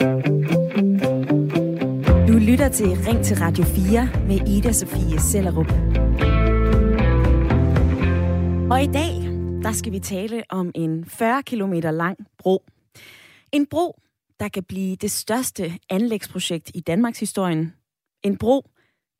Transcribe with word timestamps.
Du 0.00 0.04
lytter 2.32 2.68
til 2.68 2.86
Ring 2.86 3.24
til 3.24 3.36
Radio 3.36 3.64
4 3.64 4.08
med 4.26 4.48
Ida 4.48 4.72
Sofie 4.72 5.20
Sellerup. 5.20 5.70
Og 8.70 8.82
i 8.82 8.86
dag, 8.86 9.14
der 9.62 9.72
skal 9.72 9.92
vi 9.92 9.98
tale 9.98 10.42
om 10.50 10.72
en 10.74 11.04
40 11.04 11.42
km 11.42 11.72
lang 11.72 12.18
bro. 12.38 12.64
En 13.52 13.66
bro, 13.66 14.00
der 14.40 14.48
kan 14.48 14.62
blive 14.64 14.96
det 14.96 15.10
største 15.10 15.72
anlægsprojekt 15.90 16.70
i 16.74 16.80
Danmarks 16.80 17.20
historien. 17.20 17.74
En 18.22 18.36
bro, 18.36 18.70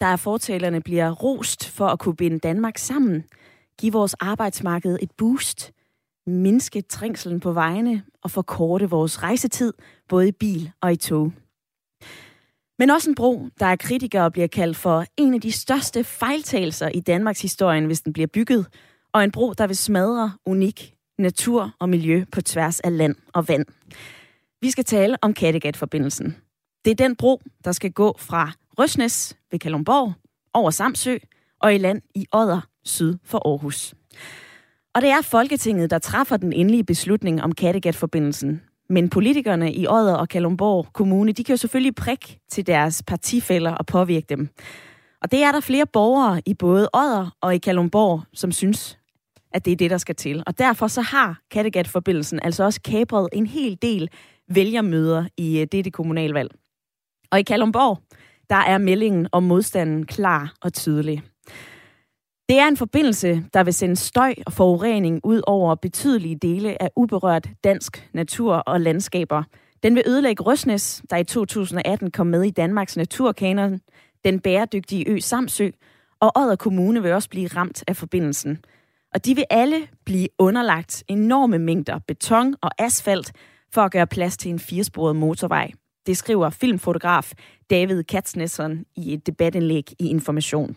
der 0.01 0.07
af 0.07 0.21
fortalerne 0.21 0.81
bliver 0.81 1.11
rost 1.11 1.69
for 1.69 1.87
at 1.87 1.99
kunne 1.99 2.17
binde 2.17 2.39
Danmark 2.39 2.79
sammen, 2.79 3.25
give 3.79 3.93
vores 3.93 4.15
arbejdsmarked 4.15 4.99
et 5.03 5.11
boost, 5.19 5.73
mindske 6.27 6.81
trængselen 6.81 7.41
på 7.41 7.53
vejene 7.53 8.03
og 8.23 8.31
forkorte 8.31 8.91
vores 8.91 9.23
rejsetid, 9.23 9.73
både 10.09 10.29
i 10.29 10.32
bil 10.32 10.70
og 10.80 10.93
i 10.93 10.96
tog. 10.96 11.32
Men 12.79 12.90
også 12.90 13.11
en 13.11 13.14
bro, 13.14 13.49
der 13.61 13.66
er 13.66 13.76
kritikere 13.76 14.30
bliver 14.30 14.46
kaldt 14.46 14.76
for 14.76 15.04
en 15.16 15.35
af 15.35 15.40
de 15.40 15.53
største 15.53 16.04
fejltagelser 16.04 16.89
i 16.89 17.00
Danmarks 17.00 17.43
historie, 17.43 17.86
hvis 17.86 18.00
den 18.00 18.13
bliver 18.13 18.26
bygget, 18.26 18.66
og 19.13 19.25
en 19.25 19.30
bro, 19.30 19.52
der 19.52 19.66
vil 19.66 19.76
smadre 19.76 20.32
unik 20.46 20.94
natur 21.18 21.75
og 21.79 21.89
miljø 21.89 22.25
på 22.32 22.40
tværs 22.40 22.80
af 22.80 22.96
land 22.96 23.16
og 23.32 23.49
vand. 23.49 23.66
Vi 24.61 24.71
skal 24.71 24.85
tale 24.85 25.16
om 25.22 25.35
Kattegat-forbindelsen. 25.35 26.36
Det 26.85 26.90
er 26.90 26.94
den 26.94 27.16
bro, 27.16 27.43
der 27.64 27.72
skal 27.72 27.93
gå 27.93 28.16
fra 28.18 28.52
Røsnes 28.79 29.36
ved 29.50 29.58
Kalumborg 29.58 30.13
over 30.54 30.71
Samsø 30.71 31.16
og 31.61 31.75
i 31.75 31.79
land 31.79 32.02
i 32.14 32.27
Odder 32.33 32.61
syd 32.84 33.19
for 33.25 33.48
Aarhus. 33.48 33.94
Og 34.94 35.02
det 35.02 35.11
er 35.11 35.22
Folketinget, 35.22 35.91
der 35.91 35.98
træffer 35.98 36.36
den 36.36 36.52
endelige 36.52 36.84
beslutning 36.84 37.42
om 37.42 37.52
Kattegat-forbindelsen. 37.52 38.62
Men 38.91 39.09
politikerne 39.09 39.73
i 39.73 39.87
Odder 39.89 40.15
og 40.15 40.28
Kalumborg 40.28 40.87
Kommune, 40.92 41.33
de 41.33 41.45
kan 41.45 41.53
jo 41.53 41.56
selvfølgelig 41.56 41.95
prikke 41.95 42.41
til 42.51 42.67
deres 42.67 43.03
partifælder 43.03 43.75
og 43.75 43.86
påvirke 43.86 44.27
dem. 44.28 44.48
Og 45.22 45.30
det 45.30 45.42
er 45.42 45.53
der 45.53 45.61
flere 45.61 45.86
borgere 45.86 46.42
i 46.47 46.55
både 46.55 46.89
Odder 46.92 47.36
og 47.41 47.55
i 47.55 47.58
Kalumborg, 47.58 48.22
som 48.34 48.53
synes, 48.53 48.98
at 49.53 49.64
det 49.64 49.72
er 49.72 49.77
det, 49.77 49.91
der 49.91 49.98
skal 49.98 50.14
til. 50.14 50.42
Og 50.47 50.58
derfor 50.58 50.86
så 50.86 51.00
har 51.00 51.41
Kattegat-forbindelsen 51.50 52.41
altså 52.42 52.64
også 52.64 52.80
kabret 52.83 53.28
en 53.33 53.47
hel 53.47 53.78
del 53.83 54.11
vælgermøder 54.48 55.25
i 55.36 55.61
øh, 55.61 55.67
dette 55.73 55.91
kommunalvalg. 55.91 56.50
Og 57.30 57.39
i 57.39 57.42
Kalumborg, 57.42 57.98
der 58.50 58.56
er 58.56 58.78
meldingen 58.78 59.28
om 59.33 59.42
modstanden 59.42 60.06
klar 60.06 60.55
og 60.62 60.73
tydelig. 60.73 61.23
Det 62.48 62.58
er 62.58 62.68
en 62.68 62.77
forbindelse, 62.77 63.44
der 63.54 63.64
vil 63.64 63.74
sende 63.74 63.96
støj 63.96 64.34
og 64.46 64.52
forurening 64.52 65.20
ud 65.24 65.42
over 65.46 65.74
betydelige 65.74 66.36
dele 66.36 66.82
af 66.82 66.90
uberørt 66.96 67.48
dansk 67.64 68.08
natur 68.12 68.55
og 68.55 68.80
landskaber. 68.80 69.42
Den 69.82 69.94
vil 69.94 70.02
ødelægge 70.06 70.42
Røsnes, 70.42 71.02
der 71.10 71.16
i 71.16 71.24
2018 71.24 72.10
kom 72.10 72.27
med 72.27 72.42
i 72.42 72.50
Danmarks 72.50 72.96
naturkanon, 72.96 73.80
den 74.24 74.40
bæredygtige 74.40 75.08
ø 75.08 75.20
Samsø, 75.20 75.70
og 76.20 76.32
Odder 76.36 76.56
Kommune 76.56 77.02
vil 77.02 77.12
også 77.12 77.28
blive 77.28 77.48
ramt 77.48 77.84
af 77.86 77.96
forbindelsen. 77.96 78.58
Og 79.14 79.24
de 79.24 79.34
vil 79.34 79.44
alle 79.50 79.88
blive 80.05 80.28
underlagt 80.38 81.05
enorme 81.08 81.58
mængder 81.58 81.98
beton 81.98 82.55
og 82.60 82.70
asfalt 82.78 83.33
for 83.74 83.83
at 83.83 83.92
gøre 83.92 84.06
plads 84.06 84.36
til 84.36 84.50
en 84.50 84.58
firesporet 84.58 85.16
motorvej. 85.16 85.70
Det 86.06 86.16
skriver 86.16 86.50
filmfotograf 86.50 87.33
David 87.70 88.05
Katznesson 88.05 88.84
i 88.96 89.14
et 89.14 89.27
debatindlæg 89.27 89.92
i 89.98 90.08
Information. 90.08 90.77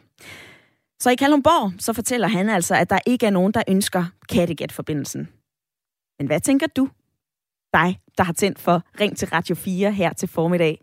Så 1.02 1.10
i 1.10 1.16
Kalundborg, 1.16 1.74
så 1.80 1.94
fortæller 1.94 2.28
han 2.28 2.50
altså, 2.50 2.76
at 2.76 2.90
der 2.90 3.00
ikke 3.06 3.26
er 3.26 3.30
nogen, 3.30 3.52
der 3.52 3.64
ønsker 3.68 4.06
Kattegat-forbindelsen. 4.30 5.30
Men 6.20 6.28
hvad 6.28 6.40
tænker 6.40 6.68
du? 6.68 6.90
Dig, 7.74 8.00
der 8.18 8.24
har 8.24 8.34
tændt 8.34 8.60
for 8.60 8.84
Ring 9.00 9.18
til 9.18 9.28
Radio 9.28 9.56
4 9.56 9.92
her 9.92 10.14
til 10.14 10.30
formiddag. 10.30 10.82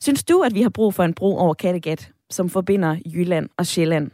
Synes 0.00 0.24
du, 0.24 0.40
at 0.40 0.54
vi 0.54 0.62
har 0.62 0.68
brug 0.68 0.94
for 0.94 1.04
en 1.04 1.14
bro 1.14 1.36
over 1.36 1.54
Kattegat, 1.54 2.12
som 2.30 2.50
forbinder 2.50 2.96
Jylland 3.06 3.48
og 3.56 3.66
Sjælland? 3.66 4.10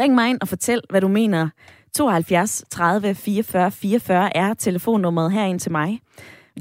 Ring 0.00 0.14
mig 0.14 0.30
ind 0.30 0.38
og 0.40 0.48
fortæl, 0.48 0.80
hvad 0.90 1.00
du 1.00 1.08
mener. 1.08 1.48
72 1.94 2.64
30 2.70 3.14
44 3.14 3.70
44 3.70 4.36
er 4.36 4.54
telefonnummeret 4.54 5.32
herind 5.32 5.60
til 5.60 5.72
mig. 5.72 6.00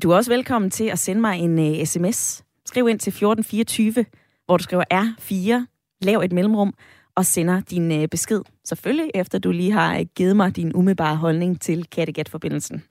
Du 0.03 0.11
er 0.11 0.15
også 0.15 0.31
velkommen 0.31 0.71
til 0.71 0.85
at 0.85 0.99
sende 0.99 1.21
mig 1.21 1.39
en 1.39 1.59
øh, 1.59 1.79
uh, 1.79 1.85
sms. 1.85 2.43
Skriv 2.65 2.87
ind 2.89 2.99
til 2.99 3.11
1424, 3.11 4.05
hvor 4.45 4.57
du 4.57 4.63
skriver 4.63 4.83
R4, 4.93 5.65
lav 6.01 6.19
et 6.19 6.31
mellemrum, 6.31 6.73
og 7.19 7.25
sender 7.25 7.61
din 7.61 7.91
uh, 7.91 8.05
besked. 8.11 8.41
Selvfølgelig 8.65 9.11
efter 9.15 9.39
du 9.39 9.51
lige 9.51 9.71
har 9.71 10.03
givet 10.03 10.35
mig 10.35 10.55
din 10.55 10.71
umiddelbare 10.75 11.15
holdning 11.15 11.61
til 11.61 11.85
Kattegat-forbindelsen. 11.91 12.83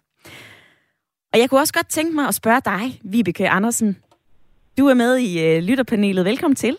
Og 1.33 1.39
jeg 1.39 1.51
kunne 1.51 1.61
også 1.61 1.75
godt 1.75 1.89
tænke 1.89 2.15
mig 2.15 2.29
at 2.29 2.35
spørge 2.35 2.61
dig, 2.65 3.01
Vibeke 3.05 3.49
Andersen. 3.49 3.97
Du 4.79 4.87
er 4.87 4.95
med 4.95 5.19
i 5.19 5.57
uh, 5.57 5.63
lytterpanelet. 5.65 6.25
Velkommen 6.25 6.57
til. 6.57 6.77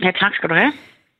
Ja, 0.00 0.10
tak 0.20 0.34
skal 0.34 0.48
du 0.48 0.54
have. 0.54 0.72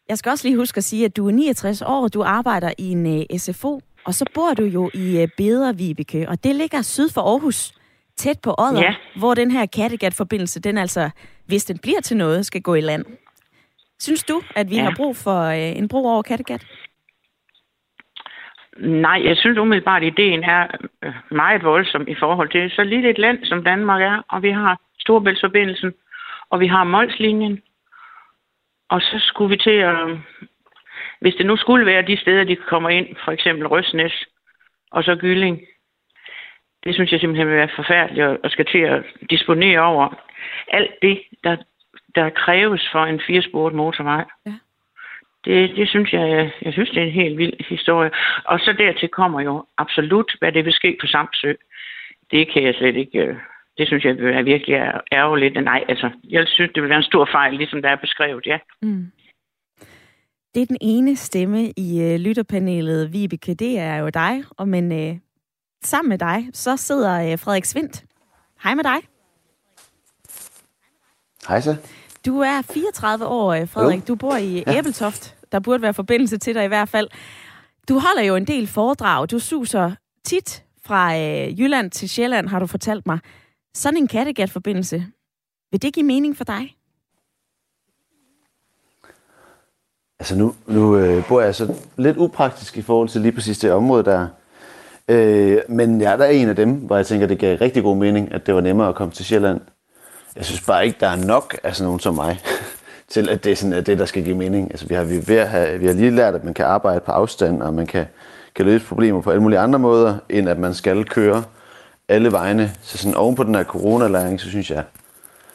Jeg 0.09 0.19
skal 0.19 0.31
også 0.31 0.49
lige 0.49 0.57
huske 0.57 0.79
at 0.79 0.85
sige, 0.85 1.05
at 1.05 1.17
du 1.17 1.29
er 1.29 1.33
69 1.33 1.83
år, 1.83 2.09
du 2.09 2.23
arbejder 2.23 2.73
i 2.79 2.91
en 2.91 3.21
øh, 3.21 3.39
SFO, 3.39 3.81
og 4.05 4.15
så 4.15 4.25
bor 4.35 4.55
du 4.55 4.65
jo 4.65 4.91
i 4.95 5.23
uh, 5.23 5.29
Beder, 5.37 5.73
Vibeke, 5.73 6.29
og 6.29 6.45
det 6.45 6.55
ligger 6.55 6.83
syd 6.83 7.09
for 7.09 7.21
Aarhus, 7.21 7.73
tæt 8.17 8.41
på 8.41 8.55
Odder, 8.59 8.83
ja. 8.83 8.95
hvor 9.19 9.35
den 9.35 9.51
her 9.51 9.67
Kattegat-forbindelse, 9.67 10.61
den 10.61 10.79
altså, 10.79 11.11
hvis 11.47 11.65
den 11.65 11.79
bliver 11.79 12.01
til 12.01 12.17
noget, 12.17 12.47
skal 12.47 12.63
gå 12.63 12.75
i 12.75 12.81
land. 12.81 13.05
Synes 13.99 14.25
du, 14.25 14.43
at 14.57 14.71
vi 14.71 14.77
ja. 14.77 14.83
har 14.83 14.93
brug 14.97 15.17
for 15.17 15.49
uh, 15.49 15.79
en 15.79 15.89
bro 15.89 16.07
over 16.07 16.23
Kattegat? 16.23 16.67
Nej, 18.79 19.23
jeg 19.25 19.37
synes 19.37 19.59
umiddelbart, 19.59 20.03
at 20.03 20.13
ideen 20.13 20.45
er 20.45 20.67
meget 21.31 21.63
voldsom 21.63 22.09
i 22.09 22.15
forhold 22.15 22.51
til 22.51 22.71
så 22.71 22.85
lille 22.85 23.11
et 23.11 23.19
land, 23.19 23.45
som 23.45 23.65
Danmark 23.65 24.03
er, 24.03 24.23
og 24.29 24.43
vi 24.43 24.51
har 24.51 24.81
Storbæltsforbindelsen, 24.99 25.93
og 26.51 26.61
vi 26.61 26.67
har 26.67 26.85
Molslinjen, 26.85 27.63
og 28.89 29.01
så 29.01 29.17
skulle 29.19 29.51
vi 29.51 29.57
til 29.57 29.79
at... 29.91 30.19
Hvis 31.21 31.35
det 31.35 31.47
nu 31.47 31.57
skulle 31.57 31.87
være 31.87 32.07
de 32.07 32.17
steder, 32.17 32.45
de 32.45 32.57
kommer 32.57 32.89
ind, 32.89 33.17
for 33.25 33.33
eksempel 33.33 33.67
Røsnes 33.67 34.25
og 34.91 35.05
så 35.05 35.17
Gylling, 35.17 35.61
det 36.85 36.95
synes 36.95 37.13
jeg 37.13 37.21
simpelthen 37.21 37.49
vil 37.49 37.57
være 37.57 37.77
forfærdeligt 37.77 38.27
at 38.45 38.51
skal 38.51 38.67
til 38.67 38.79
at 38.79 39.05
disponere 39.31 39.81
over. 39.81 40.15
Alt 40.69 40.91
det, 41.03 41.23
der, 41.45 41.57
der 42.17 42.31
kræves 42.31 42.89
for 42.93 43.05
en 43.05 43.21
firesporet 43.27 43.75
motorvej. 43.75 44.25
Ja. 44.47 44.55
Det, 45.45 45.77
det 45.77 45.89
synes 45.89 46.13
jeg, 46.13 46.31
jeg, 46.31 46.51
jeg 46.63 46.73
synes, 46.73 46.91
det 46.91 46.99
er 46.99 47.07
en 47.07 47.21
helt 47.23 47.39
vild 47.39 47.69
historie. 47.69 48.11
Og 48.45 48.61
så 48.61 48.75
dertil 48.79 49.09
kommer 49.09 49.41
jo 49.41 49.65
absolut, 49.79 50.37
hvad 50.39 50.53
det 50.53 50.65
vil 50.65 50.73
ske 50.73 50.97
på 51.01 51.07
Samsø. 51.07 51.53
Det 52.31 52.53
kan 52.53 52.63
jeg 52.63 52.75
slet 52.75 52.97
ikke 52.97 53.19
øh, 53.19 53.37
det 53.79 53.87
synes 53.87 54.05
jeg 54.05 54.11
er 54.11 54.43
virkelig 54.43 54.75
ærgerligt. 55.13 55.65
Nej, 55.65 55.85
altså, 55.89 56.11
jeg 56.25 56.45
synes, 56.47 56.71
det 56.75 56.83
vil 56.83 56.89
være 56.89 56.99
en 56.99 57.13
stor 57.13 57.29
fejl, 57.33 57.55
ligesom 57.55 57.83
der 57.83 57.89
er 57.89 57.97
beskrevet, 57.97 58.47
ja. 58.47 58.59
Mm. 58.83 59.13
Det 60.55 60.63
er 60.63 60.67
den 60.67 60.79
ene 60.81 61.17
stemme 61.17 61.73
i 61.77 62.03
øh, 62.03 62.21
lytterpanelet, 62.21 63.13
Vibeke, 63.13 63.55
det 63.55 63.79
er 63.79 63.97
jo 63.97 64.09
dig. 64.09 64.45
Og 64.51 64.69
men 64.69 64.93
øh, 64.93 65.19
sammen 65.83 66.09
med 66.09 66.19
dig, 66.19 66.49
så 66.53 66.77
sidder 66.77 67.33
øh, 67.33 67.39
Frederik 67.39 67.65
Svindt. 67.65 68.05
Hej 68.63 68.75
med 68.75 68.85
dig. 68.85 69.09
Hej 71.49 71.61
så. 71.61 71.77
Du 72.27 72.41
er 72.41 72.63
34 72.63 73.27
år, 73.27 73.53
øh, 73.53 73.69
Frederik. 73.69 73.99
Jo. 73.99 74.05
Du 74.09 74.15
bor 74.15 74.37
i 74.37 74.65
ja. 74.67 74.79
Æbeltoft. 74.79 75.37
Der 75.53 75.59
burde 75.61 75.83
være 75.83 75.95
forbindelse 75.95 76.39
til 76.39 76.55
dig 76.55 76.65
i 76.65 76.69
hvert 76.69 76.89
fald. 76.89 77.09
Du 77.89 77.99
holder 77.99 78.23
jo 78.23 78.37
en 78.37 78.47
del 78.47 78.67
foredrag. 78.67 79.31
Du 79.31 79.39
suser 79.39 79.93
tit 80.25 80.65
fra 80.85 81.19
øh, 81.19 81.61
Jylland 81.61 81.91
til 81.91 82.09
Sjælland, 82.09 82.49
har 82.49 82.59
du 82.59 82.67
fortalt 82.67 83.07
mig. 83.07 83.19
Sådan 83.75 83.97
en 83.97 84.09
Kattegat-forbindelse, 84.09 85.07
vil 85.71 85.83
det 85.83 85.95
give 85.95 86.07
mening 86.07 86.37
for 86.37 86.45
dig? 86.45 86.77
Altså 90.19 90.37
nu, 90.37 90.55
nu 90.67 90.97
øh, 90.97 91.29
bor 91.29 91.41
jeg 91.41 91.55
så 91.55 91.75
lidt 91.97 92.17
upraktisk 92.17 92.77
i 92.77 92.83
forhold 92.83 93.09
til 93.09 93.21
lige 93.21 93.33
præcis 93.33 93.59
det 93.59 93.73
område 93.73 94.05
der. 94.05 94.29
Øh, 95.09 95.59
men 95.69 96.01
jeg 96.01 96.13
er 96.13 96.17
der 96.17 96.27
en 96.27 96.49
af 96.49 96.57
dem, 96.57 96.73
hvor 96.73 96.97
jeg 96.97 97.07
tænker, 97.07 97.27
det 97.27 97.39
gav 97.39 97.59
rigtig 97.59 97.83
god 97.83 97.97
mening, 97.97 98.33
at 98.33 98.47
det 98.47 98.55
var 98.55 98.61
nemmere 98.61 98.89
at 98.89 98.95
komme 98.95 99.13
til 99.15 99.25
Sjælland. 99.25 99.61
Jeg 100.37 100.45
synes 100.45 100.61
bare 100.61 100.87
ikke, 100.87 100.97
der 101.01 101.09
er 101.09 101.17
nok 101.17 101.57
af 101.63 101.77
sådan 101.77 101.85
nogen 101.85 102.01
som 102.01 102.15
mig, 102.15 102.41
til 103.09 103.29
at 103.29 103.45
det 103.45 103.53
er 103.53 103.57
sådan, 103.57 103.73
at 103.73 103.87
det, 103.87 103.99
der 103.99 104.07
skal 104.07 104.25
give 104.25 104.37
mening. 104.37 104.71
Altså, 104.71 104.87
vi, 104.87 104.95
har, 104.95 105.05
vi, 105.05 105.29
ved 105.29 105.37
at 105.37 105.49
have, 105.49 105.79
vi 105.79 105.87
har 105.87 105.93
lige 105.93 106.11
lært, 106.11 106.35
at 106.35 106.45
man 106.45 106.55
kan 106.55 106.65
arbejde 106.65 107.01
på 107.01 107.13
afstand, 107.13 107.63
og 107.63 107.75
man 107.75 107.87
kan, 107.87 108.07
kan 108.55 108.65
løse 108.65 108.87
problemer 108.87 109.21
på 109.21 109.31
alle 109.31 109.43
mulige 109.43 109.59
andre 109.59 109.79
måder, 109.79 110.17
end 110.29 110.49
at 110.49 110.59
man 110.59 110.75
skal 110.75 111.05
køre 111.05 111.45
alle 112.09 112.33
vegne. 112.33 112.73
Så 112.83 112.99
sådan 112.99 113.15
oven 113.15 113.35
på 113.35 113.43
den 113.43 113.55
her 113.55 113.65
coronalæring, 113.65 114.41
så 114.41 114.49
synes 114.49 114.71
jeg, 114.71 114.85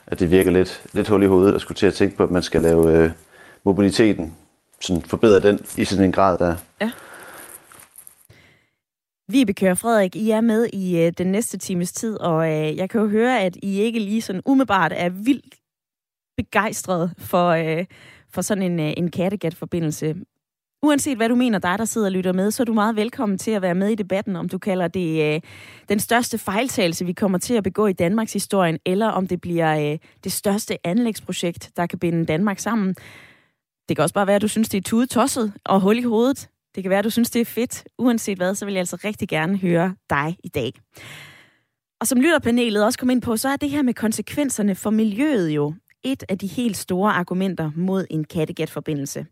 at 0.08 0.20
det 0.20 0.32
virker 0.32 0.52
lidt, 0.52 0.82
lidt 0.94 1.08
hul 1.08 1.24
i 1.24 1.26
hovedet 1.26 1.56
at 1.56 1.62
skulle 1.62 1.76
til 1.76 1.88
at 1.88 1.94
tænke 1.94 2.18
på, 2.18 2.24
at 2.24 2.32
man 2.32 2.44
skal 2.44 2.62
lave 2.62 2.98
øh, 2.98 3.12
mobiliteten, 3.64 4.36
sådan 4.82 5.02
forbedre 5.02 5.40
den 5.40 5.60
i 5.78 5.86
sådan 5.86 6.06
en 6.06 6.12
grad 6.12 6.38
der. 6.38 6.56
Ja. 6.82 6.92
Vibeke 9.32 9.72
og 9.72 9.78
Frederik, 9.78 10.16
I 10.16 10.30
er 10.30 10.42
med 10.42 10.68
i 10.74 10.98
øh, 10.98 11.14
den 11.18 11.28
næste 11.28 11.58
times 11.58 11.92
tid, 11.92 12.20
og 12.20 12.48
øh, 12.48 12.78
jeg 12.78 12.90
kan 12.90 13.02
jo 13.02 13.08
høre, 13.08 13.40
at 13.40 13.58
I 13.64 13.80
ikke 13.80 14.00
lige 14.00 14.22
sådan 14.22 14.42
umiddelbart 14.46 14.94
er 14.96 15.10
vildt 15.10 15.56
begejstret 16.38 17.14
for, 17.18 17.50
øh, 17.50 17.86
for 18.34 18.42
sådan 18.42 18.64
en, 18.64 18.80
øh, 18.80 18.94
en 18.98 19.12
Kattegat-forbindelse. 19.12 20.16
Uanset 20.84 21.18
hvad 21.18 21.30
du 21.30 21.36
mener, 21.36 21.60
dig 21.60 21.78
der 21.78 21.86
sidder 21.86 22.08
og 22.08 22.12
lytter 22.12 22.34
med, 22.34 22.52
så 22.52 22.64
er 22.64 22.66
du 22.66 22.74
meget 22.74 22.96
velkommen 22.96 23.38
til 23.38 23.52
at 23.52 23.62
være 23.62 23.76
med 23.76 23.90
i 23.90 23.96
debatten, 23.96 24.36
om 24.36 24.50
du 24.50 24.58
kalder 24.58 24.88
det 24.88 25.36
øh, 25.36 25.42
den 25.90 26.00
største 26.00 26.38
fejltagelse, 26.38 27.06
vi 27.06 27.14
kommer 27.14 27.38
til 27.38 27.54
at 27.54 27.64
begå 27.64 27.88
i 27.88 27.94
Danmarks 27.94 28.34
historie, 28.34 28.80
eller 28.86 29.08
om 29.08 29.28
det 29.28 29.42
bliver 29.42 29.92
øh, 29.92 30.00
det 30.24 30.32
største 30.32 30.88
anlægsprojekt, 30.88 31.72
der 31.78 31.86
kan 31.86 32.00
binde 32.00 32.26
Danmark 32.26 32.60
sammen. 32.60 32.96
Det 33.90 33.98
kan 33.98 34.04
også 34.04 34.14
bare 34.14 34.28
være, 34.28 34.36
at 34.36 34.42
du 34.42 34.48
synes, 34.48 34.70
det 34.70 34.78
er 34.78 34.82
tudetosset 34.82 35.54
og 35.66 35.82
hul 35.82 35.98
i 35.98 36.02
hovedet. 36.02 36.50
Det 36.76 36.84
kan 36.84 36.90
være, 36.90 37.00
at 37.00 37.06
du 37.06 37.10
synes, 37.10 37.30
det 37.30 37.40
er 37.40 37.46
fedt. 37.46 37.84
Uanset 37.98 38.38
hvad, 38.38 38.56
så 38.56 38.66
vil 38.66 38.74
jeg 38.74 38.80
altså 38.80 38.98
rigtig 39.04 39.30
gerne 39.30 39.58
høre 39.58 39.96
dig 40.10 40.38
i 40.44 40.50
dag. 40.50 40.74
Og 42.00 42.08
som 42.08 42.22
lytterpanelet 42.22 42.86
også 42.86 43.00
kom 43.00 43.10
ind 43.10 43.22
på, 43.22 43.38
så 43.38 43.50
er 43.50 43.56
det 43.56 43.70
her 43.70 43.82
med 43.82 43.94
konsekvenserne 43.94 44.76
for 44.76 44.90
miljøet 44.90 45.50
jo 45.50 45.74
et 46.04 46.24
af 46.30 46.38
de 46.38 46.48
helt 46.48 46.78
store 46.78 47.12
argumenter 47.12 47.72
mod 47.76 48.06
en 48.10 48.24
Kattegat-forbindelse. 48.24 49.26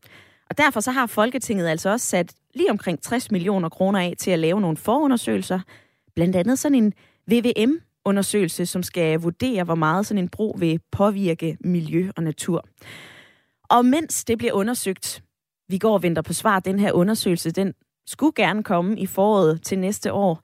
Og 0.50 0.58
derfor 0.58 0.80
så 0.80 0.92
har 0.92 1.06
Folketinget 1.06 1.68
altså 1.68 1.90
også 1.90 2.06
sat 2.06 2.34
lige 2.54 2.72
omkring 2.72 3.02
60 3.02 3.32
millioner 3.32 3.70
kroner 3.70 4.00
af 4.00 4.14
til 4.18 4.32
at 4.32 4.40
lave 4.40 4.62
nogle 4.62 4.78
forundersøgelser. 4.78 5.60
Blandt 6.16 6.36
andet 6.36 6.60
sådan 6.60 6.76
en 6.76 6.94
VVM-undersøgelse, 7.28 8.66
som 8.66 8.84
skal 8.84 9.20
vurdere, 9.20 9.64
hvor 9.64 9.76
meget 9.76 10.06
sådan 10.06 10.24
en 10.24 10.30
bro 10.30 10.56
vil 10.60 10.80
påvirke 10.92 11.58
miljø 11.60 12.12
og 12.18 12.24
natur. 12.24 12.66
Og 13.70 13.86
mens 13.86 14.26
det 14.26 14.38
bliver 14.38 14.54
undersøgt, 14.54 15.24
vi 15.70 15.78
går 15.78 15.94
og 15.94 16.04
venter 16.04 16.22
på 16.22 16.34
svar, 16.34 16.60
den 16.60 16.80
her 16.80 16.92
undersøgelse, 16.92 17.52
den 17.52 17.74
skulle 18.08 18.34
gerne 18.36 18.64
komme 18.64 19.00
i 19.00 19.06
foråret 19.06 19.62
til 19.64 19.80
næste 19.80 20.14
år. 20.14 20.42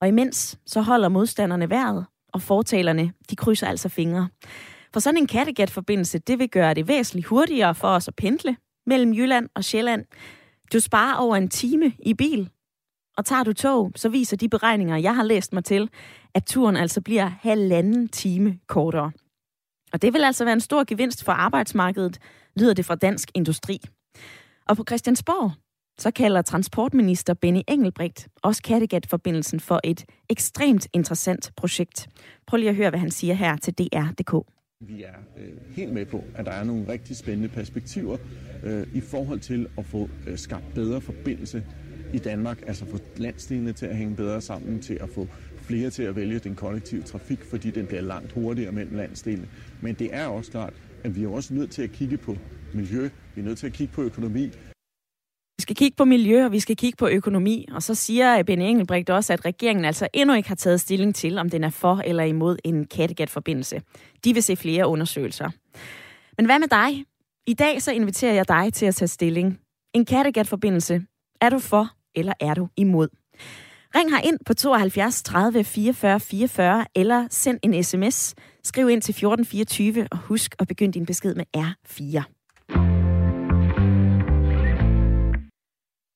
Og 0.00 0.08
imens 0.08 0.58
så 0.66 0.80
holder 0.80 1.08
modstanderne 1.08 1.70
vejret, 1.70 2.06
og 2.32 2.42
fortalerne, 2.42 3.12
de 3.30 3.36
krydser 3.36 3.66
altså 3.66 3.88
fingre. 3.88 4.28
For 4.92 5.00
sådan 5.00 5.18
en 5.18 5.26
Kattegat-forbindelse, 5.26 6.18
det 6.18 6.38
vil 6.38 6.48
gøre 6.48 6.74
det 6.74 6.88
væsentligt 6.88 7.26
hurtigere 7.26 7.74
for 7.74 7.88
os 7.88 8.08
at 8.08 8.16
pendle 8.16 8.56
mellem 8.86 9.14
Jylland 9.14 9.48
og 9.54 9.64
Sjælland. 9.64 10.04
Du 10.72 10.80
sparer 10.80 11.16
over 11.16 11.36
en 11.36 11.48
time 11.48 11.92
i 11.98 12.14
bil, 12.14 12.50
og 13.16 13.24
tager 13.24 13.42
du 13.42 13.52
tog, 13.52 13.92
så 13.96 14.08
viser 14.08 14.36
de 14.36 14.48
beregninger, 14.48 14.96
jeg 14.96 15.16
har 15.16 15.22
læst 15.22 15.52
mig 15.52 15.64
til, 15.64 15.90
at 16.34 16.44
turen 16.44 16.76
altså 16.76 17.00
bliver 17.00 17.30
halvanden 17.40 18.08
time 18.08 18.58
kortere. 18.66 19.12
Og 19.92 20.02
det 20.02 20.12
vil 20.12 20.24
altså 20.24 20.44
være 20.44 20.52
en 20.52 20.60
stor 20.60 20.84
gevinst 20.84 21.24
for 21.24 21.32
arbejdsmarkedet, 21.32 22.18
lyder 22.56 22.74
det 22.74 22.84
fra 22.84 22.94
Dansk 22.94 23.30
Industri. 23.34 23.80
Og 24.72 24.76
på 24.76 24.84
Christiansborg, 24.88 25.52
så 25.98 26.10
kalder 26.10 26.42
transportminister 26.42 27.34
Benny 27.34 27.60
Engelbrecht 27.68 28.28
også 28.42 28.62
Kattegat-forbindelsen 28.62 29.60
for 29.60 29.80
et 29.84 30.04
ekstremt 30.30 30.88
interessant 30.92 31.52
projekt. 31.56 32.08
Prøv 32.46 32.56
lige 32.56 32.68
at 32.68 32.76
høre, 32.76 32.90
hvad 32.90 33.00
han 33.00 33.10
siger 33.10 33.34
her 33.34 33.56
til 33.56 33.74
DR.dk. 33.74 34.46
Vi 34.80 35.02
er 35.02 35.14
øh, 35.38 35.74
helt 35.76 35.92
med 35.92 36.06
på, 36.06 36.24
at 36.34 36.46
der 36.46 36.52
er 36.52 36.64
nogle 36.64 36.88
rigtig 36.88 37.16
spændende 37.16 37.48
perspektiver 37.48 38.16
øh, 38.64 38.86
i 38.94 39.00
forhold 39.00 39.40
til 39.40 39.66
at 39.78 39.86
få 39.86 40.08
øh, 40.26 40.38
skabt 40.38 40.74
bedre 40.74 41.00
forbindelse 41.00 41.64
i 42.12 42.18
Danmark, 42.18 42.62
altså 42.66 42.86
få 42.86 42.98
landsdelene 43.16 43.72
til 43.72 43.86
at 43.86 43.96
hænge 43.96 44.16
bedre 44.16 44.40
sammen, 44.40 44.80
til 44.80 44.98
at 45.00 45.08
få 45.08 45.28
flere 45.56 45.90
til 45.90 46.02
at 46.02 46.16
vælge 46.16 46.38
den 46.38 46.54
kollektive 46.54 47.02
trafik, 47.02 47.44
fordi 47.44 47.70
den 47.70 47.86
bliver 47.86 48.02
langt 48.02 48.32
hurtigere 48.32 48.72
mellem 48.72 48.96
landsdelene. 48.96 49.48
Men 49.80 49.94
det 49.94 50.14
er 50.14 50.26
også 50.26 50.50
klart, 50.50 50.72
at 51.04 51.16
vi 51.16 51.24
er 51.24 51.28
også 51.28 51.54
nødt 51.54 51.70
til 51.70 51.82
at 51.82 51.92
kigge 51.92 52.16
på 52.16 52.36
miljø, 52.74 53.08
vi 53.34 53.40
er 53.40 53.44
nødt 53.44 53.58
til 53.58 53.66
at 53.66 53.72
kigge 53.72 53.94
på 53.94 54.02
økonomi, 54.02 54.50
vi 55.58 55.62
skal 55.62 55.76
kigge 55.76 55.96
på 55.96 56.04
miljø, 56.04 56.44
og 56.44 56.52
vi 56.52 56.60
skal 56.60 56.76
kigge 56.76 56.96
på 56.96 57.08
økonomi. 57.08 57.66
Og 57.72 57.82
så 57.82 57.94
siger 57.94 58.42
Benny 58.42 58.62
Engelbrecht 58.62 59.10
også, 59.10 59.32
at 59.32 59.44
regeringen 59.44 59.84
altså 59.84 60.08
endnu 60.12 60.34
ikke 60.34 60.48
har 60.48 60.56
taget 60.56 60.80
stilling 60.80 61.14
til, 61.14 61.38
om 61.38 61.50
den 61.50 61.64
er 61.64 61.70
for 61.70 62.02
eller 62.04 62.24
imod 62.24 62.56
en 62.64 62.84
Kattegat-forbindelse. 62.84 63.82
De 64.24 64.34
vil 64.34 64.42
se 64.42 64.56
flere 64.56 64.86
undersøgelser. 64.86 65.50
Men 66.36 66.46
hvad 66.46 66.58
med 66.58 66.68
dig? 66.68 67.04
I 67.46 67.54
dag 67.54 67.82
så 67.82 67.92
inviterer 67.92 68.32
jeg 68.32 68.48
dig 68.48 68.72
til 68.72 68.86
at 68.86 68.94
tage 68.94 69.08
stilling. 69.08 69.60
En 69.94 70.04
Kattegat-forbindelse. 70.04 71.02
Er 71.40 71.48
du 71.50 71.58
for, 71.58 71.88
eller 72.14 72.32
er 72.40 72.54
du 72.54 72.68
imod? 72.76 73.08
Ring 73.94 74.10
her 74.10 74.20
ind 74.20 74.38
på 74.46 74.54
72 74.54 75.22
30 75.22 75.64
44 75.64 76.20
44, 76.20 76.86
eller 76.94 77.26
send 77.30 77.58
en 77.62 77.84
sms. 77.84 78.34
Skriv 78.64 78.88
ind 78.88 79.02
til 79.02 79.12
1424, 79.12 80.08
og 80.10 80.18
husk 80.18 80.54
at 80.58 80.68
begynde 80.68 80.92
din 80.92 81.06
besked 81.06 81.34
med 81.34 81.44
R4. 81.56 82.41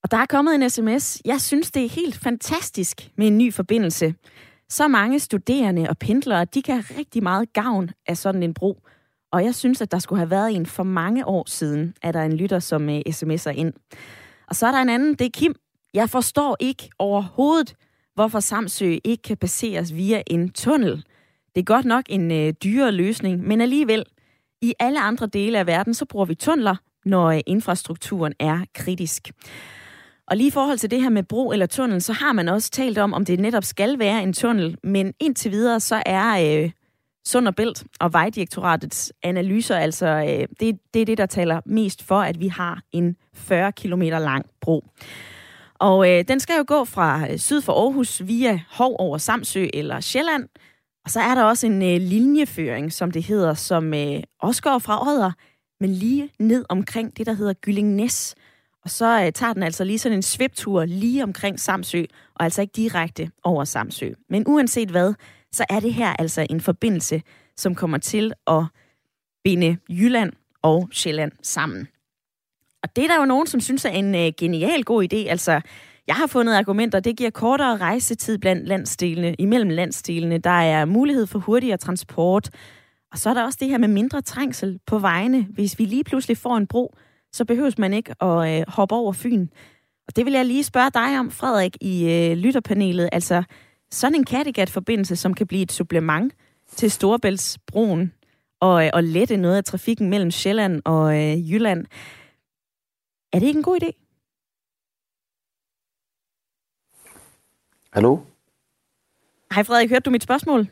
Og 0.07 0.11
der 0.11 0.17
er 0.17 0.27
kommet 0.27 0.55
en 0.55 0.71
sms. 0.71 1.23
Jeg 1.25 1.41
synes, 1.41 1.71
det 1.71 1.85
er 1.85 1.89
helt 1.89 2.17
fantastisk 2.17 3.11
med 3.17 3.27
en 3.27 3.39
ny 3.39 3.55
forbindelse. 3.55 4.15
Så 4.69 4.89
mange 4.89 5.19
studerende 5.19 5.87
og 5.89 5.99
pendlere, 5.99 6.45
de 6.45 6.63
kan 6.63 6.75
have 6.75 6.99
rigtig 6.99 7.23
meget 7.23 7.53
gavn 7.53 7.91
af 8.07 8.17
sådan 8.17 8.43
en 8.43 8.55
bro. 8.55 8.81
Og 9.33 9.45
jeg 9.45 9.55
synes, 9.55 9.81
at 9.81 9.91
der 9.91 9.99
skulle 9.99 10.19
have 10.19 10.31
været 10.31 10.57
en 10.57 10.67
for 10.67 10.83
mange 10.83 11.27
år 11.27 11.45
siden, 11.49 11.95
at 12.03 12.15
der 12.15 12.21
er 12.21 12.25
en 12.25 12.37
lytter, 12.37 12.59
som 12.59 12.89
øh, 12.89 13.03
uh, 13.07 13.13
sms'er 13.15 13.51
ind. 13.51 13.73
Og 14.49 14.57
så 14.57 14.67
er 14.67 14.73
der 14.73 14.79
en 14.79 14.89
anden, 14.89 15.15
det 15.15 15.25
er 15.25 15.31
Kim. 15.35 15.55
Jeg 15.95 16.11
forstår 16.11 16.57
ikke 16.61 16.91
overhovedet, 16.99 17.75
hvorfor 18.15 18.41
Samsø 18.41 18.97
ikke 19.05 19.23
kan 19.23 19.37
passeres 19.37 19.95
via 19.95 20.23
en 20.27 20.53
tunnel. 20.53 21.05
Det 21.55 21.61
er 21.61 21.65
godt 21.65 21.85
nok 21.85 22.05
en 22.09 22.31
uh, 22.31 22.89
løsning, 22.89 23.47
men 23.47 23.61
alligevel, 23.61 24.05
i 24.63 24.75
alle 24.79 25.01
andre 25.01 25.27
dele 25.27 25.59
af 25.59 25.67
verden, 25.67 25.95
så 25.95 26.05
bruger 26.05 26.27
vi 26.27 26.35
tunneler, 26.35 26.77
når 27.05 27.27
øh, 27.27 27.41
infrastrukturen 27.47 28.33
er 28.39 28.61
kritisk. 28.75 29.33
Og 30.29 30.37
lige 30.37 30.49
i 30.49 30.51
forhold 30.51 30.79
til 30.79 30.91
det 30.91 31.03
her 31.03 31.09
med 31.09 31.23
bro 31.23 31.51
eller 31.53 31.67
tunnel, 31.67 32.03
så 32.03 32.13
har 32.13 32.33
man 32.33 32.49
også 32.49 32.71
talt 32.71 32.99
om, 32.99 33.15
om 33.15 33.25
det 33.25 33.41
netop 33.41 33.65
skal 33.65 33.99
være 33.99 34.23
en 34.23 34.33
tunnel. 34.33 34.77
Men 34.83 35.15
indtil 35.21 35.51
videre, 35.53 35.81
så 35.81 36.03
er 36.07 36.63
øh, 36.65 36.71
Sund 37.27 37.49
og 37.49 37.55
Bælt 37.55 37.85
og 38.01 38.13
Vejdirektoratets 38.13 39.13
analyser, 39.23 39.77
altså 39.77 40.07
øh, 40.07 40.49
det, 40.61 40.79
det 40.95 41.03
er 41.03 41.07
det, 41.07 41.19
der 41.19 41.27
taler 41.27 41.61
mest 41.67 42.03
for, 42.03 42.21
at 42.21 42.41
vi 42.41 42.49
har 42.49 42.83
en 42.93 43.17
40 43.35 43.73
km 43.73 44.03
lang 44.03 44.47
bro. 44.61 44.85
Og 45.79 46.11
øh, 46.11 46.25
den 46.29 46.41
skal 46.41 46.57
jo 46.57 46.65
gå 46.67 46.85
fra 46.85 47.27
øh, 47.31 47.39
syd 47.39 47.61
for 47.61 47.73
Aarhus 47.73 48.23
via 48.27 48.61
Hov 48.71 48.97
over 48.99 49.19
Samsø 49.19 49.67
eller 49.75 50.01
Sjælland. 50.01 50.49
Og 51.05 51.11
så 51.11 51.21
er 51.21 51.35
der 51.35 51.43
også 51.43 51.67
en 51.67 51.83
øh, 51.83 52.01
linjeføring, 52.01 52.93
som 52.93 53.11
det 53.11 53.23
hedder, 53.23 53.55
som 53.55 53.95
øh, 53.95 54.23
også 54.41 54.63
går 54.63 54.79
fra 54.79 55.09
Odder, 55.09 55.33
men 55.81 55.91
lige 55.91 56.31
ned 56.39 56.65
omkring 56.69 57.17
det, 57.17 57.27
der 57.27 57.33
hedder 57.33 57.53
Gyllingnæs. 57.53 58.35
Og 58.87 58.91
så 58.91 59.23
øh, 59.25 59.33
tager 59.33 59.53
den 59.53 59.63
altså 59.63 59.85
lige 59.85 59.99
sådan 59.99 60.19
en 60.19 60.23
sviptur 60.23 60.85
lige 60.85 61.23
omkring 61.23 61.61
Samsø, 61.61 62.05
og 62.35 62.45
altså 62.45 62.61
ikke 62.63 62.73
direkte 62.77 63.31
over 63.45 63.65
Samsø. 63.65 64.11
Men 64.31 64.45
uanset 64.47 64.89
hvad, 64.89 65.15
så 65.53 65.65
er 65.69 65.81
det 65.81 65.95
her 65.95 66.13
altså 66.19 66.47
en 66.51 66.61
forbindelse, 66.61 67.23
som 67.57 67.75
kommer 67.75 67.99
til 67.99 68.33
at 68.47 68.65
binde 69.45 69.77
Jylland 69.89 70.33
og 70.63 70.89
Sjælland 70.93 71.33
sammen. 71.43 71.89
Og 72.83 72.97
det 72.97 73.05
er 73.05 73.09
der 73.09 73.21
jo 73.21 73.25
nogen, 73.25 73.47
som 73.47 73.61
synes 73.61 73.85
er 73.85 73.91
en 73.91 74.15
øh, 74.15 74.33
genial 74.39 74.83
god 74.83 75.05
idé. 75.13 75.17
Altså, 75.17 75.61
jeg 76.07 76.15
har 76.15 76.27
fundet 76.27 76.55
argumenter, 76.55 77.01
det 77.01 77.17
giver 77.17 77.31
kortere 77.31 77.77
rejsetid 77.77 78.39
blandt 78.39 78.69
landsdelene, 78.69 79.35
imellem 79.39 79.71
landsdelene. 79.71 80.39
Der 80.39 80.51
er 80.51 80.85
mulighed 80.85 81.27
for 81.27 81.39
hurtigere 81.39 81.77
transport. 81.77 82.51
Og 83.13 83.19
så 83.19 83.31
er 83.31 83.35
der 83.35 83.45
også 83.45 83.59
det 83.61 83.69
her 83.69 83.79
med 83.79 83.89
mindre 83.89 84.23
trængsel 84.23 84.79
på 84.87 84.99
vejene. 84.99 85.47
Hvis 85.51 85.79
vi 85.79 85.85
lige 85.85 86.05
pludselig 86.05 86.39
får 86.39 86.57
en 86.57 86.67
bro, 86.67 86.95
så 87.33 87.45
behøves 87.45 87.79
man 87.79 87.95
ikke 87.95 88.23
at 88.23 88.59
øh, 88.59 88.65
hoppe 88.69 88.95
over 88.95 89.13
Fyn. 89.13 89.47
Og 90.09 90.17
det 90.17 90.25
vil 90.25 90.33
jeg 90.33 90.47
lige 90.47 90.65
spørge 90.65 90.91
dig 90.91 91.19
om, 91.19 91.31
Frederik, 91.31 91.77
i 91.81 92.11
øh, 92.11 92.37
lytterpanelet. 92.37 93.09
Altså, 93.13 93.43
sådan 93.91 94.15
en 94.15 94.25
Kattegat-forbindelse, 94.25 95.17
som 95.17 95.35
kan 95.35 95.47
blive 95.47 95.63
et 95.63 95.73
supplement 95.73 96.33
til 96.77 96.91
Storebæltsbroen 96.91 98.13
og, 98.61 98.85
øh, 98.85 98.91
og 98.93 99.05
lette 99.05 99.37
noget 99.37 99.57
af 99.57 99.65
trafikken 99.65 100.11
mellem 100.11 100.31
Sjælland 100.31 100.83
og 100.85 101.17
øh, 101.17 101.53
Jylland. 101.53 101.87
Er 103.33 103.39
det 103.39 103.47
ikke 103.47 103.59
en 103.59 103.63
god 103.63 103.79
idé? 103.83 103.91
Hallo? 107.93 108.19
Hej 109.53 109.65
Frederik, 109.65 109.91
hørte 109.91 110.03
du 110.03 110.11
mit 110.11 110.23
spørgsmål? 110.23 110.69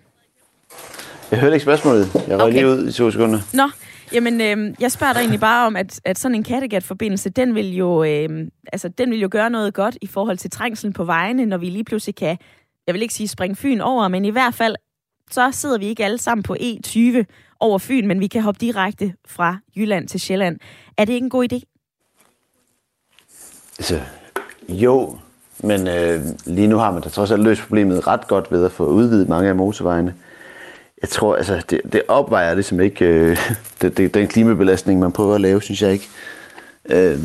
Jeg 1.30 1.40
hørte 1.40 1.54
ikke 1.54 1.62
spørgsmålet. 1.62 2.14
Jeg 2.14 2.38
røg 2.38 2.46
okay. 2.46 2.52
lige 2.52 2.66
ud 2.66 2.88
i 2.88 2.92
to 2.92 3.10
sekunder. 3.10 3.40
Nå, 3.54 3.70
Jamen, 4.12 4.40
øh, 4.40 4.74
jeg 4.80 4.92
spørger 4.92 5.12
dig 5.12 5.20
egentlig 5.20 5.40
bare 5.40 5.66
om, 5.66 5.76
at, 5.76 6.00
at 6.04 6.18
sådan 6.18 6.34
en 6.34 6.42
Kattegat-forbindelse, 6.42 7.30
den 7.30 7.54
vil, 7.54 7.74
jo, 7.74 8.04
øh, 8.04 8.48
altså, 8.72 8.88
den 8.88 9.10
vil 9.10 9.20
jo 9.20 9.28
gøre 9.30 9.50
noget 9.50 9.74
godt 9.74 9.98
i 10.02 10.06
forhold 10.06 10.38
til 10.38 10.50
trængselen 10.50 10.92
på 10.92 11.04
vejene, 11.04 11.46
når 11.46 11.58
vi 11.58 11.66
lige 11.66 11.84
pludselig 11.84 12.14
kan, 12.14 12.38
jeg 12.86 12.94
vil 12.94 13.02
ikke 13.02 13.14
sige 13.14 13.28
springe 13.28 13.56
Fyn 13.56 13.80
over, 13.80 14.08
men 14.08 14.24
i 14.24 14.30
hvert 14.30 14.54
fald, 14.54 14.76
så 15.30 15.50
sidder 15.52 15.78
vi 15.78 15.86
ikke 15.86 16.04
alle 16.04 16.18
sammen 16.18 16.42
på 16.42 16.56
E20 16.60 17.24
over 17.60 17.78
Fyn, 17.78 18.08
men 18.08 18.20
vi 18.20 18.26
kan 18.26 18.42
hoppe 18.42 18.58
direkte 18.60 19.14
fra 19.26 19.58
Jylland 19.76 20.08
til 20.08 20.20
Sjælland. 20.20 20.58
Er 20.98 21.04
det 21.04 21.12
ikke 21.12 21.24
en 21.24 21.30
god 21.30 21.52
idé? 21.52 21.60
Altså, 23.78 24.00
jo, 24.68 25.18
men 25.62 25.88
øh, 25.88 26.20
lige 26.46 26.66
nu 26.66 26.76
har 26.76 26.92
man 26.92 27.02
da 27.02 27.08
trods 27.08 27.30
alt 27.30 27.42
løst 27.42 27.62
problemet 27.62 28.06
ret 28.06 28.28
godt 28.28 28.52
ved 28.52 28.64
at 28.64 28.72
få 28.72 28.86
udvidet 28.86 29.28
mange 29.28 29.48
af 29.48 29.54
motorvejene. 29.54 30.14
Jeg 31.02 31.08
tror, 31.08 31.36
altså, 31.36 31.62
det, 31.70 31.80
det 31.92 32.02
opvejer 32.08 32.54
ligesom 32.54 32.80
ikke 32.80 33.04
øh, 33.04 33.36
det, 33.82 33.96
det, 33.96 34.14
den 34.14 34.28
klimabelastning, 34.28 35.00
man 35.00 35.12
prøver 35.12 35.34
at 35.34 35.40
lave, 35.40 35.62
synes 35.62 35.82
jeg 35.82 35.92
ikke. 35.92 36.08
Øh, 36.90 37.18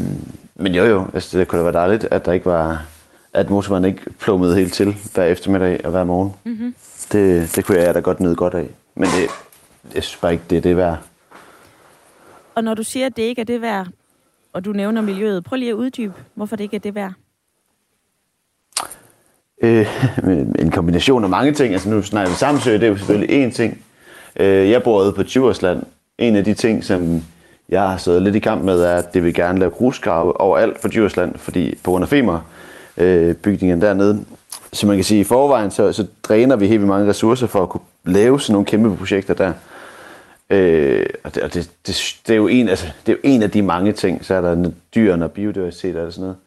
men 0.56 0.76
jo 0.76 0.86
jo, 0.86 1.08
altså, 1.14 1.40
det 1.40 1.48
kunne 1.48 1.60
da 1.60 1.64
være 1.64 1.74
dejligt, 1.74 2.04
at 2.12 2.26
der 2.26 2.32
ikke 2.32 2.46
var, 2.46 2.86
at 3.34 3.50
motorvejen 3.50 3.86
ikke 3.86 4.02
plummede 4.20 4.56
helt 4.56 4.74
til 4.74 4.96
hver 5.14 5.24
eftermiddag 5.24 5.86
og 5.86 5.92
hver 5.92 6.04
morgen. 6.04 6.34
Mm-hmm. 6.44 6.76
Det, 7.12 7.56
det 7.56 7.66
kunne 7.66 7.80
jeg 7.80 7.94
da 7.94 8.00
godt 8.00 8.20
nyde 8.20 8.36
godt 8.36 8.54
af. 8.54 8.70
Men 8.96 9.04
det, 9.04 9.30
jeg 9.96 10.04
synes 10.04 10.20
bare 10.22 10.32
ikke, 10.32 10.44
det 10.50 10.58
er 10.58 10.62
det 10.62 10.78
værd. 10.78 10.98
Og 12.56 12.64
når 12.64 12.74
du 12.74 12.84
siger, 12.84 13.06
at 13.06 13.16
det 13.16 13.24
ikke 13.24 13.42
er 13.42 13.46
det 13.46 13.62
værd, 13.62 13.88
og 14.54 14.66
du 14.66 14.74
nævner 14.74 15.02
miljøet. 15.02 15.44
Prøv 15.44 15.58
lige 15.58 15.70
at 15.70 15.76
uddybe, 15.76 16.14
hvorfor 16.34 16.56
det 16.56 16.64
ikke 16.64 16.76
er 16.76 16.80
det 16.80 16.96
værd. 16.96 17.14
Øh, 19.62 19.88
en 20.60 20.72
kombination 20.72 21.24
af 21.24 21.30
mange 21.30 21.52
ting. 21.52 21.74
Altså 21.74 21.90
nu 21.90 22.02
snakker 22.02 22.32
vi 22.32 22.36
Samsø, 22.36 22.74
det 22.74 22.84
er 22.84 22.88
jo 22.88 22.98
selvfølgelig 22.98 23.48
én 23.48 23.52
ting. 23.52 23.82
Øh, 24.40 24.70
jeg 24.70 24.84
bor 24.84 25.04
ude 25.04 25.14
på 25.14 25.24
Tjursland. 25.24 25.84
En 26.18 26.36
af 26.36 26.44
de 26.44 26.54
ting, 26.54 26.84
som 26.84 27.24
jeg 27.70 27.82
har 27.82 27.98
stået 27.98 28.22
lidt 28.22 28.36
i 28.36 28.40
kamp 28.40 28.64
med, 28.64 28.82
er, 28.82 28.96
at 28.96 29.14
det 29.14 29.24
vil 29.24 29.34
gerne 29.34 29.60
lave 29.60 29.72
grusgrave 29.72 30.42
overalt 30.42 30.82
for 30.82 30.88
Djursland, 30.88 31.36
fordi 31.36 31.76
på 31.84 31.92
grund 31.92 32.04
af 32.04 32.10
Femer, 32.10 32.40
øh, 32.98 33.36
bygningen 33.36 33.82
dernede. 33.82 34.26
Så 34.74 34.88
man 34.88 34.98
kan 34.98 35.04
sige, 35.04 35.20
at 35.20 35.26
i 35.26 35.28
forvejen, 35.28 35.72
så, 35.72 35.94
så 35.94 36.08
dræner 36.24 36.56
vi 36.56 36.68
helt 36.68 36.82
mange 36.82 37.10
ressourcer 37.10 37.48
for 37.48 37.64
at 37.64 37.70
kunne 37.70 37.82
lave 38.06 38.40
sådan 38.40 38.54
nogle 38.54 38.66
kæmpe 38.66 38.98
projekter 38.98 39.34
der. 39.34 39.54
Øh, 40.50 41.06
og 41.24 41.36
det, 41.36 41.44
og 41.44 41.54
det, 41.54 41.72
det, 41.88 42.16
det, 42.28 42.34
er 42.34 42.38
jo 42.38 42.48
en, 42.48 42.70
altså, 42.70 42.88
det 43.06 43.12
er 43.12 43.16
jo 43.16 43.22
en 43.24 43.44
af 43.44 43.52
de 43.52 43.62
mange 43.62 43.92
ting, 43.92 44.26
så 44.26 44.36
er 44.36 44.42
der 44.42 44.72
dyrene 44.96 45.26
og 45.26 45.32
biodiversitet 45.32 45.96
og 45.96 46.14
sådan 46.14 46.22
noget. 46.22 46.38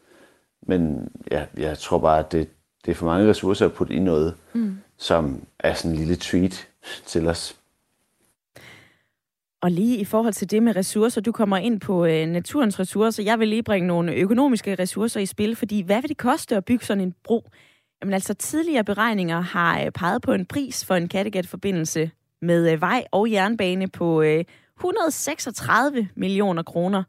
Men 0.66 1.08
ja, 1.30 1.42
jeg 1.58 1.78
tror 1.78 1.98
bare, 1.98 2.18
at 2.18 2.32
det, 2.32 2.48
det 2.84 2.90
er 2.90 2.94
for 2.94 3.06
mange 3.06 3.30
ressourcer 3.30 3.66
at 3.66 3.72
putte 3.72 3.94
i 3.94 3.98
noget, 3.98 4.34
mm. 4.52 4.76
som 4.96 5.46
er 5.58 5.74
sådan 5.74 5.90
en 5.90 5.96
lille 5.96 6.16
tweet 6.16 6.68
til 7.06 7.28
os. 7.28 7.56
Og 9.62 9.70
lige 9.70 9.98
i 9.98 10.04
forhold 10.04 10.32
til 10.32 10.50
det 10.50 10.62
med 10.62 10.76
ressourcer, 10.76 11.20
du 11.20 11.32
kommer 11.32 11.56
ind 11.56 11.80
på 11.80 12.04
øh, 12.04 12.26
naturens 12.26 12.80
ressourcer. 12.80 13.22
Jeg 13.22 13.38
vil 13.38 13.48
lige 13.48 13.62
bringe 13.62 13.86
nogle 13.86 14.14
økonomiske 14.14 14.74
ressourcer 14.74 15.20
i 15.20 15.26
spil, 15.26 15.56
fordi 15.56 15.80
hvad 15.80 16.00
vil 16.00 16.08
det 16.08 16.16
koste 16.16 16.56
at 16.56 16.64
bygge 16.64 16.84
sådan 16.84 17.02
en 17.02 17.14
bro? 17.24 17.48
Jamen 18.02 18.14
altså 18.14 18.34
tidligere 18.34 18.84
beregninger 18.84 19.40
har 19.40 19.84
øh, 19.84 19.90
peget 19.90 20.22
på 20.22 20.32
en 20.32 20.46
pris 20.46 20.84
for 20.84 20.94
en 20.94 21.08
Kattegat-forbindelse 21.08 22.10
med 22.42 22.72
øh, 22.72 22.80
vej 22.80 23.04
og 23.12 23.30
jernbane 23.30 23.88
på 23.88 24.22
øh, 24.22 24.44
136 24.76 26.08
millioner 26.14 26.62
kroner. 26.62 27.02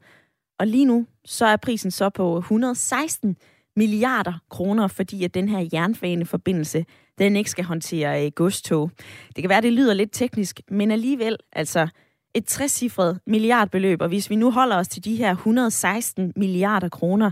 Og 0.58 0.66
lige 0.66 0.84
nu 0.84 1.06
så 1.24 1.46
er 1.46 1.56
prisen 1.56 1.90
så 1.90 2.10
på 2.10 2.38
116 2.38 3.36
milliarder 3.76 4.32
kroner, 4.50 4.88
fordi 4.88 5.24
at 5.24 5.34
den 5.34 5.48
her 5.48 5.68
jernbaneforbindelse, 5.72 6.84
den 7.18 7.36
ikke 7.36 7.50
skal 7.50 7.64
håndtere 7.64 8.24
øh, 8.24 8.32
godstog. 8.34 8.90
Det 9.36 9.42
kan 9.42 9.48
være, 9.50 9.60
det 9.60 9.72
lyder 9.72 9.94
lidt 9.94 10.12
teknisk, 10.12 10.60
men 10.68 10.90
alligevel, 10.90 11.36
altså 11.52 11.88
et 12.34 12.60
60-cifret 12.60 13.18
milliardbeløb, 13.26 14.00
og 14.02 14.08
hvis 14.08 14.30
vi 14.30 14.36
nu 14.36 14.50
holder 14.50 14.76
os 14.76 14.88
til 14.88 15.04
de 15.04 15.16
her 15.16 15.30
116 15.30 16.32
milliarder 16.36 16.88
kroner, 16.88 17.30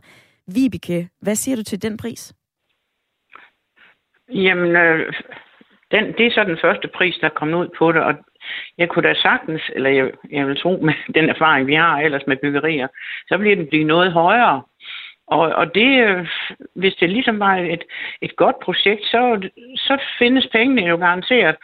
Vibeke, 0.54 1.08
hvad 1.20 1.34
siger 1.34 1.56
du 1.56 1.62
til 1.62 1.82
den 1.82 1.96
pris? 1.96 2.34
Jamen, 4.28 4.76
øh, 4.76 5.12
den, 5.90 6.04
det 6.18 6.26
er 6.26 6.30
så 6.30 6.44
den 6.44 6.58
første 6.62 6.88
pris, 6.88 7.16
der 7.20 7.26
er 7.26 7.38
kommet 7.40 7.58
ud 7.58 7.68
på 7.78 7.92
det, 7.92 8.02
og 8.02 8.14
jeg 8.78 8.88
kunne 8.88 9.08
da 9.08 9.14
sagtens, 9.14 9.62
eller 9.74 9.90
jeg, 9.90 10.10
jeg 10.30 10.46
vil 10.46 10.60
tro 10.60 10.80
med 10.82 10.94
den 11.14 11.28
erfaring, 11.28 11.66
vi 11.66 11.74
har 11.74 12.00
ellers 12.00 12.26
med 12.26 12.36
byggerier, 12.36 12.88
så 13.28 13.38
bliver 13.38 13.56
den 13.56 13.66
blive 13.66 13.84
noget 13.84 14.12
højere. 14.12 14.62
Og, 15.32 15.40
og 15.60 15.74
det, 15.74 15.90
øh, 16.06 16.28
hvis 16.74 16.94
det 16.94 17.10
ligesom 17.10 17.40
var 17.40 17.56
et, 17.56 17.84
et 18.22 18.36
godt 18.36 18.58
projekt, 18.60 19.04
så, 19.04 19.48
så 19.76 19.94
findes 20.18 20.46
pengene 20.52 20.82
jo 20.82 20.96
garanteret. 20.96 21.56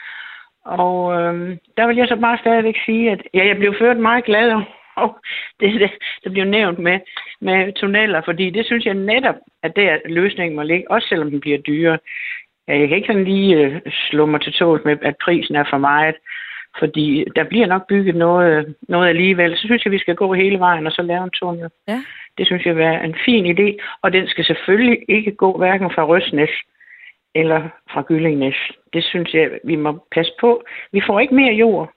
Og 0.64 1.20
øh, 1.20 1.56
der 1.76 1.86
vil 1.86 1.96
jeg 1.96 2.08
så 2.08 2.16
bare 2.16 2.38
stadigvæk 2.38 2.76
sige, 2.86 3.10
at 3.10 3.22
ja, 3.34 3.46
jeg 3.46 3.56
blev 3.56 3.74
ført 3.78 3.96
meget 3.96 4.24
glad 4.24 4.52
og 5.02 5.18
det, 5.60 5.80
det, 5.80 5.90
det 6.24 6.32
bliver 6.32 6.44
nævnt 6.44 6.78
med, 6.78 6.98
med 7.40 7.72
tunneller, 7.72 8.20
fordi 8.24 8.50
det 8.50 8.66
synes 8.66 8.84
jeg 8.84 8.94
netop, 8.94 9.34
at 9.62 9.76
det 9.76 9.84
er 9.90 9.98
løsningen 10.06 10.56
må 10.56 10.62
ligge, 10.62 10.90
også 10.90 11.08
selvom 11.08 11.30
den 11.30 11.40
bliver 11.40 11.58
dyre. 11.58 11.98
Jeg 12.68 12.88
kan 12.88 12.96
ikke 12.96 13.06
sådan 13.06 13.24
lige 13.24 13.56
øh, 13.56 13.80
slå 14.10 14.26
mig 14.26 14.40
til 14.40 14.52
tål 14.52 14.82
med, 14.84 14.96
at 15.02 15.16
prisen 15.24 15.56
er 15.56 15.64
for 15.70 15.78
meget, 15.78 16.14
fordi 16.78 17.24
der 17.36 17.44
bliver 17.44 17.66
nok 17.66 17.86
bygget 17.88 18.14
noget, 18.14 18.74
noget 18.88 19.08
alligevel. 19.08 19.56
Så 19.56 19.62
synes 19.66 19.84
jeg, 19.84 19.92
vi 19.92 19.98
skal 19.98 20.14
gå 20.14 20.34
hele 20.34 20.58
vejen 20.58 20.86
og 20.86 20.92
så 20.92 21.02
lave 21.02 21.24
en 21.24 21.30
tunnel. 21.30 21.70
Ja. 21.88 22.02
Det 22.38 22.46
synes 22.46 22.66
jeg 22.66 22.76
være 22.76 23.04
en 23.04 23.16
fin 23.24 23.58
idé, 23.58 23.84
og 24.02 24.12
den 24.12 24.28
skal 24.28 24.44
selvfølgelig 24.44 24.98
ikke 25.08 25.32
gå 25.32 25.58
hverken 25.58 25.90
fra 25.90 26.04
Røsnæs 26.04 26.50
eller 27.34 27.68
fra 27.92 28.02
Gyllingnes. 28.02 28.56
Det 28.92 29.04
synes 29.04 29.34
jeg, 29.34 29.50
vi 29.64 29.76
må 29.76 30.06
passe 30.14 30.32
på. 30.40 30.64
Vi 30.92 31.02
får 31.06 31.20
ikke 31.20 31.34
mere 31.34 31.54
jord. 31.54 31.92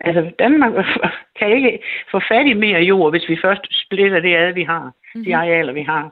Altså, 0.00 0.30
Danmark 0.38 0.72
kan 1.38 1.50
ikke 1.56 1.82
få 2.10 2.20
fat 2.28 2.46
i 2.46 2.52
mere 2.52 2.80
jord, 2.80 3.12
hvis 3.12 3.28
vi 3.28 3.38
først 3.42 3.66
splitter 3.84 4.20
det 4.20 4.36
ad, 4.36 4.52
vi 4.52 4.62
har. 4.62 4.84
Mm-hmm. 4.84 5.24
De 5.24 5.30
mhm. 5.30 5.40
arealer, 5.40 5.72
vi 5.72 5.82
har. 5.82 6.10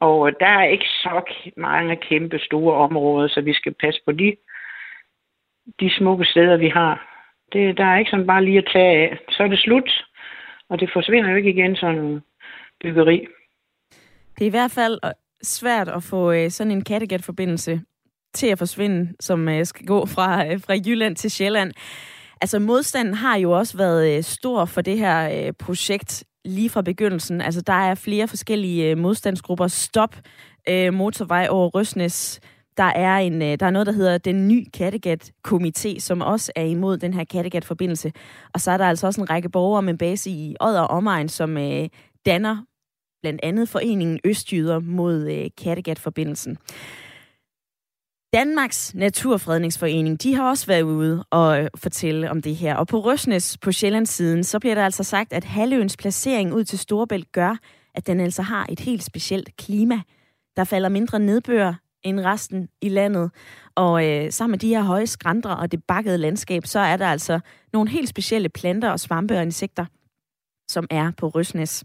Og 0.00 0.40
der 0.40 0.46
er 0.46 0.64
ikke 0.64 0.88
så 0.88 1.22
mange 1.56 1.96
kæmpe 1.96 2.38
store 2.38 2.74
områder, 2.74 3.28
så 3.28 3.40
vi 3.40 3.52
skal 3.52 3.74
passe 3.74 4.00
på 4.04 4.12
de, 4.12 4.36
de 5.80 5.90
smukke 5.98 6.24
steder, 6.24 6.56
vi 6.56 6.68
har. 6.68 6.94
Det, 7.52 7.76
der 7.76 7.84
er 7.84 7.98
ikke 7.98 8.10
sådan 8.10 8.26
bare 8.26 8.44
lige 8.44 8.58
at 8.58 8.70
tage 8.72 9.10
af. 9.10 9.18
Så 9.30 9.42
er 9.42 9.48
det 9.48 9.58
slut, 9.58 10.04
og 10.70 10.80
det 10.80 10.90
forsvinder 10.92 11.30
jo 11.30 11.36
ikke 11.36 11.50
igen 11.50 11.76
sådan 11.76 12.20
byggeri. 12.80 13.26
Det 14.38 14.44
er 14.44 14.46
i 14.46 14.56
hvert 14.58 14.70
fald 14.70 14.98
øh, 15.04 15.10
svært 15.42 15.88
at 15.88 16.02
få 16.02 16.32
øh, 16.32 16.50
sådan 16.50 16.70
en 16.70 16.84
Kattegat-forbindelse 16.84 17.80
til 18.34 18.46
at 18.46 18.58
forsvinde, 18.58 19.12
som 19.20 19.48
øh, 19.48 19.66
skal 19.66 19.86
gå 19.86 20.06
fra, 20.06 20.46
øh, 20.46 20.60
fra 20.60 20.74
Jylland 20.86 21.16
til 21.16 21.30
Sjælland. 21.30 21.72
Altså 22.40 22.58
modstanden 22.58 23.14
har 23.14 23.36
jo 23.36 23.50
også 23.50 23.76
været 23.76 24.16
øh, 24.16 24.22
stor 24.22 24.64
for 24.64 24.80
det 24.80 24.98
her 24.98 25.46
øh, 25.46 25.52
projekt 25.52 26.24
lige 26.44 26.70
fra 26.70 26.82
begyndelsen. 26.82 27.40
Altså 27.40 27.60
der 27.60 27.72
er 27.72 27.94
flere 27.94 28.28
forskellige 28.28 28.96
modstandsgrupper. 28.96 29.66
Stop 29.66 30.14
motorvej 30.92 31.46
over 31.50 31.68
Røsnes. 31.68 32.40
Der 32.78 32.84
er, 32.84 33.16
en, 33.16 33.42
øh, 33.42 33.60
der 33.60 33.66
er 33.66 33.70
noget, 33.70 33.86
der 33.86 33.92
hedder 33.92 34.18
den 34.18 34.48
nye 34.48 34.64
Kattegat-komité, 34.76 35.98
som 35.98 36.20
også 36.20 36.52
er 36.56 36.64
imod 36.64 36.98
den 36.98 37.14
her 37.14 37.24
Kattegat-forbindelse. 37.24 38.12
Og 38.54 38.60
så 38.60 38.70
er 38.70 38.76
der 38.76 38.84
altså 38.84 39.06
også 39.06 39.20
en 39.20 39.30
række 39.30 39.48
borgere 39.48 39.82
med 39.82 39.98
base 39.98 40.30
i 40.30 40.56
Odder 40.60 40.80
og 40.80 40.96
omegn, 40.96 41.28
som 41.28 41.58
øh, 41.58 41.88
danner 42.26 42.64
blandt 43.22 43.40
andet 43.42 43.68
foreningen 43.68 44.20
Østjyder 44.24 44.78
mod 44.78 45.30
øh, 45.30 45.50
Kattegat-forbindelsen. 45.58 46.58
Danmarks 48.32 48.94
Naturfredningsforening, 48.94 50.22
de 50.22 50.34
har 50.34 50.48
også 50.48 50.66
været 50.66 50.82
ude 50.82 51.24
og 51.30 51.62
øh, 51.62 51.68
fortælle 51.76 52.30
om 52.30 52.42
det 52.42 52.56
her. 52.56 52.74
Og 52.76 52.86
på 52.86 53.00
Røsnes 53.00 53.58
på 53.58 53.72
Sjællandssiden, 53.72 54.44
så 54.44 54.58
bliver 54.58 54.74
der 54.74 54.84
altså 54.84 55.04
sagt, 55.04 55.32
at 55.32 55.44
halvøens 55.44 55.96
placering 55.96 56.54
ud 56.54 56.64
til 56.64 56.78
Storebælt 56.78 57.32
gør, 57.32 57.56
at 57.94 58.06
den 58.06 58.20
altså 58.20 58.42
har 58.42 58.66
et 58.68 58.80
helt 58.80 59.02
specielt 59.02 59.56
klima. 59.56 60.00
Der 60.56 60.64
falder 60.64 60.88
mindre 60.88 61.18
nedbør 61.18 61.74
end 62.02 62.20
resten 62.20 62.68
i 62.82 62.88
landet. 62.88 63.30
Og 63.74 64.06
øh, 64.06 64.32
sammen 64.32 64.50
med 64.50 64.58
de 64.58 64.68
her 64.68 64.82
høje 64.82 65.06
skrænter 65.06 65.50
og 65.50 65.72
det 65.72 65.84
bakkede 65.84 66.18
landskab, 66.18 66.66
så 66.66 66.78
er 66.78 66.96
der 66.96 67.06
altså 67.06 67.40
nogle 67.72 67.90
helt 67.90 68.08
specielle 68.08 68.48
planter 68.48 68.90
og 68.90 69.00
svampe 69.00 69.36
og 69.36 69.42
insekter, 69.42 69.86
som 70.68 70.86
er 70.90 71.12
på 71.16 71.28
Røsnes. 71.28 71.84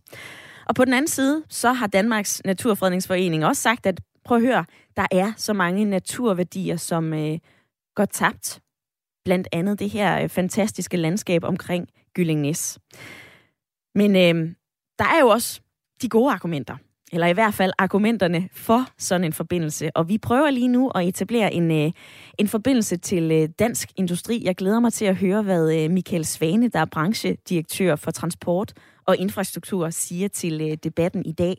Og 0.66 0.76
på 0.76 0.86
den 0.86 0.94
anden 0.94 1.08
side, 1.08 1.44
så 1.50 1.74
har 1.74 1.88
Danmarks 1.88 2.42
Naturfredningsforening 2.46 3.46
også 3.46 3.62
sagt, 3.62 3.86
at 3.86 4.02
prøv 4.24 4.38
at 4.38 4.44
høre, 4.44 4.66
der 4.98 5.06
er 5.12 5.34
så 5.38 5.54
mange 5.54 5.86
naturværdier, 5.86 6.78
som 6.78 7.14
øh, 7.14 7.40
går 7.96 8.06
tabt. 8.06 8.60
Blandt 9.26 9.48
andet 9.52 9.80
det 9.80 9.90
her 9.90 10.24
øh, 10.24 10.30
fantastiske 10.30 10.98
landskab 10.98 11.44
omkring 11.44 11.88
Gyllingnæs. 12.14 12.80
Men 13.96 14.16
øh, 14.16 14.56
der 15.00 15.06
er 15.06 15.20
jo 15.20 15.28
også 15.28 15.62
de 16.02 16.10
gode 16.10 16.34
argumenter 16.34 16.78
eller 17.14 17.28
i 17.28 17.34
hvert 17.34 17.54
fald 17.54 17.72
argumenterne 17.78 18.50
for 18.54 18.86
sådan 18.98 19.26
en 19.26 19.34
forbindelse. 19.34 19.92
Og 19.96 20.10
vi 20.10 20.18
prøver 20.18 20.50
lige 20.50 20.68
nu 20.68 20.90
at 20.90 21.08
etablere 21.08 21.54
en, 21.54 21.72
øh, 21.72 21.92
en 22.38 22.48
forbindelse 22.48 22.98
til 22.98 23.32
øh, 23.32 23.50
dansk 23.60 23.90
industri. 23.96 24.42
Jeg 24.46 24.56
glæder 24.56 24.80
mig 24.80 24.94
til 24.94 25.06
at 25.06 25.16
høre, 25.16 25.42
hvad 25.42 25.76
øh, 25.76 25.92
Michael 25.92 26.26
Svane, 26.26 26.68
der 26.68 26.80
er 26.80 26.86
branchedirektør 26.86 27.96
for 27.96 28.12
transport 28.12 28.74
og 29.08 29.18
infrastruktur, 29.18 29.90
siger 29.90 30.28
til 30.28 30.62
øh, 30.62 30.78
debatten 30.84 31.26
i 31.26 31.32
dag. 31.32 31.58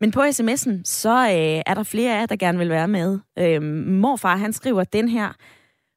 Men 0.00 0.10
på 0.10 0.20
sms'en, 0.20 0.80
så 0.84 1.28
øh, 1.28 1.62
er 1.66 1.74
der 1.74 1.82
flere 1.82 2.14
af 2.14 2.20
jer, 2.20 2.26
der 2.26 2.36
gerne 2.36 2.58
vil 2.58 2.68
være 2.68 2.88
med. 2.88 3.18
Øhm, 3.38 3.64
morfar, 4.00 4.36
han 4.36 4.52
skriver 4.52 4.84
den 4.84 5.08
her. 5.08 5.32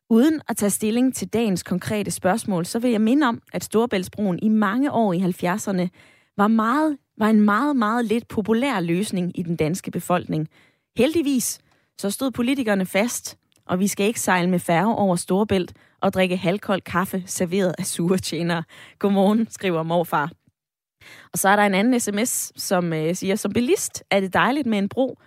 Uden 0.09 0.41
at 0.49 0.57
tage 0.57 0.69
stilling 0.69 1.15
til 1.15 1.27
dagens 1.27 1.63
konkrete 1.63 2.11
spørgsmål, 2.11 2.65
så 2.65 2.79
vil 2.79 2.91
jeg 2.91 3.01
minde 3.01 3.27
om, 3.27 3.41
at 3.53 3.63
Storebæltsbroen 3.63 4.39
i 4.41 4.49
mange 4.49 4.91
år 4.91 5.13
i 5.13 5.17
70'erne 5.17 5.87
var 6.37 6.47
meget 6.47 6.97
var 7.17 7.29
en 7.29 7.41
meget, 7.41 7.75
meget 7.75 8.05
lidt 8.05 8.27
populær 8.27 8.79
løsning 8.79 9.39
i 9.39 9.43
den 9.43 9.55
danske 9.55 9.91
befolkning. 9.91 10.49
Heldigvis 10.97 11.59
så 11.97 12.09
stod 12.09 12.31
politikerne 12.31 12.85
fast, 12.85 13.37
og 13.65 13.79
vi 13.79 13.87
skal 13.87 14.05
ikke 14.05 14.19
sejle 14.19 14.49
med 14.49 14.59
færge 14.59 14.95
over 14.95 15.15
Storebælt 15.15 15.73
og 16.01 16.13
drikke 16.13 16.37
halvkold 16.37 16.81
kaffe 16.81 17.23
serveret 17.25 17.75
af 17.77 17.85
sure 17.85 18.17
tjenere. 18.17 18.63
Godmorgen, 18.99 19.47
skriver 19.49 19.83
morfar. 19.83 20.31
Og 21.33 21.39
så 21.39 21.49
er 21.49 21.55
der 21.55 21.63
en 21.63 21.73
anden 21.73 21.99
sms, 21.99 22.61
som 22.61 22.93
øh, 22.93 23.15
siger, 23.15 23.35
som 23.35 23.53
bilist 23.53 24.03
er 24.11 24.19
det 24.19 24.33
dejligt 24.33 24.67
med 24.67 24.77
en 24.77 24.89
bro, 24.89 25.19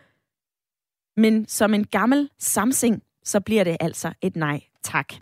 men 1.17 1.49
som 1.49 1.75
en 1.75 1.85
gammel 1.85 2.31
samsing, 2.38 3.03
så 3.25 3.41
bliver 3.41 3.64
det 3.64 3.76
altså 3.81 4.12
et 4.23 4.37
nej 4.37 4.61
tak. 4.83 5.14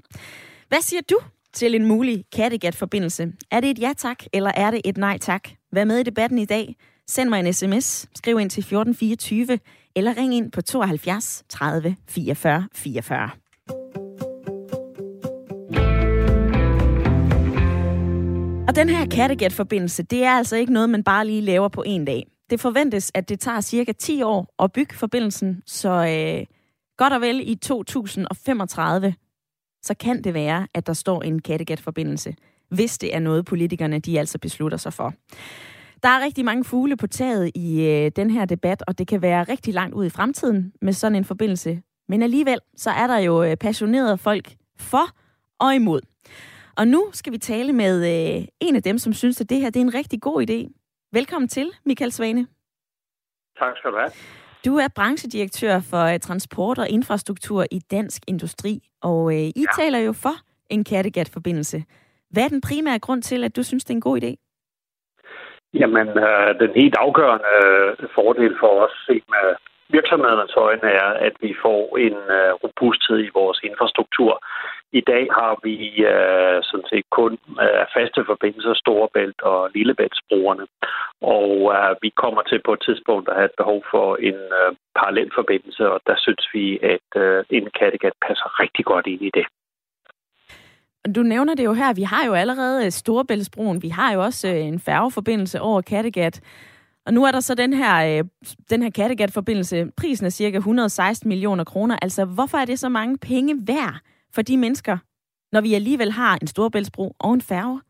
Hvad 0.69 0.81
siger 0.81 1.01
du 1.11 1.19
til 1.53 1.75
en 1.75 1.87
mulig 1.87 2.25
Kattegat-forbindelse? 2.33 3.33
Er 3.51 3.61
det 3.61 3.71
et 3.71 3.79
ja 3.79 3.93
tak, 3.97 4.25
eller 4.33 4.53
er 4.57 4.71
det 4.71 4.81
et 4.85 4.97
nej 4.97 5.19
tak? 5.19 5.49
Vær 5.75 5.85
med 5.85 5.99
i 5.99 6.03
debatten 6.03 6.39
i 6.39 6.45
dag. 6.45 6.77
Send 7.07 7.29
mig 7.29 7.41
en 7.41 7.53
sms, 7.53 8.09
skriv 8.15 8.39
ind 8.41 8.51
til 8.51 8.61
1424, 8.61 9.59
eller 9.97 10.17
ring 10.17 10.35
ind 10.35 10.53
på 10.53 10.63
72 10.63 11.45
30 11.49 11.97
44 12.09 12.69
44. 12.75 13.31
Og 18.69 18.77
den 18.77 18.89
her 18.89 19.07
Kattegat-forbindelse, 19.07 20.03
det 20.03 20.25
er 20.25 20.31
altså 20.31 20.57
ikke 20.57 20.73
noget, 20.73 20.91
man 20.91 21.05
bare 21.05 21.27
lige 21.27 21.41
laver 21.41 21.69
på 21.69 21.83
en 21.87 22.05
dag. 22.05 22.27
Det 22.51 22.61
forventes, 22.61 23.11
at 23.15 23.29
det 23.29 23.41
tager 23.41 23.61
cirka 23.61 23.93
10 23.93 24.23
år 24.23 24.55
at 24.59 24.73
bygge 24.73 24.95
forbindelsen, 24.95 25.63
så 25.67 25.89
øh, 25.89 26.47
godt 26.97 27.13
og 27.13 27.21
vel 27.21 27.51
i 27.51 27.55
2035, 27.55 29.15
så 29.83 29.95
kan 29.95 30.25
det 30.25 30.35
være, 30.35 30.67
at 30.75 30.87
der 30.87 30.93
står 30.93 31.23
en 31.23 31.43
Kattegat-forbindelse, 31.43 32.35
hvis 32.75 32.99
det 32.99 33.15
er 33.15 33.19
noget, 33.19 33.45
politikerne 33.45 33.99
de 33.99 34.19
altså 34.19 34.39
beslutter 34.39 34.79
sig 34.79 34.93
for. 34.93 35.15
Der 36.03 36.09
er 36.09 36.25
rigtig 36.25 36.45
mange 36.45 36.65
fugle 36.65 36.97
på 36.97 37.07
taget 37.07 37.51
i 37.55 37.87
øh, 37.87 38.11
den 38.17 38.31
her 38.31 38.45
debat, 38.45 38.83
og 38.87 38.99
det 38.99 39.07
kan 39.09 39.23
være 39.23 39.43
rigtig 39.43 39.75
langt 39.75 39.95
ud 39.95 40.05
i 40.05 40.11
fremtiden 40.11 40.73
med 40.83 40.93
sådan 40.93 41.17
en 41.17 41.25
forbindelse. 41.25 41.83
Men 42.09 42.23
alligevel, 42.23 42.59
så 42.77 42.91
er 42.91 43.07
der 43.07 43.19
jo 43.19 43.43
øh, 43.43 43.57
passionerede 43.57 44.19
folk 44.19 44.55
for 44.79 45.05
og 45.61 45.75
imod. 45.75 46.01
Og 46.77 46.89
nu 46.89 47.11
skal 47.13 47.33
vi 47.33 47.39
tale 47.39 47.73
med 47.73 47.97
øh, 48.37 48.45
en 48.61 48.77
af 48.77 48.83
dem, 48.83 48.99
som 48.99 49.13
synes, 49.13 49.41
at 49.41 49.51
det 49.51 49.61
her 49.61 49.71
det 49.71 49.81
er 49.81 49.85
en 49.85 49.95
rigtig 49.95 50.21
god 50.21 50.51
idé. 50.51 50.79
Velkommen 51.13 51.49
til, 51.49 51.71
Michael 51.87 52.13
Svane. 52.13 52.47
Tak 53.59 53.77
skal 53.77 53.91
du 53.91 53.97
have. 53.97 54.11
Du 54.65 54.77
er 54.77 54.89
branchedirektør 54.89 55.81
for 55.81 56.05
øh, 56.05 56.21
transport 56.21 56.79
og 56.79 56.89
infrastruktur 56.89 57.67
i 57.71 57.79
Dansk 57.79 58.23
Industri, 58.29 58.89
og 59.03 59.33
øh, 59.35 59.41
I 59.41 59.53
ja. 59.57 59.83
taler 59.83 59.99
jo 59.99 60.13
for 60.13 60.35
en 60.71 60.85
Kattegat-forbindelse. 60.85 61.85
Hvad 62.33 62.45
er 62.45 62.49
den 62.49 62.61
primære 62.69 62.99
grund 62.99 63.23
til, 63.23 63.45
at 63.45 63.57
du 63.57 63.63
synes, 63.63 63.85
det 63.85 63.91
er 63.91 64.01
en 64.01 64.09
god 64.09 64.19
idé? 64.23 64.33
Jamen, 65.81 66.09
øh, 66.09 66.51
den 66.63 66.71
helt 66.81 66.97
afgørende 67.07 67.55
øh, 67.65 68.09
fordel 68.15 68.55
for 68.61 68.73
os 68.85 68.95
set 69.07 69.25
med 69.35 69.47
virksomhedernes 69.97 70.55
øjne 70.57 70.89
er, 71.03 71.11
at 71.29 71.35
vi 71.41 71.55
får 71.65 71.83
en 72.07 72.19
øh, 72.39 72.53
robusthed 72.65 73.19
i 73.25 73.35
vores 73.35 73.59
infrastruktur. 73.63 74.33
I 74.93 75.01
dag 75.13 75.25
har 75.39 75.55
vi 75.67 75.77
øh, 76.15 76.59
sådan 76.69 76.89
set 76.93 77.07
kun 77.19 77.33
øh, 77.65 77.85
faste 77.95 78.21
forbindelser, 78.31 78.75
Storebælt 78.75 79.41
og 79.43 79.71
Lillebæltsbrugerne. 79.75 80.67
Og 81.39 81.53
øh, 81.77 81.93
vi 82.03 82.11
kommer 82.23 82.43
til 82.43 82.61
på 82.65 82.73
et 82.73 82.83
tidspunkt 82.87 83.29
at 83.29 83.37
have 83.39 83.51
et 83.53 83.61
behov 83.61 83.81
for 83.93 84.09
en 84.29 84.41
øh, 84.61 84.71
parallel 84.99 85.31
forbindelse, 85.35 85.85
og 85.93 86.01
der 86.07 86.17
synes 86.25 86.45
vi, 86.55 86.65
at 86.95 87.09
øh, 87.23 87.45
en 87.51 87.67
Kattegat 87.79 88.17
passer 88.27 88.49
rigtig 88.63 88.85
godt 88.85 89.07
ind 89.07 89.23
i 89.23 89.31
det. 89.39 89.47
Du 91.15 91.23
nævner 91.23 91.55
det 91.55 91.65
jo 91.65 91.73
her, 91.73 91.93
vi 91.93 92.03
har 92.03 92.27
jo 92.27 92.35
allerede 92.35 92.87
øh, 92.87 92.93
Storebæltsbroen, 92.93 93.83
vi 93.83 93.89
har 93.89 94.13
jo 94.13 94.25
også 94.25 94.49
øh, 94.49 94.67
en 94.67 94.81
færgeforbindelse 94.81 95.61
over 95.61 95.81
Kattegat. 95.81 96.41
Og 97.07 97.15
nu 97.15 97.25
er 97.25 97.31
der 97.31 97.41
så 97.41 97.55
den 97.55 97.73
her, 97.73 98.19
øh, 98.19 98.25
den 98.71 98.83
her 98.83 98.91
Kattegat-forbindelse. 98.91 99.87
Prisen 99.97 100.27
er 100.27 100.31
cirka 100.31 100.57
116 100.57 101.29
millioner 101.29 101.65
kroner. 101.65 101.97
Altså, 102.03 102.25
hvorfor 102.25 102.59
er 102.59 102.65
det 102.65 102.79
så 102.79 102.89
mange 102.89 103.19
penge 103.19 103.67
værd 103.67 103.99
for 104.35 104.43
de 104.43 104.57
mennesker, 104.57 104.99
når 105.53 105.61
vi 105.61 105.75
alligevel 105.75 106.13
har 106.13 106.39
en 106.43 106.47
Storebæltsbro 106.47 107.17
og 107.19 107.35
en 107.35 107.41
færge? 107.41 107.81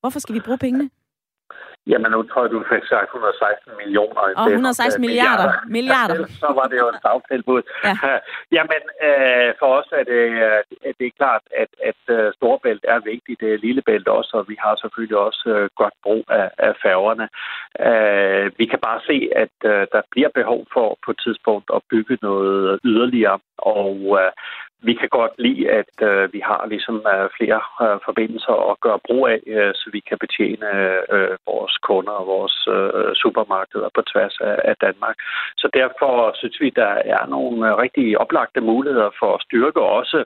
Hvorfor 0.00 0.18
skal 0.20 0.34
vi 0.34 0.40
bruge 0.40 0.58
pengene? 0.58 0.90
Jamen, 1.86 2.10
nu 2.10 2.22
tror 2.22 2.42
jeg, 2.44 2.50
du 2.50 2.60
fik 2.72 2.84
sagt 2.92 3.08
116 3.08 3.72
millioner. 3.80 4.20
Og 4.40 4.46
116 4.46 5.00
milliarder. 5.00 5.48
Milliarder. 5.76 6.14
milliarder. 6.16 6.16
Så 6.44 6.48
var 6.58 6.66
det 6.70 6.78
jo 6.82 6.88
et 6.92 6.98
stavtilbud. 7.02 7.62
Ja. 7.84 7.94
Jamen, 8.56 8.82
øh, 9.06 9.48
for 9.60 9.68
os 9.78 9.88
er 10.00 10.04
det, 10.12 10.24
øh, 10.46 10.60
det 10.98 11.06
er 11.06 11.18
klart, 11.22 11.44
at, 11.62 11.70
at 11.90 12.00
uh, 12.16 12.32
Storebælt 12.36 12.84
er 12.94 13.00
vigtigt. 13.12 13.40
Det 13.40 13.48
er 13.52 13.62
Lillebælt 13.64 14.08
også, 14.08 14.32
og 14.38 14.44
vi 14.48 14.56
har 14.64 14.74
selvfølgelig 14.82 15.18
også 15.28 15.44
uh, 15.56 15.64
godt 15.80 15.96
brug 16.04 16.24
af, 16.40 16.50
af 16.66 16.72
færgerne. 16.84 17.26
Uh, 17.86 18.44
vi 18.60 18.64
kan 18.72 18.80
bare 18.88 19.00
se, 19.08 19.16
at 19.44 19.56
uh, 19.72 19.82
der 19.94 20.02
bliver 20.12 20.30
behov 20.40 20.60
for 20.74 20.88
på 21.04 21.10
et 21.10 21.20
tidspunkt 21.26 21.68
at 21.76 21.82
bygge 21.92 22.18
noget 22.22 22.78
yderligere. 22.84 23.38
Og 23.58 23.94
uh, 24.16 24.30
vi 24.82 24.94
kan 24.94 25.08
godt 25.08 25.32
lide, 25.38 25.70
at 25.70 25.94
øh, 26.02 26.32
vi 26.32 26.40
har 26.44 26.66
ligesom 26.66 26.96
øh, 27.14 27.28
flere 27.38 27.60
øh, 27.84 27.98
forbindelser 28.04 28.70
at 28.70 28.80
gøre 28.80 28.98
brug 29.06 29.28
af, 29.28 29.40
øh, 29.46 29.72
så 29.74 29.90
vi 29.92 30.00
kan 30.08 30.18
betjene 30.18 30.70
øh, 31.14 31.36
vores 31.46 31.76
kunder 31.88 32.12
og 32.12 32.26
vores 32.26 32.56
øh, 32.76 33.14
supermarkeder 33.22 33.88
på 33.94 34.02
tværs 34.02 34.36
af, 34.40 34.56
af 34.70 34.76
Danmark. 34.86 35.16
Så 35.56 35.68
derfor 35.74 36.32
synes 36.34 36.60
vi, 36.60 36.70
der 36.70 36.92
er 37.14 37.26
nogle 37.26 37.68
øh, 37.68 37.76
rigtig 37.76 38.18
oplagte 38.18 38.60
muligheder 38.60 39.10
for 39.20 39.34
at 39.34 39.42
styrke 39.42 39.80
også 39.80 40.24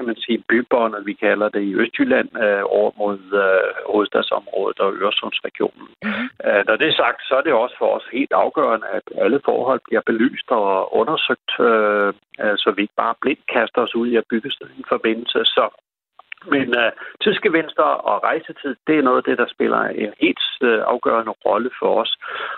kan 0.00 0.10
man 0.10 0.22
sige, 0.26 0.44
bybåndet, 0.50 1.06
vi 1.10 1.14
kalder 1.26 1.48
det 1.48 1.62
i 1.70 1.74
Østjylland, 1.82 2.28
øh, 2.44 2.62
over 2.78 2.90
mod 3.02 3.18
øh, 3.44 3.70
hovedstadsområdet 3.92 4.78
og 4.84 4.90
Øresundsregionen. 5.00 5.86
Mm-hmm. 6.02 6.26
Øh, 6.46 6.62
når 6.68 6.76
det 6.80 6.88
er 6.88 7.00
sagt, 7.04 7.20
så 7.28 7.32
er 7.38 7.44
det 7.44 7.52
også 7.52 7.76
for 7.78 7.90
os 7.96 8.06
helt 8.12 8.32
afgørende, 8.44 8.86
at 8.98 9.06
alle 9.24 9.40
forhold 9.48 9.80
bliver 9.86 10.04
belyst 10.10 10.48
og 10.50 10.96
undersøgt, 11.00 11.50
øh, 11.68 12.08
øh, 12.42 12.54
så 12.62 12.68
vi 12.76 12.80
ikke 12.82 13.00
bare 13.04 13.14
blindt 13.22 13.44
kaster 13.54 13.80
os 13.90 14.00
ud 14.00 14.08
i 14.08 14.16
at 14.16 14.28
bygge 14.30 14.50
en 14.78 14.84
forbindelse. 14.88 15.40
Så 15.44 15.64
men 16.54 16.68
uh, 16.82 16.90
tidsgevinster 17.22 17.88
og 18.10 18.22
rejsetid, 18.22 18.72
det 18.86 18.98
er 18.98 19.02
noget 19.02 19.16
af 19.16 19.24
det, 19.28 19.38
der 19.38 19.54
spiller 19.54 19.80
en 20.04 20.12
helt 20.20 20.44
uh, 20.60 20.80
afgørende 20.92 21.34
rolle 21.46 21.70
for 21.80 22.00
os. 22.02 22.12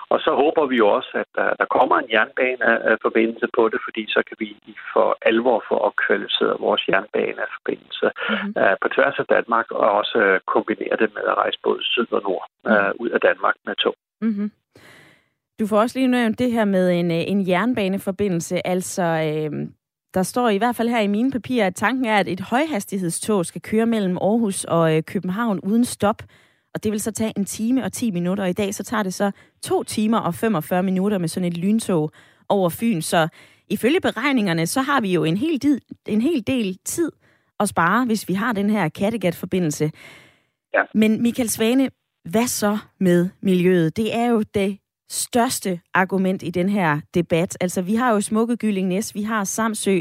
Og 0.09 0.19
så 0.21 0.31
håber 0.43 0.67
vi 0.67 0.77
jo 0.77 0.89
også, 0.89 1.13
at 1.23 1.33
uh, 1.43 1.51
der 1.61 1.67
kommer 1.77 1.97
en 1.99 2.11
jernbaneforbindelse 2.11 3.49
på 3.57 3.69
det, 3.69 3.81
fordi 3.87 4.03
så 4.09 4.23
kan 4.29 4.37
vi 4.43 4.49
for 4.93 5.09
alvor 5.23 5.65
få 5.69 5.77
opkvalificeret 5.89 6.61
vores 6.61 6.83
jernbaneforbindelse 6.89 8.09
mm-hmm. 8.15 8.53
uh, 8.63 8.75
på 8.83 8.89
tværs 8.95 9.19
af 9.19 9.27
Danmark, 9.27 9.71
og 9.71 9.91
også 10.01 10.19
uh, 10.29 10.41
kombinere 10.55 10.97
det 11.03 11.11
med 11.17 11.25
at 11.33 11.37
rejse 11.43 11.59
både 11.65 11.81
syd 11.83 12.09
og 12.11 12.23
nord 12.29 12.47
uh, 12.71 12.91
ud 13.03 13.11
af 13.17 13.21
Danmark 13.21 13.57
med 13.67 13.75
tog. 13.75 13.95
Mm-hmm. 14.21 14.51
Du 15.61 15.67
får 15.67 15.79
også 15.81 15.99
lige 15.99 16.09
nævnt 16.09 16.39
det 16.39 16.51
her 16.53 16.65
med 16.65 16.87
en, 17.01 17.11
en 17.11 17.49
jernbaneforbindelse, 17.49 18.67
altså... 18.67 19.03
Øh 19.03 19.53
der 20.15 20.23
står 20.23 20.49
i 20.49 20.57
hvert 20.57 20.77
fald 20.77 20.89
her 20.89 21.01
i 21.01 21.07
mine 21.07 21.31
papirer, 21.31 21.67
at 21.67 21.75
tanken 21.75 22.05
er, 22.05 22.17
at 22.17 22.29
et 22.29 22.41
højhastighedstog 22.41 23.47
skal 23.47 23.61
køre 23.61 23.87
mellem 23.87 24.19
Aarhus 24.19 24.65
og 24.65 24.97
øh, 24.97 25.03
København 25.03 25.61
uden 25.61 25.85
stop. 25.85 26.23
Og 26.75 26.85
det 26.85 26.93
vil 26.93 27.01
så 27.01 27.11
tage 27.11 27.33
en 27.37 27.45
time 27.45 27.85
og 27.85 27.93
10 27.93 28.11
minutter. 28.11 28.45
Og 28.45 28.51
i 28.51 28.53
dag 28.53 28.75
så 28.75 28.85
tager 28.85 29.03
det 29.03 29.15
så 29.15 29.31
to 29.63 29.83
timer 29.83 30.19
og 30.19 30.35
45 30.35 30.83
minutter 30.83 31.19
med 31.19 31.29
sådan 31.29 31.49
et 31.53 31.57
lyntog 31.57 32.11
over 32.49 32.69
Fyn. 32.69 33.01
Så 33.01 33.29
ifølge 33.69 34.01
beregningerne, 34.01 34.67
så 34.67 34.81
har 34.81 35.01
vi 35.01 35.13
jo 35.13 35.25
en 35.25 35.37
hel, 35.37 35.63
del, 35.63 35.81
en 36.07 36.21
hel 36.21 36.47
del 36.47 36.79
tid 36.85 37.13
at 37.61 37.69
spare, 37.69 38.07
hvis 38.07 38.29
vi 38.29 38.35
har 38.35 38.53
den 38.53 38.71
her 38.71 38.89
Kattegat-forbindelse. 38.89 39.91
Ja. 40.75 40.83
Men 40.95 41.23
Michael 41.23 41.49
Svane, 41.49 41.91
hvad 42.25 42.47
så 42.47 42.79
med 43.01 43.29
miljøet? 43.43 43.97
Det 43.97 44.17
er 44.17 44.27
jo 44.27 44.43
det 44.55 44.79
største 45.13 45.81
argument 45.95 46.43
i 46.43 46.51
den 46.51 46.69
her 46.69 47.01
debat. 47.15 47.57
Altså, 47.61 47.83
vi 47.83 47.95
har 47.95 48.13
jo 48.13 48.21
smukke 48.21 48.57
Gyllingnæs, 48.57 49.15
vi 49.15 49.23
har 49.23 49.45
Samsø, 49.45 50.01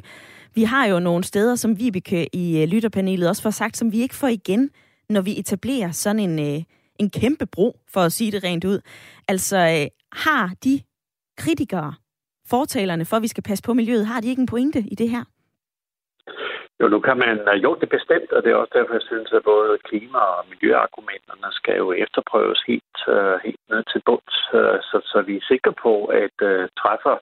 vi 0.55 0.63
har 0.63 0.85
jo 0.85 0.99
nogle 0.99 1.23
steder, 1.23 1.55
som 1.55 1.79
Vibeke 1.79 2.35
i 2.35 2.61
øh, 2.61 2.67
lytterpanelet 2.67 3.29
også 3.29 3.41
får 3.41 3.49
sagt, 3.49 3.77
som 3.77 3.91
vi 3.91 4.01
ikke 4.01 4.15
får 4.15 4.27
igen, 4.27 4.69
når 5.09 5.21
vi 5.21 5.39
etablerer 5.39 5.91
sådan 5.91 6.19
en, 6.19 6.39
øh, 6.39 6.63
en 6.99 7.09
kæmpe 7.09 7.45
bro, 7.45 7.79
for 7.93 8.01
at 8.01 8.13
sige 8.13 8.31
det 8.31 8.43
rent 8.43 8.65
ud. 8.65 8.79
Altså, 9.27 9.57
øh, 9.57 9.87
har 10.11 10.53
de 10.63 10.81
kritikere, 11.37 11.93
fortalerne 12.47 13.05
for, 13.05 13.17
at 13.17 13.23
vi 13.23 13.27
skal 13.27 13.43
passe 13.43 13.63
på 13.63 13.73
miljøet, 13.73 14.07
har 14.07 14.21
de 14.21 14.27
ikke 14.27 14.39
en 14.39 14.45
pointe 14.45 14.79
i 14.87 14.95
det 14.95 15.09
her? 15.09 15.23
Jo, 16.81 16.87
nu 16.87 16.99
kan 16.99 17.17
man, 17.17 17.37
øh, 17.51 17.63
jo, 17.63 17.69
det 17.75 17.83
er 17.83 17.97
bestemt, 17.97 18.31
og 18.35 18.43
det 18.43 18.49
er 18.51 18.55
også 18.55 18.73
derfor, 18.77 18.93
jeg 18.93 19.07
synes, 19.11 19.31
at 19.37 19.43
både 19.43 19.77
klima- 19.89 20.27
og 20.37 20.45
miljøargumenterne 20.51 21.49
skal 21.59 21.75
jo 21.83 21.87
efterprøves 22.03 22.61
helt, 22.71 22.97
uh, 23.15 23.35
helt 23.45 23.63
ned 23.71 23.83
til 23.91 24.01
bunds, 24.07 24.37
uh, 24.59 24.77
så, 24.89 24.97
så 25.11 25.17
vi 25.27 25.33
er 25.37 25.49
sikre 25.51 25.73
på, 25.85 25.93
at 26.23 26.37
uh, 26.51 26.63
træffer 26.81 27.15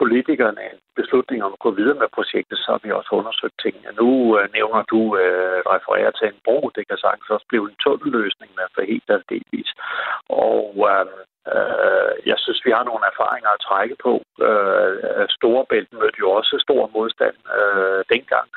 politikerne 0.00 0.60
en 0.70 0.78
beslutning 1.00 1.40
om 1.44 1.52
at 1.56 1.64
gå 1.66 1.70
videre 1.80 2.00
med 2.02 2.14
projektet, 2.18 2.58
så 2.58 2.68
har 2.72 2.80
vi 2.84 2.90
også 2.98 3.10
undersøgt 3.20 3.58
tingene. 3.64 3.90
Nu 4.00 4.08
uh, 4.36 4.44
nævner 4.56 4.82
du, 4.92 5.00
uh, 5.22 5.58
refererer 5.74 6.12
til 6.14 6.26
en 6.28 6.40
bro, 6.44 6.58
det 6.76 6.84
kan 6.88 6.98
sagtens 7.04 7.34
også 7.34 7.46
blive 7.48 7.64
en 7.70 7.80
tunnelløsning, 7.82 8.50
men 8.56 8.66
for 8.74 8.82
helt 8.92 9.08
eller 9.08 9.30
delvis. 9.32 9.70
Og 10.46 10.58
uh, 10.88 11.06
Øh, 11.56 12.12
jeg 12.30 12.38
synes, 12.38 12.60
vi 12.66 12.70
har 12.76 12.84
nogle 12.84 13.04
erfaringer 13.12 13.50
at 13.52 13.64
trække 13.68 13.96
på. 14.06 14.12
Øh, 14.48 15.26
Storebælt 15.36 15.92
mødte 15.92 16.18
jo 16.24 16.30
også 16.30 16.54
stor 16.66 16.90
modstand 16.96 17.36
øh, 17.58 18.04
dengang. 18.14 18.48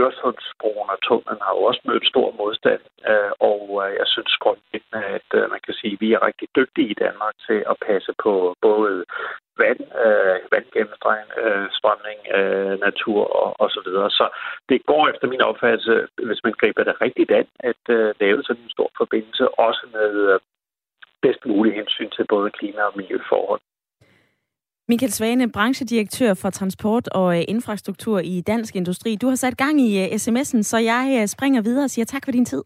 Øresundsbroen 0.00 0.88
og 0.94 0.98
tunnelen 1.02 1.44
har 1.46 1.52
jo 1.56 1.62
også 1.68 1.82
mødt 1.84 2.06
stor 2.12 2.28
modstand, 2.40 2.82
øh, 3.10 3.32
og 3.50 3.60
øh, 3.82 3.90
jeg 4.00 4.06
synes 4.14 4.42
grundlæggende, 4.44 5.02
at 5.18 5.28
øh, 5.38 5.50
man 5.54 5.60
kan 5.66 5.74
sige, 5.80 5.94
at 5.96 6.00
vi 6.04 6.08
er 6.12 6.26
rigtig 6.28 6.48
dygtige 6.58 6.88
i 6.90 7.00
Danmark 7.04 7.34
til 7.46 7.58
at 7.72 7.76
passe 7.88 8.12
på 8.24 8.32
både 8.66 9.04
vand, 9.62 9.80
øh, 10.04 10.38
vandgennemstrømning, 10.54 12.20
natur 12.86 13.20
og, 13.42 13.50
og 13.62 13.68
så 13.70 13.80
videre. 13.86 14.10
Så 14.10 14.26
det 14.68 14.78
går 14.90 15.08
efter 15.08 15.26
min 15.32 15.42
opfattelse, 15.50 15.94
hvis 16.28 16.44
man 16.44 16.54
griber 16.60 16.84
det 16.84 17.00
rigtigt 17.00 17.30
an, 17.30 17.48
at 17.70 17.82
lave 18.20 18.42
sådan 18.42 18.62
en 18.62 18.76
stor 18.76 18.90
forbindelse, 18.96 19.44
også 19.48 19.82
med 19.92 20.38
bedst 21.26 21.42
mulig 21.52 21.72
hensyn 21.80 22.10
til 22.16 22.24
både 22.32 22.48
klima- 22.58 22.86
og 22.88 22.92
miljøforhold. 23.00 23.60
Michael 24.88 25.12
Svane, 25.12 25.52
branchedirektør 25.52 26.34
for 26.34 26.50
transport 26.50 27.08
og 27.08 27.28
øh, 27.36 27.42
infrastruktur 27.48 28.18
i 28.18 28.40
Dansk 28.40 28.76
Industri. 28.76 29.16
Du 29.22 29.26
har 29.28 29.34
sat 29.34 29.56
gang 29.56 29.80
i 29.80 29.90
uh, 30.02 30.06
sms'en, 30.22 30.62
så 30.62 30.78
jeg 30.92 31.18
uh, 31.20 31.26
springer 31.26 31.60
videre 31.62 31.84
og 31.84 31.90
siger 31.90 32.04
tak 32.04 32.24
for 32.24 32.32
din 32.32 32.44
tid. 32.44 32.62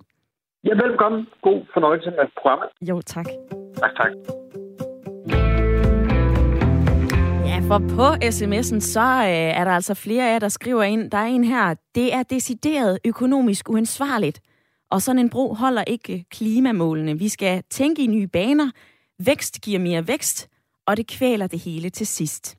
Ja, 0.64 0.75
velkommen. 0.85 1.27
God 1.42 1.61
fornøjelse 1.75 2.11
med 2.11 2.27
programmet. 2.37 2.68
Jo, 2.88 3.01
tak. 3.01 3.27
Tak, 3.83 3.92
tak. 3.96 4.12
For 7.68 7.79
på 7.79 8.07
sms'en, 8.37 8.81
så 8.81 9.01
uh, 9.01 9.59
er 9.61 9.64
der 9.64 9.70
altså 9.70 9.94
flere 9.94 10.29
af 10.29 10.33
jer, 10.33 10.38
der 10.38 10.49
skriver 10.49 10.83
ind. 10.83 11.11
Der 11.11 11.18
er 11.18 11.27
en 11.27 11.44
her. 11.44 11.75
Det 11.94 12.14
er 12.14 12.23
decideret 12.23 12.99
økonomisk 13.05 13.70
uansvarligt 13.70 14.40
og 14.90 15.03
sådan 15.03 15.18
en 15.18 15.31
bro 15.31 15.55
holder 15.55 15.85
ikke 15.87 16.24
klimamålene. 16.31 17.18
Vi 17.18 17.29
skal 17.29 17.62
tænke 17.70 18.03
i 18.03 18.07
nye 18.07 18.26
baner. 18.26 18.70
Vækst 19.18 19.61
giver 19.61 19.79
mere 19.79 20.09
vækst, 20.09 20.48
og 20.87 20.96
det 20.96 21.07
kvæler 21.07 21.46
det 21.46 21.59
hele 21.59 21.90
til 21.90 22.07
sidst. 22.07 22.59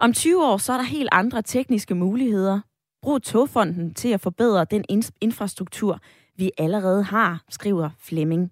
Om 0.00 0.12
20 0.12 0.46
år 0.46 0.56
så 0.56 0.72
er 0.72 0.76
der 0.76 0.84
helt 0.84 1.08
andre 1.12 1.42
tekniske 1.42 1.94
muligheder. 1.94 2.60
Brug 3.02 3.22
togfonden 3.22 3.94
til 3.94 4.08
at 4.08 4.20
forbedre 4.20 4.66
den 4.70 4.84
infrastruktur, 5.20 6.00
vi 6.36 6.50
allerede 6.58 7.02
har, 7.02 7.42
skriver 7.48 7.90
Flemming. 7.98 8.50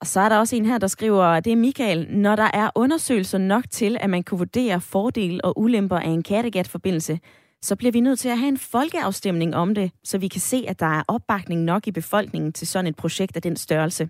Og 0.00 0.06
så 0.06 0.20
er 0.20 0.28
der 0.28 0.38
også 0.38 0.56
en 0.56 0.66
her, 0.66 0.78
der 0.78 0.86
skriver, 0.86 1.40
det 1.40 1.52
er 1.52 1.56
Michael, 1.56 2.06
når 2.10 2.36
der 2.36 2.50
er 2.54 2.70
undersøgelser 2.74 3.38
nok 3.38 3.64
til, 3.70 3.96
at 4.00 4.10
man 4.10 4.22
kan 4.22 4.38
vurdere 4.38 4.80
fordele 4.80 5.44
og 5.44 5.58
ulemper 5.58 5.96
af 5.96 6.08
en 6.08 6.22
Kattegat-forbindelse, 6.22 7.20
så 7.62 7.76
bliver 7.76 7.92
vi 7.92 8.00
nødt 8.00 8.18
til 8.18 8.28
at 8.28 8.38
have 8.38 8.48
en 8.48 8.58
folkeafstemning 8.58 9.56
om 9.56 9.74
det, 9.74 9.90
så 10.04 10.18
vi 10.18 10.28
kan 10.28 10.40
se, 10.40 10.64
at 10.68 10.80
der 10.80 10.98
er 10.98 11.02
opbakning 11.08 11.62
nok 11.62 11.86
i 11.86 11.92
befolkningen 11.92 12.52
til 12.52 12.66
sådan 12.66 12.86
et 12.86 12.96
projekt 12.96 13.36
af 13.36 13.42
den 13.42 13.56
størrelse. 13.56 14.08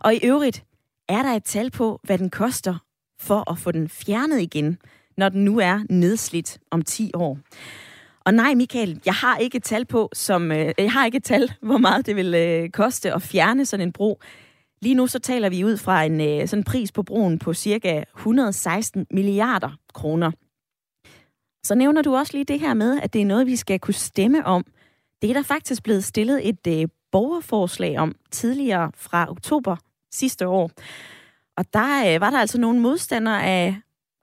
Og 0.00 0.14
i 0.14 0.20
øvrigt, 0.24 0.64
er 1.08 1.22
der 1.22 1.30
et 1.30 1.44
tal 1.44 1.70
på, 1.70 2.00
hvad 2.02 2.18
den 2.18 2.30
koster 2.30 2.74
for 3.20 3.50
at 3.50 3.58
få 3.58 3.72
den 3.72 3.88
fjernet 3.88 4.40
igen, 4.40 4.78
når 5.16 5.28
den 5.28 5.44
nu 5.44 5.58
er 5.58 5.80
nedslidt 5.90 6.58
om 6.70 6.82
10 6.82 7.10
år? 7.14 7.38
Og 8.20 8.34
nej, 8.34 8.54
Michael, 8.54 9.00
jeg 9.06 9.14
har 9.14 9.36
ikke 9.36 9.56
et 9.56 9.62
tal 9.62 9.84
på, 9.84 10.08
som 10.12 10.52
øh, 10.52 10.72
jeg 10.78 10.92
har 10.92 11.04
ikke 11.04 11.16
et 11.16 11.24
tal, 11.24 11.52
hvor 11.62 11.78
meget 11.78 12.06
det 12.06 12.16
vil 12.16 12.34
øh, 12.34 12.70
koste 12.70 13.14
at 13.14 13.22
fjerne 13.22 13.66
sådan 13.66 13.86
en 13.86 13.92
bro. 13.92 14.20
Lige 14.82 14.94
nu 14.94 15.06
så 15.06 15.18
taler 15.18 15.48
vi 15.48 15.64
ud 15.64 15.76
fra 15.76 16.02
en 16.04 16.20
øh, 16.20 16.48
sådan 16.48 16.64
pris 16.64 16.92
på 16.92 17.02
broen 17.02 17.38
på 17.38 17.54
cirka 17.54 18.02
116 18.16 19.06
milliarder 19.10 19.70
kroner. 19.94 20.30
Så 21.68 21.74
nævner 21.74 22.02
du 22.02 22.16
også 22.16 22.32
lige 22.32 22.44
det 22.44 22.60
her 22.60 22.74
med, 22.74 23.00
at 23.02 23.12
det 23.12 23.22
er 23.22 23.26
noget, 23.26 23.46
vi 23.46 23.56
skal 23.56 23.80
kunne 23.80 23.94
stemme 23.94 24.46
om. 24.46 24.64
Det 25.22 25.30
er 25.30 25.34
der 25.34 25.42
faktisk 25.42 25.82
blevet 25.82 26.04
stillet 26.04 26.48
et 26.48 26.66
øh, 26.68 26.88
borgerforslag 27.12 27.98
om 27.98 28.14
tidligere 28.30 28.92
fra 28.94 29.30
oktober 29.30 29.76
sidste 30.12 30.48
år. 30.48 30.70
Og 31.56 31.64
der 31.72 32.14
øh, 32.14 32.20
var 32.20 32.30
der 32.30 32.38
altså 32.38 32.60
nogle 32.60 32.80
modstandere 32.80 33.44
af 33.44 33.76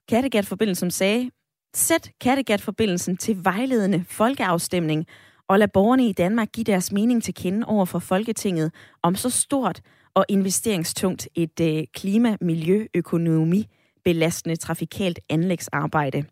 Kattegat-forbindelsen, 0.08 0.80
som 0.80 0.90
sagde, 0.90 1.30
sæt 1.74 2.10
Kattegat-forbindelsen 2.20 3.16
til 3.16 3.44
vejledende 3.44 4.04
folkeafstemning, 4.08 5.06
og 5.48 5.58
lad 5.58 5.68
borgerne 5.68 6.08
i 6.08 6.12
Danmark 6.12 6.48
give 6.52 6.64
deres 6.64 6.92
mening 6.92 7.22
til 7.22 7.34
kende 7.34 7.66
over 7.66 7.84
for 7.84 7.98
Folketinget 7.98 8.72
om 9.02 9.14
så 9.14 9.30
stort 9.30 9.80
og 10.14 10.24
investeringstungt 10.28 11.28
et 11.34 11.60
øh, 11.60 11.84
klima, 11.94 12.36
miljø, 12.40 12.86
økonomi 12.94 13.66
belastende 14.04 14.56
trafikalt 14.56 15.20
anlægsarbejde. 15.28 16.24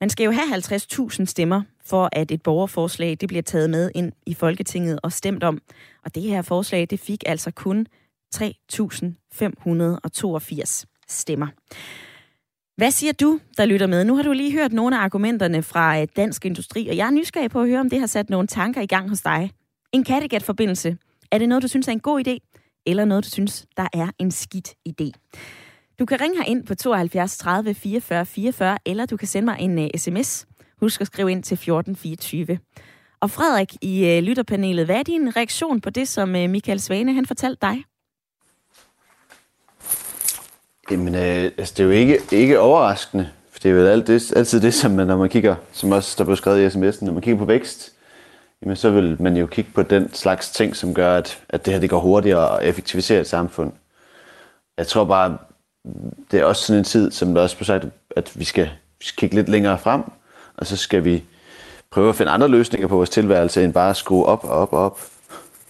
Man 0.00 0.10
skal 0.10 0.24
jo 0.24 0.30
have 0.30 0.54
50.000 0.54 1.24
stemmer, 1.24 1.62
for 1.84 2.08
at 2.12 2.30
et 2.30 2.42
borgerforslag 2.42 3.16
det 3.20 3.28
bliver 3.28 3.42
taget 3.42 3.70
med 3.70 3.90
ind 3.94 4.12
i 4.26 4.34
Folketinget 4.34 5.00
og 5.02 5.12
stemt 5.12 5.44
om. 5.44 5.60
Og 6.04 6.14
det 6.14 6.22
her 6.22 6.42
forslag 6.42 6.86
det 6.90 7.00
fik 7.00 7.22
altså 7.26 7.50
kun 7.50 7.86
3.582 8.34 8.44
stemmer. 11.08 11.46
Hvad 12.76 12.90
siger 12.90 13.12
du, 13.12 13.40
der 13.56 13.66
lytter 13.66 13.86
med? 13.86 14.04
Nu 14.04 14.16
har 14.16 14.22
du 14.22 14.32
lige 14.32 14.52
hørt 14.52 14.72
nogle 14.72 14.98
af 14.98 15.00
argumenterne 15.00 15.62
fra 15.62 16.00
øh, 16.00 16.08
Dansk 16.16 16.44
Industri, 16.44 16.88
og 16.88 16.96
jeg 16.96 17.06
er 17.06 17.10
nysgerrig 17.10 17.50
på 17.50 17.60
at 17.60 17.68
høre, 17.68 17.80
om 17.80 17.90
det 17.90 18.00
har 18.00 18.06
sat 18.06 18.30
nogle 18.30 18.46
tanker 18.46 18.80
i 18.80 18.86
gang 18.86 19.08
hos 19.08 19.20
dig. 19.20 19.50
En 19.92 20.04
Kattegat-forbindelse, 20.04 20.96
er 21.32 21.38
det 21.38 21.48
noget, 21.48 21.62
du 21.62 21.68
synes 21.68 21.88
er 21.88 21.92
en 21.92 22.00
god 22.00 22.26
idé, 22.26 22.60
eller 22.86 23.04
noget, 23.04 23.24
du 23.24 23.30
synes, 23.30 23.66
der 23.76 23.88
er 23.92 24.10
en 24.18 24.30
skidt 24.30 24.74
idé? 24.88 25.10
Du 25.98 26.06
kan 26.06 26.20
ringe 26.20 26.46
ind 26.46 26.66
på 26.66 26.74
72 26.74 27.38
30 27.38 27.74
44 27.74 28.26
44, 28.26 28.78
eller 28.86 29.06
du 29.06 29.16
kan 29.16 29.28
sende 29.28 29.44
mig 29.44 29.56
en 29.60 29.78
uh, 29.78 29.86
sms. 29.96 30.46
Husk 30.80 31.00
at 31.00 31.06
skrive 31.06 31.30
ind 31.30 31.42
til 31.42 31.54
1424. 31.54 32.58
Og 33.20 33.30
Frederik 33.30 33.74
i 33.82 34.18
uh, 34.18 34.24
lytterpanelet, 34.24 34.86
hvad 34.86 34.96
er 34.96 35.02
din 35.02 35.36
reaktion 35.36 35.80
på 35.80 35.90
det, 35.90 36.08
som 36.08 36.28
uh, 36.28 36.50
Michael 36.50 36.80
Svane 36.80 37.14
han 37.14 37.26
fortalte 37.26 37.58
dig? 37.62 37.84
Jamen, 40.90 41.14
øh, 41.14 41.50
altså, 41.58 41.74
det 41.76 41.80
er 41.80 41.84
jo 41.84 41.90
ikke, 41.90 42.18
ikke 42.32 42.60
overraskende, 42.60 43.30
for 43.50 43.60
det 43.60 43.70
er 43.70 43.74
jo 43.74 43.86
alt 43.86 44.06
det, 44.06 44.32
altid 44.36 44.60
det, 44.60 44.74
som 44.74 44.90
man, 44.90 45.06
når 45.06 45.16
man 45.16 45.28
kigger, 45.28 45.56
som 45.72 45.92
også 45.92 46.14
der 46.18 46.24
blev 46.24 46.36
skrevet 46.36 46.60
i 46.60 46.66
sms'en, 46.66 47.04
når 47.04 47.12
man 47.12 47.22
kigger 47.22 47.38
på 47.38 47.44
vækst, 47.44 47.92
jamen, 48.62 48.76
så 48.76 48.90
vil 48.90 49.22
man 49.22 49.36
jo 49.36 49.46
kigge 49.46 49.70
på 49.74 49.82
den 49.82 50.14
slags 50.14 50.50
ting, 50.50 50.76
som 50.76 50.94
gør, 50.94 51.16
at, 51.16 51.42
at 51.48 51.64
det 51.64 51.72
her 51.72 51.80
det 51.80 51.90
går 51.90 52.00
hurtigere 52.00 52.48
og 52.48 52.66
effektiviserer 52.66 53.20
et 53.20 53.26
samfund. 53.26 53.72
Jeg 54.78 54.86
tror 54.86 55.04
bare, 55.04 55.38
det 56.30 56.40
er 56.40 56.44
også 56.44 56.62
sådan 56.62 56.78
en 56.78 56.84
tid, 56.84 57.10
som 57.10 57.34
der 57.34 57.42
også 57.42 57.56
blev 57.56 57.64
sagt, 57.64 57.84
at 58.16 58.32
vi 58.34 58.44
skal, 58.44 58.64
vi 58.98 59.06
skal 59.06 59.16
kigge 59.16 59.36
lidt 59.36 59.48
længere 59.48 59.78
frem, 59.78 60.02
og 60.56 60.66
så 60.66 60.76
skal 60.76 61.04
vi 61.04 61.24
prøve 61.90 62.08
at 62.08 62.16
finde 62.16 62.32
andre 62.32 62.48
løsninger 62.48 62.88
på 62.88 62.96
vores 62.96 63.10
tilværelse, 63.10 63.64
end 63.64 63.72
bare 63.72 63.90
at 63.90 63.96
skrue 63.96 64.26
op 64.26 64.44
og 64.44 64.50
op 64.50 64.72
og 64.72 64.78
op. 64.78 65.00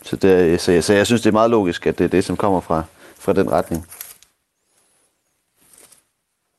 Så, 0.02 0.16
det, 0.16 0.60
så, 0.60 0.72
jeg, 0.72 0.84
så 0.84 0.94
jeg 0.94 1.06
synes, 1.06 1.22
det 1.22 1.28
er 1.28 1.32
meget 1.32 1.50
logisk, 1.50 1.86
at 1.86 1.98
det 1.98 2.04
er 2.04 2.08
det, 2.08 2.24
som 2.24 2.36
kommer 2.36 2.60
fra, 2.60 2.82
fra 3.18 3.32
den 3.32 3.52
retning. 3.52 3.86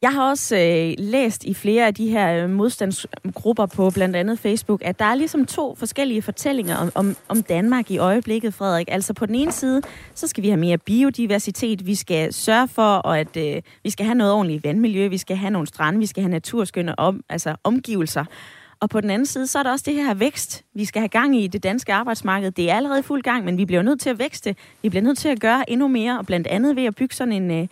Jeg 0.01 0.13
har 0.13 0.29
også 0.29 0.57
øh, 0.57 0.93
læst 0.97 1.43
i 1.43 1.53
flere 1.53 1.88
af 1.88 1.93
de 1.93 2.07
her 2.07 2.43
øh, 2.43 2.49
modstandsgrupper 2.49 3.65
på 3.65 3.89
blandt 3.89 4.15
andet 4.15 4.39
Facebook, 4.39 4.81
at 4.85 4.99
der 4.99 5.05
er 5.05 5.15
ligesom 5.15 5.45
to 5.45 5.75
forskellige 5.75 6.21
fortællinger 6.21 6.77
om, 6.77 6.91
om, 6.95 7.15
om 7.27 7.43
Danmark 7.43 7.91
i 7.91 7.97
øjeblikket, 7.97 8.53
Frederik. 8.53 8.88
Altså 8.91 9.13
på 9.13 9.25
den 9.25 9.35
ene 9.35 9.51
side, 9.51 9.81
så 10.15 10.27
skal 10.27 10.43
vi 10.43 10.49
have 10.49 10.59
mere 10.59 10.77
biodiversitet, 10.77 11.85
vi 11.85 11.95
skal 11.95 12.33
sørge 12.33 12.67
for, 12.67 13.07
at 13.07 13.38
øh, 13.38 13.62
vi 13.83 13.89
skal 13.89 14.05
have 14.05 14.15
noget 14.15 14.33
ordentligt 14.33 14.63
vandmiljø, 14.63 15.07
vi 15.07 15.17
skal 15.17 15.38
have 15.38 15.51
nogle 15.51 15.67
strande, 15.67 15.99
vi 15.99 16.05
skal 16.05 16.23
have 16.23 16.31
naturskønne 16.31 16.99
om, 16.99 17.23
altså 17.29 17.55
omgivelser. 17.63 18.25
Og 18.79 18.89
på 18.89 19.01
den 19.01 19.09
anden 19.09 19.25
side, 19.25 19.47
så 19.47 19.59
er 19.59 19.63
der 19.63 19.71
også 19.71 19.85
det 19.88 19.95
her 19.95 20.13
vækst. 20.13 20.63
Vi 20.75 20.85
skal 20.85 20.99
have 20.99 21.09
gang 21.09 21.35
i 21.35 21.47
det 21.47 21.63
danske 21.63 21.93
arbejdsmarked. 21.93 22.51
Det 22.51 22.71
er 22.71 22.75
allerede 22.75 23.03
fuld 23.03 23.21
gang, 23.21 23.45
men 23.45 23.57
vi 23.57 23.65
bliver 23.65 23.81
nødt 23.81 24.01
til 24.01 24.09
at 24.09 24.19
vækste. 24.19 24.55
Vi 24.81 24.89
bliver 24.89 25.03
nødt 25.03 25.17
til 25.17 25.29
at 25.29 25.39
gøre 25.39 25.69
endnu 25.69 25.88
mere, 25.88 26.19
og 26.19 26.25
blandt 26.25 26.47
andet 26.47 26.75
ved 26.75 26.83
at 26.85 26.95
bygge 26.95 27.15
sådan 27.15 27.33
en... 27.33 27.51
Øh, 27.51 27.67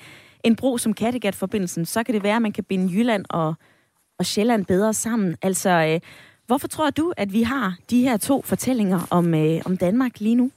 en 0.47 0.55
bro 0.55 0.77
som 0.77 0.93
Kattegat-forbindelsen, 0.93 1.86
så 1.86 2.03
kan 2.03 2.15
det 2.15 2.23
være, 2.23 2.36
at 2.36 2.41
man 2.41 2.51
kan 2.51 2.63
binde 2.63 2.93
Jylland 2.93 3.25
og, 3.29 3.53
og 4.19 4.25
Sjælland 4.25 4.65
bedre 4.65 4.93
sammen. 4.93 5.36
Altså, 5.41 5.69
øh, 5.69 5.99
hvorfor 6.47 6.67
tror 6.67 6.89
du, 6.89 7.13
at 7.17 7.33
vi 7.33 7.41
har 7.41 7.75
de 7.89 8.01
her 8.01 8.17
to 8.17 8.41
fortællinger 8.41 9.07
om, 9.10 9.33
øh, 9.33 9.62
om 9.65 9.77
Danmark 9.77 10.19
lige 10.19 10.36
nu? 10.36 10.51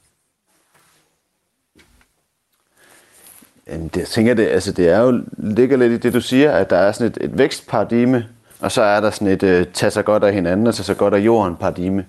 Jamen, 3.67 3.87
det, 3.87 3.97
jeg 3.97 4.07
tænker, 4.07 4.33
det, 4.33 4.47
altså, 4.47 4.71
det 4.71 4.89
er 4.89 4.99
jo, 4.99 5.23
ligger 5.37 5.77
lidt 5.77 5.93
i 5.93 5.97
det, 5.97 6.13
du 6.13 6.21
siger, 6.21 6.51
at 6.51 6.69
der 6.69 6.77
er 6.77 6.91
sådan 6.91 7.07
et, 7.07 7.17
et 7.21 7.37
vækstparadigme, 7.37 8.27
og 8.59 8.71
så 8.71 8.81
er 8.81 8.99
der 8.99 9.09
sådan 9.09 9.27
et 9.27 9.43
øh, 9.43 9.65
tage 9.73 9.91
sig 9.91 10.05
godt 10.05 10.23
af 10.23 10.33
hinanden 10.33 10.67
og 10.67 10.75
tage 10.75 10.85
sig 10.85 10.97
godt 10.97 11.13
af 11.13 11.19
jorden 11.19 11.55
paradigme. 11.55 12.05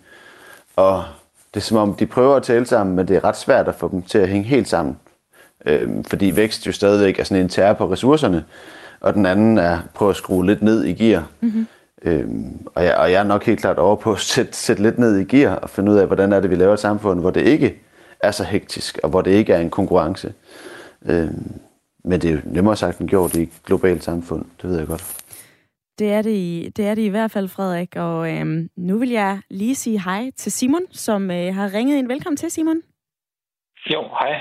Og 0.76 1.04
det 1.54 1.60
er 1.60 1.64
som 1.64 1.76
om, 1.76 1.94
de 1.94 2.06
prøver 2.06 2.36
at 2.36 2.42
tale 2.42 2.66
sammen, 2.66 2.96
men 2.96 3.08
det 3.08 3.16
er 3.16 3.24
ret 3.24 3.36
svært 3.36 3.68
at 3.68 3.74
få 3.74 3.88
dem 3.88 4.02
til 4.02 4.18
at 4.18 4.28
hænge 4.28 4.44
helt 4.44 4.68
sammen. 4.68 4.98
Øh, 5.66 5.88
fordi 6.06 6.36
vækst 6.36 6.66
jo 6.66 6.72
stadigvæk 6.72 7.18
er 7.18 7.24
sådan 7.24 7.42
en 7.42 7.48
tær 7.48 7.72
på 7.72 7.92
ressourcerne, 7.92 8.44
og 9.00 9.14
den 9.14 9.26
anden 9.26 9.58
er 9.58 9.78
på 9.94 10.10
at 10.10 10.16
skrue 10.16 10.46
lidt 10.46 10.62
ned 10.62 10.84
i 10.84 10.92
gear. 10.92 11.28
Mm-hmm. 11.40 11.66
Øhm, 12.04 12.66
og, 12.74 12.84
jeg, 12.84 12.96
og 12.96 13.12
jeg 13.12 13.20
er 13.20 13.24
nok 13.24 13.44
helt 13.44 13.60
klart 13.60 13.78
over 13.78 13.96
på 13.96 14.12
at 14.12 14.20
sætte, 14.20 14.56
sætte 14.56 14.82
lidt 14.82 14.98
ned 14.98 15.18
i 15.18 15.24
gear 15.24 15.54
og 15.54 15.70
finde 15.70 15.92
ud 15.92 15.96
af, 15.96 16.06
hvordan 16.06 16.32
er 16.32 16.40
det, 16.40 16.50
vi 16.50 16.54
laver 16.54 16.72
et 16.72 16.80
samfund, 16.80 17.20
hvor 17.20 17.30
det 17.30 17.46
ikke 17.46 17.82
er 18.20 18.30
så 18.30 18.44
hektisk, 18.44 18.98
og 19.02 19.10
hvor 19.10 19.22
det 19.22 19.30
ikke 19.30 19.52
er 19.52 19.60
en 19.60 19.70
konkurrence. 19.70 20.32
Øhm, 21.06 21.52
men 22.04 22.20
det 22.20 22.30
er 22.30 22.34
jo 22.34 22.40
nemmere 22.44 22.76
sagt 22.76 22.98
end 22.98 23.08
gjort 23.08 23.34
i 23.34 23.42
et 23.42 23.48
globalt 23.66 24.04
samfund, 24.04 24.44
det 24.62 24.70
ved 24.70 24.78
jeg 24.78 24.86
godt. 24.86 25.04
Det 25.98 26.12
er 26.12 26.22
det 26.22 26.30
i, 26.30 26.72
det 26.76 26.86
er 26.86 26.94
det 26.94 27.02
i 27.02 27.08
hvert 27.08 27.30
fald, 27.30 27.48
Frederik. 27.48 27.96
Og 27.96 28.30
øhm, 28.30 28.68
nu 28.76 28.98
vil 28.98 29.10
jeg 29.10 29.40
lige 29.50 29.74
sige 29.74 30.02
hej 30.02 30.30
til 30.36 30.52
Simon, 30.52 30.82
som 30.90 31.30
øh, 31.30 31.54
har 31.54 31.74
ringet 31.74 31.96
ind. 31.96 32.08
Velkommen 32.08 32.36
til, 32.36 32.50
Simon. 32.50 32.76
Jo, 33.90 34.02
hej. 34.20 34.40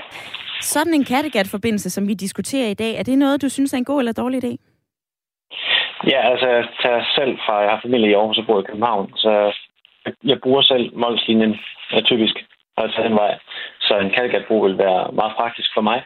Sådan 0.60 0.94
en 0.94 1.04
Kattegat-forbindelse, 1.04 1.90
som 1.90 2.08
vi 2.08 2.14
diskuterer 2.14 2.68
i 2.68 2.74
dag, 2.74 2.94
er 2.98 3.02
det 3.02 3.18
noget, 3.18 3.42
du 3.42 3.48
synes 3.48 3.72
er 3.72 3.78
en 3.78 3.84
god 3.84 3.98
eller 3.98 4.12
dårlig 4.12 4.44
idé? 4.44 4.56
Ja, 6.10 6.30
altså 6.30 6.46
jeg 6.46 6.68
tager 6.82 7.04
selv 7.14 7.38
fra, 7.46 7.54
jeg 7.58 7.70
har 7.70 7.80
familie 7.82 8.10
i 8.10 8.14
Aarhus 8.14 8.38
og 8.38 8.46
bor 8.46 8.60
i 8.60 8.64
København, 8.64 9.12
så 9.16 9.52
jeg 10.24 10.40
bruger 10.42 10.62
selv 10.62 10.96
Molslinjen 10.96 11.54
ja, 11.92 12.00
typisk, 12.00 12.34
og 12.76 12.92
tager 12.92 13.08
den 13.08 13.16
vej. 13.16 13.38
Så 13.80 13.98
en 13.98 14.10
Kattegat-bro 14.10 14.58
vil 14.58 14.78
være 14.78 15.12
meget 15.12 15.36
praktisk 15.36 15.70
for 15.74 15.80
mig, 15.80 16.02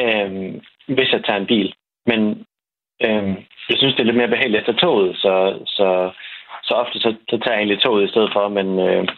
øhm, 0.00 0.60
hvis 0.86 1.12
jeg 1.12 1.24
tager 1.24 1.40
en 1.40 1.46
bil. 1.46 1.74
Men 2.06 2.20
øhm, 3.04 3.36
jeg 3.70 3.78
synes, 3.78 3.94
det 3.94 4.00
er 4.00 4.08
lidt 4.10 4.16
mere 4.16 4.34
behageligt 4.34 4.60
at 4.60 4.66
tage 4.66 4.78
toget, 4.86 5.16
så, 5.16 5.34
så, 5.66 6.10
så 6.62 6.74
ofte 6.74 6.98
så, 7.00 7.14
så 7.30 7.38
tager 7.38 7.52
jeg 7.52 7.58
egentlig 7.58 7.82
toget 7.82 8.04
i 8.04 8.10
stedet 8.10 8.30
for, 8.32 8.48
men, 8.48 8.78
øh, 8.78 9.08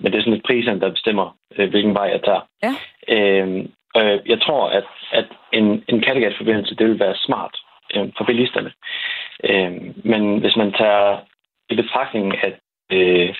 men 0.00 0.12
det 0.12 0.18
er 0.18 0.22
sådan 0.22 0.32
lidt 0.32 0.46
priserne, 0.46 0.80
der 0.80 0.90
bestemmer, 0.90 1.36
øh, 1.56 1.70
hvilken 1.70 1.94
vej 1.94 2.04
jeg 2.04 2.22
tager. 2.24 2.40
Ja. 2.62 2.72
Øhm, 3.14 3.70
Øh, 3.96 4.18
jeg 4.26 4.40
tror, 4.40 4.68
at, 4.68 4.84
at 5.12 5.26
en, 5.52 5.84
en 5.88 6.00
Kattegat-forbindelse, 6.00 6.74
det 6.74 6.86
vil 6.86 7.00
være 7.00 7.14
smart 7.16 7.54
øh, 7.94 8.08
for 8.16 8.24
bilisterne. 8.24 8.72
Øh, 9.44 9.72
men 10.04 10.38
hvis 10.38 10.56
man 10.56 10.72
tager 10.72 11.18
i 11.70 11.74
betragtning, 11.74 12.44
at, 12.44 12.56
øh, 12.92 13.34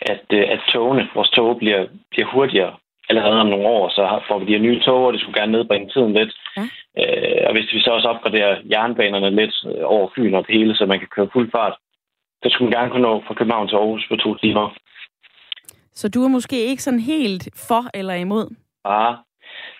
at, 0.00 0.24
øh, 0.32 0.44
at 0.48 0.60
togene, 0.72 1.08
vores 1.14 1.30
tog 1.30 1.58
bliver, 1.58 1.86
bliver 2.10 2.26
hurtigere 2.26 2.74
allerede 3.08 3.40
om 3.40 3.46
nogle 3.46 3.66
år, 3.66 3.88
så 3.88 4.20
får 4.28 4.38
vi 4.38 4.46
de 4.46 4.52
her 4.52 4.66
nye 4.66 4.80
tog, 4.80 5.06
og 5.06 5.12
det 5.12 5.20
skulle 5.20 5.40
gerne 5.40 5.52
nedbringe 5.52 5.88
tiden 5.88 6.12
lidt. 6.12 6.32
Ja. 6.56 6.62
Øh, 7.00 7.46
og 7.46 7.52
hvis 7.52 7.72
vi 7.72 7.80
så 7.80 7.90
også 7.90 8.08
opgraderer 8.08 8.60
jernbanerne 8.70 9.30
lidt 9.30 9.54
øh, 9.66 9.84
over 9.84 10.08
Fyn 10.16 10.34
og 10.34 10.46
det 10.46 10.54
hele, 10.58 10.76
så 10.76 10.86
man 10.86 10.98
kan 10.98 11.08
køre 11.08 11.28
fuld 11.32 11.50
fart, 11.50 11.74
så 12.42 12.48
skulle 12.50 12.70
man 12.70 12.78
gerne 12.78 12.90
kunne 12.90 13.08
nå 13.08 13.22
fra 13.26 13.34
København 13.34 13.68
til 13.68 13.76
Aarhus 13.76 14.06
på 14.08 14.16
to 14.16 14.34
timer. 14.34 14.74
Så 15.94 16.08
du 16.08 16.24
er 16.24 16.28
måske 16.28 16.64
ikke 16.64 16.82
sådan 16.82 17.00
helt 17.00 17.48
for 17.68 17.82
eller 17.94 18.14
imod? 18.14 18.54
Ah, 18.84 19.14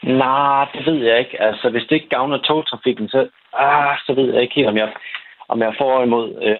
nej, 0.03 0.68
det 0.74 0.87
ved 0.87 1.05
jeg 1.05 1.18
ikke. 1.18 1.40
Altså, 1.42 1.70
hvis 1.70 1.83
det 1.83 1.94
ikke 1.94 2.09
gavner 2.09 2.38
togtrafikken, 2.38 3.09
så, 3.09 3.29
ah, 3.53 3.98
så 4.07 4.14
ved 4.14 4.33
jeg 4.33 4.42
ikke 4.42 4.55
helt, 4.55 4.68
om 4.68 4.77
jeg, 4.77 4.92
om 5.48 5.61
jeg 5.61 5.74
får 5.79 6.03
imod. 6.03 6.42
Øh. 6.42 6.57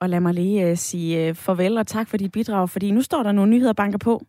Og 0.00 0.08
lad 0.08 0.20
mig 0.20 0.34
lige 0.34 0.70
uh, 0.70 0.76
sige 0.76 1.30
uh, 1.30 1.36
farvel 1.36 1.78
og 1.78 1.86
tak 1.86 2.08
for 2.08 2.16
dit 2.16 2.32
bidrag, 2.32 2.68
fordi 2.68 2.90
nu 2.90 3.02
står 3.02 3.22
der 3.22 3.32
nogle 3.32 3.50
nyheder 3.50 3.72
banker 3.72 3.98
på. 3.98 4.22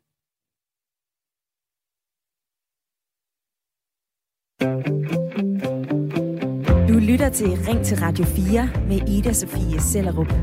Du 6.89 6.99
lytter 7.09 7.29
til 7.29 7.47
Ring 7.67 7.85
til 7.85 7.97
Radio 7.97 8.25
4 8.25 8.69
med 8.87 9.09
Ida 9.09 9.33
Sofie 9.33 9.79
Sellerup. 9.79 10.33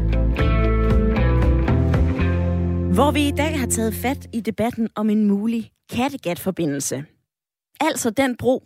Hvor 2.94 3.10
vi 3.10 3.28
i 3.28 3.30
dag 3.30 3.60
har 3.60 3.66
taget 3.66 3.94
fat 3.94 4.28
i 4.32 4.40
debatten 4.40 4.88
om 4.94 5.10
en 5.10 5.26
mulig 5.28 5.72
Kattegat-forbindelse. 5.90 7.04
Altså 7.80 8.10
den 8.10 8.36
bro, 8.36 8.64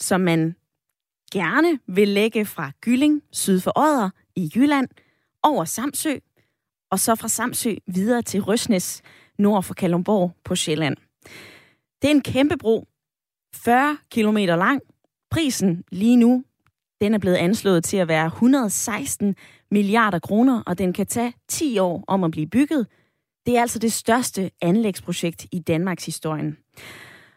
som 0.00 0.20
man 0.20 0.54
gerne 1.32 1.78
vil 1.86 2.08
lægge 2.08 2.44
fra 2.44 2.70
Gylling 2.80 3.22
syd 3.32 3.60
for 3.60 3.72
Odder 3.76 4.10
i 4.36 4.52
Jylland 4.54 4.88
over 5.42 5.64
Samsø, 5.64 6.14
og 6.90 6.98
så 6.98 7.14
fra 7.14 7.28
Samsø 7.28 7.74
videre 7.86 8.22
til 8.22 8.42
Røsnes 8.42 9.02
nord 9.38 9.62
for 9.62 9.74
Kalundborg 9.74 10.32
på 10.44 10.54
Sjælland. 10.54 10.96
Det 12.02 12.10
er 12.10 12.14
en 12.14 12.22
kæmpe 12.22 12.56
bro, 12.56 12.88
40 13.54 13.96
km 14.10 14.36
lang. 14.36 14.80
Prisen 15.30 15.84
lige 15.92 16.16
nu, 16.16 16.44
den 17.00 17.14
er 17.14 17.18
blevet 17.18 17.36
anslået 17.36 17.84
til 17.84 17.96
at 17.96 18.08
være 18.08 18.26
116 18.26 19.36
milliarder 19.70 20.18
kroner, 20.18 20.62
og 20.66 20.78
den 20.78 20.92
kan 20.92 21.06
tage 21.06 21.32
10 21.48 21.78
år 21.78 22.04
om 22.06 22.24
at 22.24 22.30
blive 22.30 22.46
bygget. 22.46 22.86
Det 23.46 23.56
er 23.56 23.60
altså 23.60 23.78
det 23.78 23.92
største 23.92 24.50
anlægsprojekt 24.62 25.46
i 25.52 25.58
Danmarks 25.58 26.06
historien. 26.06 26.56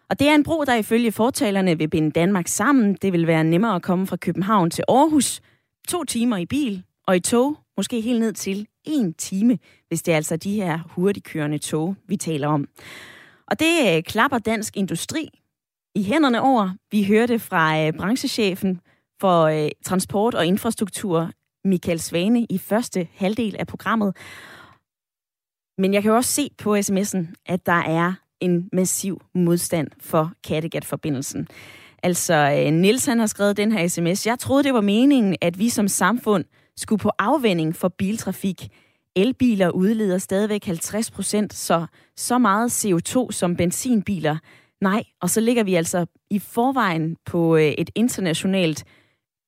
Og 0.10 0.20
det 0.20 0.28
er 0.28 0.36
en 0.36 0.44
bro, 0.44 0.64
der 0.64 0.76
ifølge 0.76 1.12
fortalerne 1.12 1.78
vil 1.78 1.90
binde 1.90 2.12
Danmark 2.12 2.48
sammen. 2.48 2.94
Det 3.02 3.14
vil 3.14 3.28
være 3.28 3.44
nemmere 3.44 3.76
at 3.76 3.82
komme 3.82 4.08
fra 4.08 4.16
København 4.16 4.70
til 4.70 4.84
Aarhus. 4.88 5.42
To 5.88 6.04
timer 6.04 6.38
i 6.38 6.46
bil 6.46 6.84
og 7.08 7.16
i 7.16 7.20
tog, 7.20 7.58
måske 7.78 8.02
helt 8.02 8.20
ned 8.20 8.34
til 8.34 8.68
en 8.84 9.14
time, 9.14 9.60
hvis 9.88 10.02
det 10.02 10.12
er 10.12 10.16
altså 10.16 10.38
de 10.38 10.54
her 10.54 10.80
hurtigkørende 10.96 11.58
tog, 11.58 11.96
vi 12.08 12.18
taler 12.18 12.48
om. 12.48 12.68
Og 13.48 13.60
det 13.60 13.96
øh, 13.96 14.04
klapper 14.04 14.38
dansk 14.38 14.78
industri 14.78 15.30
i 15.96 16.04
hænderne 16.04 16.42
over. 16.42 16.70
Vi 16.92 17.04
hørte 17.04 17.40
fra 17.40 17.86
øh, 17.86 17.94
branchechefen 17.94 18.82
for 19.22 19.44
øh, 19.44 19.70
transport 19.86 20.36
og 20.36 20.46
infrastruktur, 20.46 21.32
Michael 21.64 22.00
Svane, 22.00 22.46
i 22.50 22.58
første 22.58 23.08
halvdel 23.16 23.56
af 23.60 23.68
programmet. 23.68 24.16
Men 25.80 25.94
jeg 25.94 26.02
kan 26.02 26.10
jo 26.10 26.16
også 26.16 26.32
se 26.32 26.50
på 26.58 26.76
sms'en, 26.76 27.34
at 27.46 27.66
der 27.66 27.72
er 27.72 28.14
en 28.40 28.70
massiv 28.74 29.22
modstand 29.36 29.88
for 30.00 30.32
Kattegat-forbindelsen. 30.48 31.48
Altså, 32.04 32.34
øh, 32.34 32.74
Nils 32.74 33.06
han 33.06 33.20
har 33.20 33.26
skrevet 33.26 33.58
den 33.58 33.72
her 33.72 33.88
sms. 33.88 34.28
Jeg 34.28 34.40
troede, 34.40 34.64
det 34.64 34.74
var 34.74 34.82
meningen, 34.82 35.36
at 35.42 35.60
vi 35.60 35.70
som 35.70 35.88
samfund 35.88 36.46
skulle 36.78 37.00
på 37.00 37.12
afvending 37.20 37.76
for 37.76 37.88
biltrafik. 37.88 38.68
Elbiler 39.16 39.70
udleder 39.70 40.18
stadigvæk 40.18 40.66
50 40.66 41.12
procent, 41.12 41.54
så 41.54 41.86
så 42.18 42.38
meget 42.38 42.86
CO2 42.86 43.32
som 43.32 43.56
benzinbiler. 43.56 44.38
Nej, 44.82 45.04
og 45.22 45.30
så 45.30 45.42
ligger 45.42 45.64
vi 45.64 45.76
altså 45.76 46.06
i 46.30 46.40
forvejen 46.40 47.18
på 47.26 47.56
øh, 47.56 47.64
et 47.64 47.90
internationalt 47.96 48.84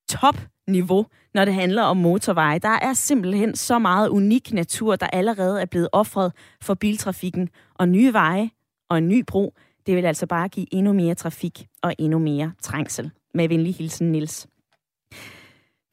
topniveau, 0.09 1.05
når 1.33 1.45
det 1.45 1.53
handler 1.53 1.83
om 1.83 1.97
motorveje. 1.97 2.59
Der 2.59 2.79
er 2.81 2.93
simpelthen 2.93 3.55
så 3.55 3.79
meget 3.79 4.09
unik 4.09 4.53
natur, 4.53 4.95
der 4.95 5.07
allerede 5.07 5.61
er 5.61 5.65
blevet 5.65 5.89
offret 5.91 6.33
for 6.61 6.73
biltrafikken. 6.73 7.49
Og 7.75 7.89
nye 7.89 8.13
veje 8.13 8.49
og 8.89 8.97
en 8.97 9.07
ny 9.07 9.23
bro, 9.27 9.53
det 9.85 9.95
vil 9.95 10.05
altså 10.05 10.25
bare 10.25 10.49
give 10.49 10.67
endnu 10.71 10.93
mere 10.93 11.15
trafik 11.15 11.67
og 11.81 11.95
endnu 11.99 12.19
mere 12.19 12.51
trængsel. 12.61 13.11
Med 13.33 13.47
venlig 13.47 13.75
hilsen, 13.75 14.11
Nils. 14.11 14.47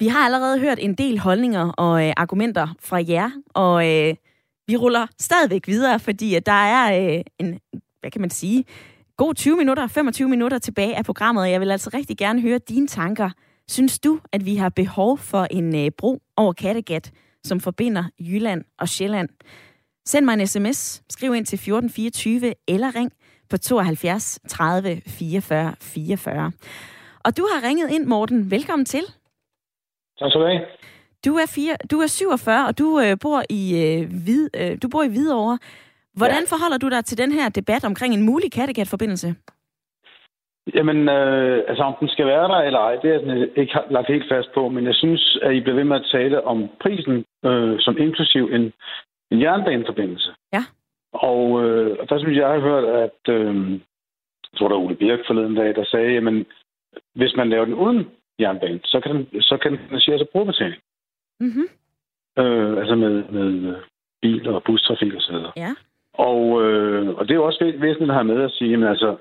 Vi 0.00 0.08
har 0.08 0.24
allerede 0.24 0.58
hørt 0.60 0.78
en 0.80 0.94
del 0.94 1.18
holdninger 1.18 1.68
og 1.68 2.06
øh, 2.06 2.12
argumenter 2.16 2.74
fra 2.80 3.02
jer, 3.08 3.30
og 3.54 3.88
øh, 3.88 4.14
vi 4.66 4.76
ruller 4.76 5.06
stadigvæk 5.18 5.66
videre, 5.66 6.00
fordi 6.00 6.34
at 6.34 6.46
der 6.46 6.52
er 6.52 7.16
øh, 7.16 7.24
en, 7.38 7.60
hvad 8.00 8.10
kan 8.10 8.20
man 8.20 8.30
sige, 8.30 8.64
god 9.16 9.34
20 9.34 9.56
minutter, 9.56 9.86
25 9.86 10.28
minutter 10.28 10.58
tilbage 10.58 10.96
af 10.96 11.04
programmet, 11.04 11.42
og 11.42 11.50
jeg 11.50 11.60
vil 11.60 11.70
altså 11.70 11.90
rigtig 11.94 12.16
gerne 12.16 12.40
høre 12.40 12.58
dine 12.58 12.86
tanker. 12.86 13.30
Synes 13.68 13.98
du, 13.98 14.20
at 14.32 14.46
vi 14.46 14.56
har 14.56 14.68
behov 14.68 15.18
for 15.18 15.46
en 15.50 15.76
øh, 15.76 15.90
bro 15.98 16.22
over 16.36 16.52
Kattegat, 16.52 17.12
som 17.44 17.60
forbinder 17.60 18.04
Jylland 18.20 18.64
og 18.78 18.88
Sjælland? 18.88 19.28
Send 20.06 20.24
mig 20.24 20.32
en 20.32 20.46
sms, 20.46 21.02
skriv 21.10 21.34
ind 21.34 21.46
til 21.46 21.56
1424 21.56 22.54
eller 22.68 22.94
ring 22.94 23.12
på 23.50 23.56
72 23.56 24.40
30 24.48 25.02
44 25.06 25.74
44. 25.80 26.52
Og 27.24 27.36
du 27.36 27.48
har 27.52 27.68
ringet 27.68 27.90
ind, 27.90 28.06
Morten. 28.06 28.50
Velkommen 28.50 28.86
til. 28.86 29.02
Tak 30.18 30.30
skal 30.30 30.40
du 30.40 30.46
have. 30.46 30.60
Du 31.24 31.34
er, 31.36 31.46
fire, 31.46 31.76
du 31.90 32.00
er 32.00 32.06
47, 32.06 32.66
og 32.66 32.78
du 32.78 33.00
øh, 33.00 33.16
bor 33.20 33.42
i 33.50 33.76
øh, 33.76 34.22
Hvid, 34.24 34.48
øh, 34.56 34.78
du 34.82 34.88
bor 34.88 35.02
i 35.02 35.08
Hvidovre. 35.08 35.58
Hvordan 36.12 36.42
ja. 36.42 36.56
forholder 36.56 36.78
du 36.78 36.88
dig 36.88 37.04
til 37.04 37.18
den 37.18 37.32
her 37.32 37.48
debat 37.48 37.84
omkring 37.84 38.14
en 38.14 38.22
mulig 38.22 38.52
Kattegat-forbindelse? 38.52 39.34
Jamen, 40.74 41.08
øh, 41.08 41.64
altså 41.68 41.82
om 41.82 41.94
den 42.00 42.08
skal 42.08 42.26
være 42.26 42.48
der 42.48 42.58
eller 42.58 42.78
ej, 42.78 42.96
det 43.02 43.14
er 43.14 43.18
den 43.18 43.48
ikke 43.56 43.72
lagt 43.90 44.08
helt 44.08 44.28
fast 44.28 44.48
på, 44.54 44.68
men 44.68 44.86
jeg 44.86 44.94
synes, 44.94 45.38
at 45.42 45.54
I 45.54 45.60
bliver 45.60 45.76
ved 45.76 45.84
med 45.84 45.96
at 45.96 46.08
tale 46.12 46.44
om 46.44 46.68
prisen 46.80 47.24
øh, 47.44 47.76
som 47.80 47.98
inklusiv 47.98 48.44
en, 48.52 48.72
en 49.30 49.40
jernbaneforbindelse. 49.40 50.30
Ja. 50.52 50.62
Og, 51.12 51.64
øh, 51.64 51.96
og 52.00 52.08
der 52.08 52.18
synes 52.18 52.36
jeg, 52.36 52.42
jeg 52.42 52.50
har 52.50 52.60
hørt, 52.60 52.84
at 52.84 53.34
øh, 53.34 53.70
jeg 54.52 54.58
tror, 54.58 54.68
der 54.68 54.76
er 54.76 54.80
Ole 54.80 54.96
Birk 54.96 55.20
forleden 55.26 55.54
dag, 55.54 55.74
der 55.74 55.84
sagde, 55.84 56.16
at 56.16 56.46
hvis 57.14 57.36
man 57.36 57.50
laver 57.50 57.64
den 57.64 57.74
uden 57.74 58.10
jernbane, 58.40 58.80
så 58.84 59.00
kan 59.00 59.14
den, 59.14 59.42
så 59.42 59.56
kan 59.56 59.72
den 59.72 59.80
finansieres 59.88 60.20
af 60.20 60.28
brugerbetaling. 60.28 60.82
Mm-hmm. 61.40 61.68
Øh, 62.38 62.78
altså 62.78 62.94
med, 62.94 63.24
med 63.24 63.76
bil- 64.22 64.48
og 64.48 64.62
bustrafik 64.62 65.14
og 65.14 65.22
så 65.22 65.32
videre. 65.32 65.52
Ja. 65.56 65.74
Og, 66.12 66.62
øh, 66.62 67.08
og 67.08 67.24
det 67.24 67.30
er 67.30 67.40
jo 67.42 67.46
også 67.46 67.64
væsentligt 67.64 68.10
at 68.10 68.14
have 68.14 68.24
med 68.24 68.42
at 68.42 68.50
sige, 68.50 68.76
at 68.76 68.90
altså, 68.90 69.16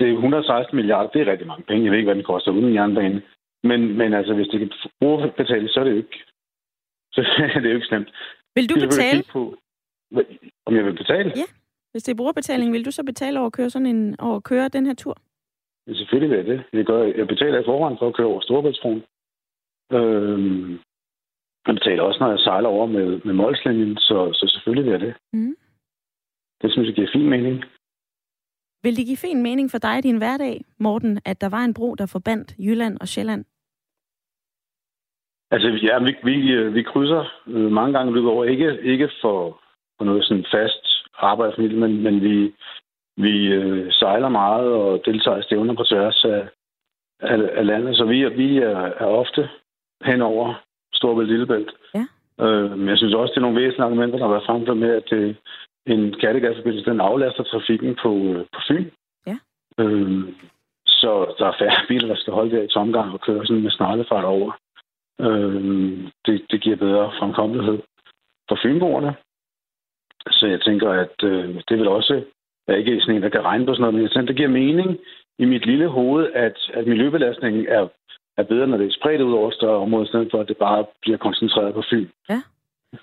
det 0.00 0.08
er 0.08 0.12
116 0.12 0.76
milliarder, 0.76 1.10
det 1.10 1.20
er 1.20 1.30
rigtig 1.32 1.46
mange 1.46 1.64
penge. 1.68 1.84
Jeg 1.84 1.90
ved 1.90 1.98
ikke, 1.98 2.08
hvad 2.08 2.20
den 2.20 2.30
koster 2.32 2.52
uden 2.52 2.74
jernbane. 2.74 3.22
Men, 3.62 3.80
men 3.98 4.14
altså, 4.14 4.34
hvis 4.34 4.48
det 4.48 4.58
kan 4.60 4.72
brugerbetales, 5.00 5.70
så 5.72 5.80
er 5.80 5.84
det 5.84 5.90
jo 5.90 5.96
ikke, 5.96 6.18
så 7.12 7.20
er 7.54 7.60
det 7.60 7.68
jo 7.70 7.74
ikke 7.74 7.86
slemt. 7.86 8.10
Vil 8.54 8.70
du 8.70 8.74
betale? 8.74 9.22
På, 9.32 9.56
om 10.66 10.76
jeg 10.76 10.84
vil 10.84 10.96
betale? 11.02 11.32
Ja. 11.36 11.46
Hvis 11.92 12.02
det 12.02 12.12
er 12.12 12.16
brugerbetaling, 12.16 12.72
vil 12.72 12.84
du 12.84 12.90
så 12.90 13.04
betale 13.04 13.38
over 13.38 13.46
at 13.46 13.52
køre, 13.52 13.70
sådan 13.70 13.86
en, 13.86 14.20
over 14.20 14.36
at 14.36 14.44
køre 14.44 14.68
den 14.68 14.86
her 14.86 14.94
tur? 14.94 15.16
Ja, 15.86 15.94
selvfølgelig 15.94 16.30
vil 16.30 16.36
jeg 16.36 16.46
det. 16.46 16.64
Jeg, 16.72 16.84
gør, 16.84 17.02
jeg 17.02 17.26
betaler 17.26 17.58
i 17.60 17.64
forhånd 17.64 17.98
for 17.98 18.08
at 18.08 18.14
køre 18.14 18.26
over 18.26 18.40
Storebæltsbroen. 18.40 19.02
Øhm, 19.92 20.70
jeg 21.66 21.74
betaler 21.74 22.02
også, 22.02 22.20
når 22.20 22.30
jeg 22.30 22.38
sejler 22.38 22.68
over 22.68 22.86
med, 22.86 23.20
med 23.24 23.34
Molslinjen, 23.34 23.96
så, 23.96 24.30
så 24.32 24.44
selvfølgelig 24.48 24.84
vil 24.84 25.00
jeg 25.00 25.00
det. 25.00 25.14
Mm. 25.32 25.56
Det 26.62 26.72
synes 26.72 26.86
jeg 26.86 26.94
giver 26.94 27.10
fin 27.12 27.28
mening. 27.28 27.64
Vil 28.82 28.96
det 28.96 29.06
give 29.06 29.16
fin 29.16 29.42
mening 29.42 29.70
for 29.70 29.78
dig 29.78 29.98
i 29.98 30.00
din 30.00 30.18
hverdag, 30.18 30.64
Morten, 30.78 31.20
at 31.24 31.40
der 31.40 31.48
var 31.48 31.64
en 31.64 31.74
bro, 31.74 31.94
der 31.94 32.06
forbandt 32.06 32.54
Jylland 32.58 32.98
og 33.00 33.08
Sjælland? 33.08 33.44
Altså, 35.50 35.68
ja, 35.68 35.98
vi, 35.98 36.16
vi, 36.24 36.52
øh, 36.52 36.74
vi 36.74 36.82
krydser 36.82 37.24
øh, 37.46 37.72
mange 37.72 37.92
gange 37.98 38.14
løbet 38.14 38.30
over. 38.30 38.44
Ikke, 38.44 38.78
ikke 38.82 39.10
for, 39.22 39.60
for 39.98 40.04
noget 40.04 40.24
sådan 40.24 40.44
fast 40.52 40.84
arbejde, 41.18 41.68
men, 41.68 42.02
men 42.02 42.20
vi, 42.22 42.54
vi 43.16 43.46
øh, 43.46 43.92
sejler 43.92 44.28
meget 44.28 44.72
og 44.72 45.02
deltager 45.04 45.38
i 45.38 45.42
stævner 45.42 45.74
på 45.74 45.84
tværs 45.84 46.24
af, 46.24 46.48
af, 47.20 47.50
af 47.52 47.66
landet, 47.66 47.96
så 47.96 48.04
vi, 48.04 48.28
vi 48.28 48.58
er, 48.58 48.78
er 48.78 49.06
ofte 49.06 49.48
hen 50.04 50.22
over 50.22 50.54
Storbælt 50.94 51.28
Lillebælt. 51.28 51.70
Ja. 51.94 52.04
Øh, 52.44 52.78
men 52.78 52.88
jeg 52.88 52.98
synes 52.98 53.14
også, 53.14 53.30
det 53.30 53.36
er 53.36 53.46
nogle 53.46 53.60
væsentlige 53.60 53.84
argumenter, 53.84 54.18
der 54.18 54.24
har 54.24 54.32
været 54.32 54.46
fremført 54.46 54.76
med, 54.76 54.90
at 54.90 55.04
det, 55.10 55.36
en 55.86 56.14
Kattegatforbindelse, 56.20 56.90
den 56.90 57.00
aflaster 57.00 57.42
trafikken 57.42 57.96
på, 58.02 58.16
øh, 58.16 58.44
på 58.54 58.60
Fyn. 58.68 58.90
Ja. 59.26 59.36
Øh, 59.78 60.34
så 60.86 61.34
der 61.38 61.46
er 61.46 61.58
færre 61.58 61.86
biler, 61.88 62.08
der 62.08 62.16
skal 62.16 62.32
holde 62.32 62.56
der 62.56 62.62
i 62.62 62.68
tomgang 62.68 63.12
og 63.12 63.20
køre 63.20 63.46
sådan 63.46 63.62
med 63.62 63.70
snarlefart 63.70 64.24
over. 64.24 64.52
Øh, 65.20 65.62
det, 66.26 66.46
det 66.50 66.60
giver 66.60 66.76
bedre 66.76 67.12
fremkommelighed 67.18 67.78
for 68.48 68.58
fynboerne. 68.62 69.14
Så 70.30 70.46
jeg 70.46 70.60
tænker, 70.60 70.90
at 70.90 71.16
øh, 71.24 71.62
det 71.68 71.78
vil 71.78 71.88
også 71.88 72.22
jeg 72.70 72.74
er 72.74 72.78
ikke 72.78 73.00
sådan 73.00 73.16
en, 73.16 73.22
der 73.22 73.28
kan 73.28 73.44
regne 73.44 73.66
på 73.66 73.72
sådan 73.74 73.80
noget, 73.80 73.94
men 73.94 74.02
jeg 74.02 74.10
tænker, 74.10 74.26
det 74.26 74.36
giver 74.36 74.48
mening 74.48 74.98
i 75.38 75.44
mit 75.44 75.66
lille 75.66 75.88
hoved, 75.88 76.32
at, 76.34 76.58
at 76.74 76.86
miljøbelastningen 76.86 77.66
er, 77.68 77.88
er 78.36 78.42
bedre, 78.42 78.66
når 78.66 78.76
det 78.76 78.86
er 78.86 78.98
spredt 79.00 79.20
ud 79.20 79.32
over 79.32 79.50
større 79.50 79.82
områder, 79.84 80.04
i 80.04 80.08
stedet 80.08 80.28
for, 80.30 80.40
at 80.40 80.48
det 80.48 80.56
bare 80.56 80.84
bliver 81.02 81.18
koncentreret 81.18 81.74
på 81.74 81.82
Fyn. 81.90 82.08
Ja. 82.28 82.42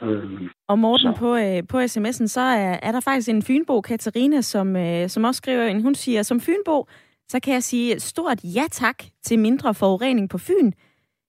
Øhm, 0.01 0.49
og 0.67 0.79
Morten, 0.79 1.13
på, 1.13 1.35
øh, 1.35 1.67
på 1.69 1.79
sms'en, 1.79 2.27
så 2.27 2.41
er, 2.41 2.79
er 2.81 2.91
der 2.91 2.99
faktisk 2.99 3.29
en 3.29 3.43
Fynbo, 3.43 3.81
Katarina, 3.81 4.41
som, 4.41 4.75
øh, 4.75 5.09
som 5.09 5.23
også 5.23 5.37
skriver 5.37 5.65
ind. 5.65 5.81
Hun 5.81 5.95
siger, 5.95 6.23
som 6.23 6.41
Fynbo, 6.41 6.87
så 7.29 7.39
kan 7.39 7.53
jeg 7.53 7.63
sige 7.63 7.99
stort 7.99 8.39
ja 8.43 8.63
tak 8.71 9.03
til 9.23 9.39
mindre 9.39 9.73
forurening 9.73 10.29
på 10.29 10.37
Fyn. 10.37 10.71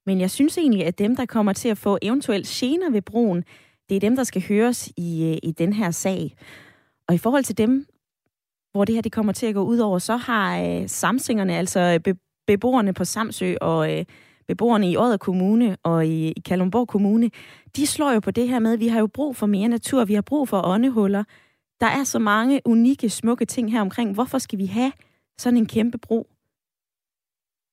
Men 0.07 0.21
jeg 0.21 0.31
synes 0.31 0.59
egentlig, 0.59 0.87
at 0.87 0.99
dem, 0.99 1.17
der 1.17 1.27
kommer 1.27 1.53
til 1.53 1.69
at 1.69 1.79
få 1.79 1.99
eventuelt 2.03 2.47
gener 2.47 2.91
ved 2.91 3.03
broen, 3.03 3.45
Det 3.89 3.97
er 3.97 4.01
dem, 4.01 4.17
der 4.17 4.25
skal 4.25 4.43
høres 4.49 4.93
i, 4.97 5.31
øh, 5.31 5.39
i 5.43 5.53
den 5.53 5.73
her 5.73 5.91
sag. 5.91 6.37
Og 7.09 7.15
i 7.15 7.19
forhold 7.19 7.45
til 7.45 7.59
dem, 7.59 7.87
hvor 8.73 8.85
det 8.85 8.95
her 8.95 9.03
det 9.03 9.13
kommer 9.13 9.33
til 9.33 9.47
at 9.47 9.55
gå 9.55 9.63
ud 9.63 9.79
over, 9.79 9.99
så 9.99 10.17
har 10.17 10.63
øh, 10.63 10.89
samsingerne, 10.89 11.57
altså 11.57 11.81
øh, 11.81 12.01
be, 12.01 12.21
beboerne 12.47 12.95
på 12.95 13.05
Samsø 13.05 13.55
og 13.61 13.99
øh, 13.99 14.05
beboerne 14.49 14.91
i 14.91 14.97
Odder 14.97 15.17
Kommune 15.17 15.77
og 15.83 16.07
i, 16.07 16.33
i 16.33 16.41
Kalundborg 16.41 16.89
Kommune, 16.89 17.31
de 17.77 17.87
slår 17.87 18.13
jo 18.13 18.21
på 18.21 18.31
det 18.31 18.49
her 18.49 18.59
med, 18.59 18.73
at 18.73 18.81
vi 18.81 18.89
har 18.89 19.01
jo 19.01 19.07
brug 19.07 19.37
for 19.37 19.47
mere 19.47 19.69
natur, 19.69 20.05
vi 20.05 20.15
har 20.15 20.23
brug 20.23 20.49
for 20.49 20.67
åndehuller. 20.67 21.25
Der 21.81 21.87
er 21.87 22.05
så 22.05 22.19
mange 22.19 22.61
unikke, 22.65 23.09
smukke 23.11 23.45
ting 23.45 23.73
her 23.73 23.81
omkring. 23.81 24.15
Hvorfor 24.15 24.39
skal 24.39 24.59
vi 24.59 24.67
have 24.67 24.93
sådan 25.39 25.57
en 25.57 25.67
kæmpe 25.67 25.99
bro? 25.99 26.27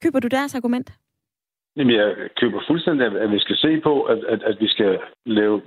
Køber 0.04 0.20
du 0.20 0.28
deres 0.28 0.56
argument? 0.56 0.94
Jamen, 1.78 1.96
jeg 1.96 2.16
køber 2.40 2.60
fuldstændig, 2.68 3.06
at 3.06 3.32
vi 3.32 3.40
skal 3.40 3.56
se 3.56 3.82
på, 3.84 4.04
at, 4.04 4.24
at, 4.24 4.44
at 4.44 4.58
vi 4.60 4.68
skal 4.68 5.00
lave 5.26 5.62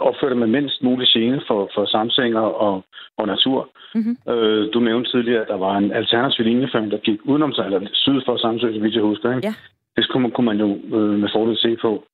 opføre 0.00 0.30
det 0.30 0.38
med 0.38 0.46
mindst 0.46 0.82
mulig 0.82 1.08
gene 1.08 1.42
for, 1.46 1.70
for 1.74 1.84
samsinger 1.84 2.40
og, 2.40 2.84
og 3.18 3.26
natur. 3.26 3.68
Mm-hmm. 3.94 4.32
Øh, 4.32 4.72
du 4.74 4.80
nævnte 4.80 5.10
tidligere, 5.10 5.42
at 5.42 5.48
der 5.48 5.56
var 5.56 5.76
en 5.76 5.92
alternativ 5.92 6.44
linjeføring, 6.44 6.90
der 6.90 6.98
gik 6.98 7.20
udenom 7.24 7.52
sig, 7.52 7.64
eller 7.64 7.88
syd 7.92 8.20
for 8.26 8.36
Samsø, 8.36 8.72
så 8.72 8.80
vidt 8.80 8.94
jeg 8.94 9.02
husker. 9.02 9.36
Ikke? 9.36 9.46
Ja. 9.46 9.54
Det 9.96 10.08
kunne 10.08 10.22
man, 10.22 10.30
kunne 10.30 10.44
man 10.44 10.60
jo 10.60 10.96
øh, 10.96 11.18
med 11.18 11.28
fordel 11.32 11.56
se 11.56 11.76
på. 11.76 12.04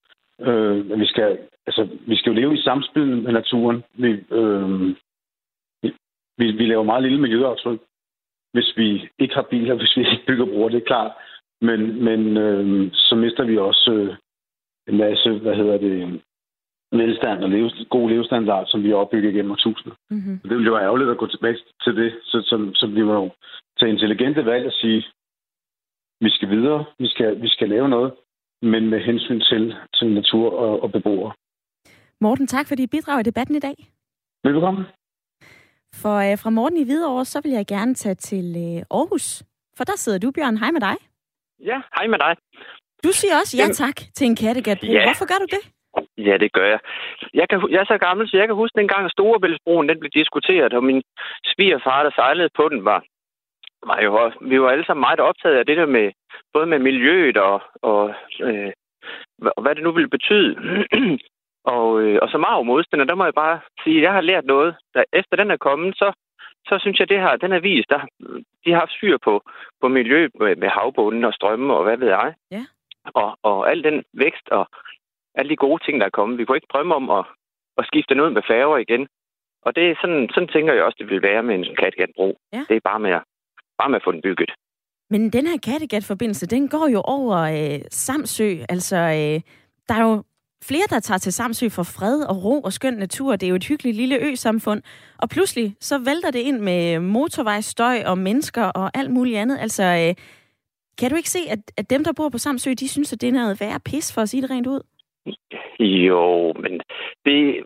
Øh, 0.40 1.00
vi, 1.00 1.06
skal, 1.06 1.38
altså, 1.66 1.88
vi 2.06 2.16
skal 2.16 2.32
jo 2.32 2.40
leve 2.40 2.54
i 2.54 2.62
samspil 2.62 3.06
med 3.06 3.32
naturen. 3.32 3.84
Vi, 3.94 4.10
øh, 4.30 4.94
vi, 6.38 6.46
vi 6.50 6.66
laver 6.66 6.82
meget 6.82 7.02
lille 7.02 7.20
miljøaftryk, 7.20 7.80
hvis 8.52 8.72
vi 8.76 9.08
ikke 9.18 9.34
har 9.34 9.46
biler, 9.50 9.74
hvis 9.80 9.96
vi 9.96 10.00
ikke 10.00 10.26
bygger 10.26 10.46
broer, 10.46 10.68
det 10.68 10.76
er 10.76 10.86
klart. 10.86 11.12
Men, 11.60 12.04
men 12.04 12.36
øh, 12.36 12.90
så 12.92 13.14
mister 13.16 13.44
vi 13.44 13.58
også 13.58 13.92
øh, 13.92 14.16
en 14.88 14.96
masse, 14.96 15.30
hvad 15.32 15.54
hedder 15.54 15.78
det, 15.78 16.20
velstand 16.92 17.44
og 17.44 17.51
leve, 17.51 17.70
god 17.90 18.11
levestandard, 18.11 18.66
som 18.66 18.83
vi 18.83 18.88
har 18.88 18.96
opbygget 18.96 19.35
gennem 19.35 19.51
årtusinder. 19.51 19.96
Mm-hmm. 20.11 20.38
Det 20.42 20.51
ville 20.51 20.66
jo 20.66 20.74
være 20.74 20.85
ærgerligt 20.85 21.11
at 21.11 21.18
gå 21.18 21.27
tilbage 21.27 21.59
til 21.85 21.96
det, 21.96 22.11
så, 22.22 22.38
så, 22.48 22.70
så 22.74 22.87
vi 22.87 23.03
må 23.03 23.31
tage 23.79 23.92
intelligente 23.92 24.44
valg 24.44 24.66
og 24.66 24.72
sige, 24.72 25.05
vi 26.20 26.31
skal 26.31 26.51
videre, 26.51 26.85
vi 26.98 27.09
skal, 27.09 27.42
vi 27.42 27.48
skal 27.48 27.68
lave 27.68 27.88
noget, 27.88 28.12
men 28.62 28.90
med 28.90 29.01
hensyn 29.01 29.40
til, 29.40 29.74
til 29.94 30.14
natur 30.14 30.59
og, 30.59 30.83
og 30.83 30.92
beboere. 30.92 31.33
Morten, 32.20 32.46
tak 32.46 32.66
for 32.68 32.74
dit 32.74 32.90
bidrag 32.90 33.20
i 33.20 33.22
debatten 33.22 33.57
i 33.57 33.61
dag. 33.61 33.77
Velkommen. 34.44 34.85
For 35.94 36.16
øh, 36.27 36.38
fra 36.38 36.51
Morten 36.51 36.79
i 36.79 36.85
Hvidovre, 36.85 37.24
så 37.24 37.40
vil 37.40 37.53
jeg 37.53 37.66
gerne 37.66 37.94
tage 37.94 38.14
til 38.14 38.46
øh, 38.57 38.98
Aarhus. 38.98 39.42
For 39.77 39.85
der 39.85 39.96
sidder 39.96 40.18
du, 40.18 40.31
Bjørn. 40.31 40.57
Hej 40.57 40.70
med 40.70 40.81
dig. 40.81 40.96
Ja, 41.61 41.79
hej 41.96 42.07
med 42.07 42.18
dig. 42.18 42.37
Du 43.05 43.11
siger 43.12 43.35
også 43.40 43.57
ja 43.57 43.66
tak 43.72 43.96
til 44.16 44.27
en 44.27 44.37
kattegatbro. 44.37 44.87
Ja. 44.87 45.05
Hvorfor 45.07 45.27
gør 45.27 45.38
du 45.44 45.46
det? 45.57 45.62
Ja, 46.26 46.37
det 46.37 46.52
gør 46.52 46.66
jeg. 46.66 46.81
Jeg, 47.35 47.48
kan, 47.48 47.68
jeg 47.70 47.81
er 47.81 47.85
så 47.85 47.98
gammel, 47.98 48.28
så 48.28 48.37
jeg 48.37 48.46
kan 48.46 48.57
huske 48.57 48.78
dengang, 48.78 49.04
at 49.04 49.12
Storebæltsbroen 49.12 49.88
den 49.88 50.00
blev 50.00 50.11
diskuteret, 50.11 50.72
og 50.74 50.85
min 50.85 51.02
svigerfar, 51.44 52.02
der 52.02 52.11
sejlede 52.14 52.50
på 52.57 52.68
den, 52.68 52.85
var, 52.85 53.04
var 53.87 54.00
jo, 54.00 54.33
vi 54.40 54.61
var 54.61 54.70
alle 54.70 54.85
sammen 54.85 55.00
meget 55.00 55.20
optaget 55.20 55.57
af 55.57 55.66
det 55.66 55.76
der 55.76 55.87
med, 55.87 56.12
både 56.52 56.66
med 56.66 56.78
miljøet 56.78 57.37
og, 57.37 57.62
og 57.83 58.14
øh, 58.40 58.72
hvad 59.62 59.74
det 59.74 59.83
nu 59.85 59.92
ville 59.92 60.09
betyde. 60.09 60.57
og, 61.74 62.00
øh, 62.02 62.18
og 62.22 62.28
som 62.28 62.44
arv 62.44 62.64
modstander, 62.64 63.04
der 63.04 63.14
må 63.14 63.24
jeg 63.24 63.35
bare 63.35 63.61
sige, 63.85 63.96
at 63.96 64.02
jeg 64.02 64.12
har 64.12 64.20
lært 64.20 64.44
noget. 64.44 64.76
Da, 64.94 65.02
efter 65.12 65.37
den 65.37 65.50
er 65.50 65.57
kommet, 65.57 65.96
så, 65.96 66.12
så 66.68 66.78
synes 66.81 66.98
jeg, 66.98 67.09
det 67.09 67.20
her, 67.20 67.37
den 67.37 67.62
vist. 67.62 67.90
Der, 67.90 68.00
de 68.64 68.70
har 68.70 68.78
haft 68.78 68.92
styr 68.92 69.18
på, 69.24 69.42
på 69.81 69.88
miljø 69.88 70.28
med, 70.40 70.57
med 70.57 70.68
havbunden 70.68 71.24
og 71.24 71.35
strømme 71.35 71.74
og 71.74 71.85
hvad 71.85 71.96
ved 71.96 72.09
jeg. 72.09 72.35
Ja. 72.50 72.64
Og, 73.14 73.38
og 73.42 73.70
al 73.70 73.85
den 73.85 74.04
vækst 74.14 74.48
og 74.48 74.66
alle 75.38 75.51
de 75.51 75.62
gode 75.66 75.85
ting, 75.85 76.01
der 76.01 76.07
er 76.07 76.18
kommet. 76.18 76.38
Vi 76.38 76.44
kunne 76.44 76.57
ikke 76.61 76.72
drømme 76.72 76.94
om 76.94 77.11
at, 77.18 77.24
at 77.79 77.87
skifte 77.87 78.14
den 78.14 78.22
ud 78.24 78.31
med 78.31 78.42
færger 78.51 78.79
igen. 78.87 79.03
Og 79.66 79.70
det 79.77 79.85
er 79.90 79.94
sådan, 80.03 80.29
sådan 80.35 80.48
tænker 80.55 80.72
jeg 80.74 80.85
også, 80.85 80.98
det 81.01 81.09
vil 81.11 81.22
være 81.22 81.42
med 81.42 81.55
en 81.55 81.77
Kattegat-bro. 81.81 82.29
Ja. 82.53 82.62
Det 82.68 82.77
er 82.77 82.88
bare 82.90 83.01
med, 83.01 83.11
at, 83.11 83.22
bare 83.79 83.90
med 83.90 83.96
at 84.01 84.05
få 84.05 84.12
den 84.12 84.22
bygget. 84.22 84.51
Men 85.11 85.31
den 85.31 85.46
her 85.46 85.59
Kattegat-forbindelse, 85.59 86.46
den 86.46 86.68
går 86.68 86.88
jo 86.88 87.01
over 87.01 87.37
øh, 87.38 87.81
Samsø. 87.90 88.48
Altså, 88.68 88.96
øh, 88.96 89.40
der 89.88 89.94
er 90.01 90.05
jo 90.09 90.22
flere, 90.64 90.87
der 90.90 91.01
tager 91.01 91.18
til 91.18 91.33
Samsø 91.33 91.68
for 91.68 91.83
fred 91.83 92.22
og 92.31 92.44
ro 92.44 92.61
og 92.61 92.72
skøn 92.72 92.94
natur. 92.94 93.37
Det 93.37 93.46
er 93.46 93.51
jo 93.51 93.57
et 93.57 93.64
hyggeligt 93.64 93.96
lille 93.96 94.16
ø-samfund. 94.16 94.83
Og 95.18 95.29
pludselig 95.29 95.77
så 95.81 95.98
vælter 95.98 96.31
det 96.31 96.38
ind 96.38 96.59
med 96.61 97.01
motorvejsstøj 97.01 98.03
og 98.07 98.18
mennesker 98.18 98.64
og 98.64 98.90
alt 98.94 99.11
muligt 99.11 99.38
andet. 99.38 99.59
Altså, 99.59 99.83
øh, 99.83 100.14
kan 100.98 101.11
du 101.11 101.16
ikke 101.16 101.31
se, 101.31 101.38
at, 101.51 101.59
at 101.77 101.90
dem, 101.90 102.05
der 102.05 102.12
bor 102.12 102.29
på 102.29 102.38
Samsø, 102.38 102.70
de 102.81 102.88
synes, 102.88 103.12
at 103.12 103.20
det 103.20 103.29
er 103.29 103.33
noget 103.33 103.61
værre 103.61 103.81
pis, 103.81 104.14
for 104.14 104.20
at 104.20 104.29
sige 104.29 104.42
det 104.42 104.51
rent 104.51 104.66
ud? 104.66 104.81
Jo, 105.81 106.52
men 106.52 106.81
det... 107.24 107.64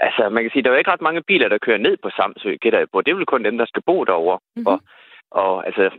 Altså, 0.00 0.28
man 0.28 0.42
kan 0.42 0.50
sige, 0.50 0.62
der 0.62 0.70
er 0.70 0.74
jo 0.74 0.78
ikke 0.78 0.90
ret 0.90 1.00
mange 1.00 1.22
biler, 1.22 1.48
der 1.48 1.58
kører 1.58 1.78
ned 1.78 1.96
på 1.96 2.10
Samsø, 2.10 2.56
gætter 2.60 2.78
jeg 2.78 2.88
på. 2.92 3.00
Det 3.00 3.10
er 3.10 3.16
vel 3.16 3.26
kun 3.26 3.44
dem, 3.44 3.58
der 3.58 3.66
skal 3.66 3.82
bo 3.86 4.04
derovre. 4.04 4.38
Mm-hmm. 4.56 4.66
Og, 4.66 4.80
og 5.30 5.66
altså, 5.66 5.90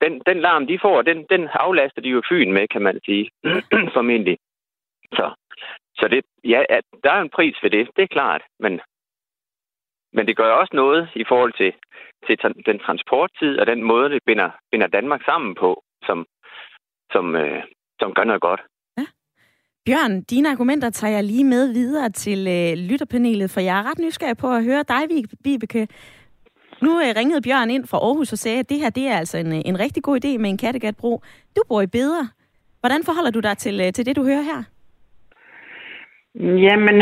den, 0.00 0.22
den 0.26 0.40
larm, 0.40 0.66
de 0.66 0.78
får, 0.82 1.02
den, 1.02 1.26
den 1.30 1.48
aflaster 1.52 2.02
de 2.02 2.08
jo 2.08 2.22
Fyn 2.28 2.52
med, 2.52 2.68
kan 2.68 2.82
man 2.82 3.00
sige. 3.04 3.30
Formentlig. 3.96 4.38
Så, 5.12 5.30
så 5.98 6.08
det, 6.08 6.24
ja, 6.44 6.62
der 7.04 7.10
er 7.12 7.20
en 7.20 7.30
pris 7.30 7.56
for 7.60 7.68
det, 7.68 7.88
det 7.96 8.02
er 8.02 8.14
klart. 8.16 8.42
Men, 8.58 8.80
men 10.12 10.26
det 10.26 10.36
gør 10.36 10.52
også 10.52 10.76
noget 10.76 11.08
i 11.14 11.24
forhold 11.28 11.52
til, 11.52 11.72
til 12.26 12.64
den 12.66 12.78
transporttid 12.78 13.58
og 13.58 13.66
den 13.66 13.82
måde, 13.82 14.10
det 14.10 14.22
binder, 14.26 14.50
binder 14.70 14.86
Danmark 14.86 15.24
sammen 15.24 15.54
på, 15.54 15.82
som, 16.06 16.26
som, 17.12 17.36
øh, 17.36 17.62
som 18.00 18.14
gør 18.14 18.24
noget 18.24 18.42
godt. 18.42 18.60
Bjørn, 19.86 20.22
dine 20.22 20.50
argumenter 20.50 20.90
tager 20.90 21.12
jeg 21.12 21.24
lige 21.24 21.44
med 21.44 21.72
videre 21.72 22.10
til 22.10 22.40
øh, 22.56 22.72
lytterpanelet, 22.90 23.50
for 23.50 23.60
jeg 23.60 23.78
er 23.78 23.90
ret 23.90 23.98
nysgerrig 23.98 24.36
på 24.36 24.48
at 24.56 24.64
høre 24.64 24.84
dig, 24.88 25.02
Vibeke. 25.44 25.88
Nu 26.84 26.92
øh, 27.02 27.10
ringede 27.18 27.42
Bjørn 27.46 27.70
ind 27.70 27.84
fra 27.90 27.98
Aarhus 27.98 28.32
og 28.32 28.38
sagde, 28.38 28.58
at 28.58 28.68
det 28.70 28.78
her 28.82 28.90
det 28.90 29.06
er 29.12 29.16
altså 29.22 29.38
en, 29.38 29.52
øh, 29.56 29.60
en 29.70 29.80
rigtig 29.84 30.02
god 30.02 30.16
idé 30.24 30.38
med 30.38 30.50
en 30.50 30.58
Kattegatbro. 30.58 31.12
Du 31.56 31.62
bor 31.68 31.82
i 31.82 31.86
Beder. 31.86 32.24
Hvordan 32.80 33.00
forholder 33.04 33.30
du 33.30 33.40
dig 33.40 33.56
til, 33.58 33.80
øh, 33.84 33.92
til 33.92 34.06
det, 34.06 34.16
du 34.16 34.24
hører 34.24 34.44
her? 34.50 34.60
Jamen, 36.66 36.96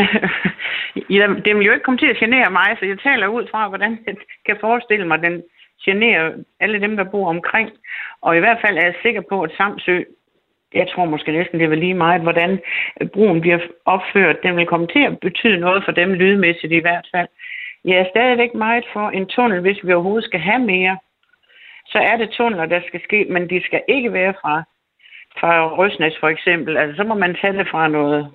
det 1.45 1.51
vil 1.55 1.67
jo 1.67 1.73
ikke 1.73 1.85
komme 1.85 2.01
til 2.01 2.13
at 2.13 2.21
genere 2.23 2.49
mig, 2.59 2.69
så 2.79 2.85
jeg 2.85 2.99
taler 2.99 3.27
ud 3.27 3.43
fra, 3.51 3.69
hvordan 3.69 3.91
jeg 4.07 4.15
kan 4.45 4.57
forestille 4.61 5.07
mig, 5.07 5.17
at 5.17 5.23
den 5.27 5.43
generer 5.85 6.31
alle 6.59 6.81
dem, 6.81 6.97
der 6.97 7.11
bor 7.13 7.29
omkring. 7.29 7.69
Og 8.21 8.37
i 8.37 8.39
hvert 8.39 8.59
fald 8.63 8.77
er 8.77 8.85
jeg 8.85 8.95
sikker 9.01 9.21
på, 9.29 9.41
at 9.41 9.51
Samsø 9.57 9.97
jeg 10.75 10.87
tror 10.87 11.05
måske 11.05 11.31
næsten, 11.31 11.59
det 11.59 11.69
var 11.69 11.75
lige 11.75 11.93
meget, 11.93 12.21
hvordan 12.21 12.59
brugen 13.13 13.41
bliver 13.41 13.59
opført. 13.85 14.43
Den 14.43 14.55
vil 14.57 14.65
komme 14.65 14.87
til 14.87 15.03
at 15.05 15.19
betyde 15.19 15.57
noget 15.57 15.83
for 15.85 15.91
dem 15.91 16.13
lydmæssigt 16.13 16.73
i 16.73 16.79
hvert 16.79 17.07
fald. 17.15 17.27
Jeg 17.85 17.97
er 17.97 18.09
stadigvæk 18.09 18.53
meget 18.53 18.85
for 18.93 19.09
en 19.09 19.25
tunnel, 19.27 19.61
hvis 19.61 19.79
vi 19.83 19.93
overhovedet 19.93 20.25
skal 20.25 20.39
have 20.39 20.59
mere. 20.59 20.97
Så 21.85 21.97
er 21.99 22.17
det 22.17 22.29
tunneler, 22.29 22.65
der 22.65 22.81
skal 22.87 23.01
ske, 23.03 23.25
men 23.29 23.49
de 23.49 23.61
skal 23.65 23.81
ikke 23.87 24.13
være 24.13 24.33
fra, 24.41 24.63
fra 25.39 25.75
Røsnæs 25.77 26.17
for 26.19 26.27
eksempel. 26.27 26.77
Altså, 26.77 26.95
så 26.97 27.03
må 27.03 27.15
man 27.15 27.35
tage 27.41 27.57
det 27.57 27.67
fra 27.67 27.87
noget, 27.87 28.31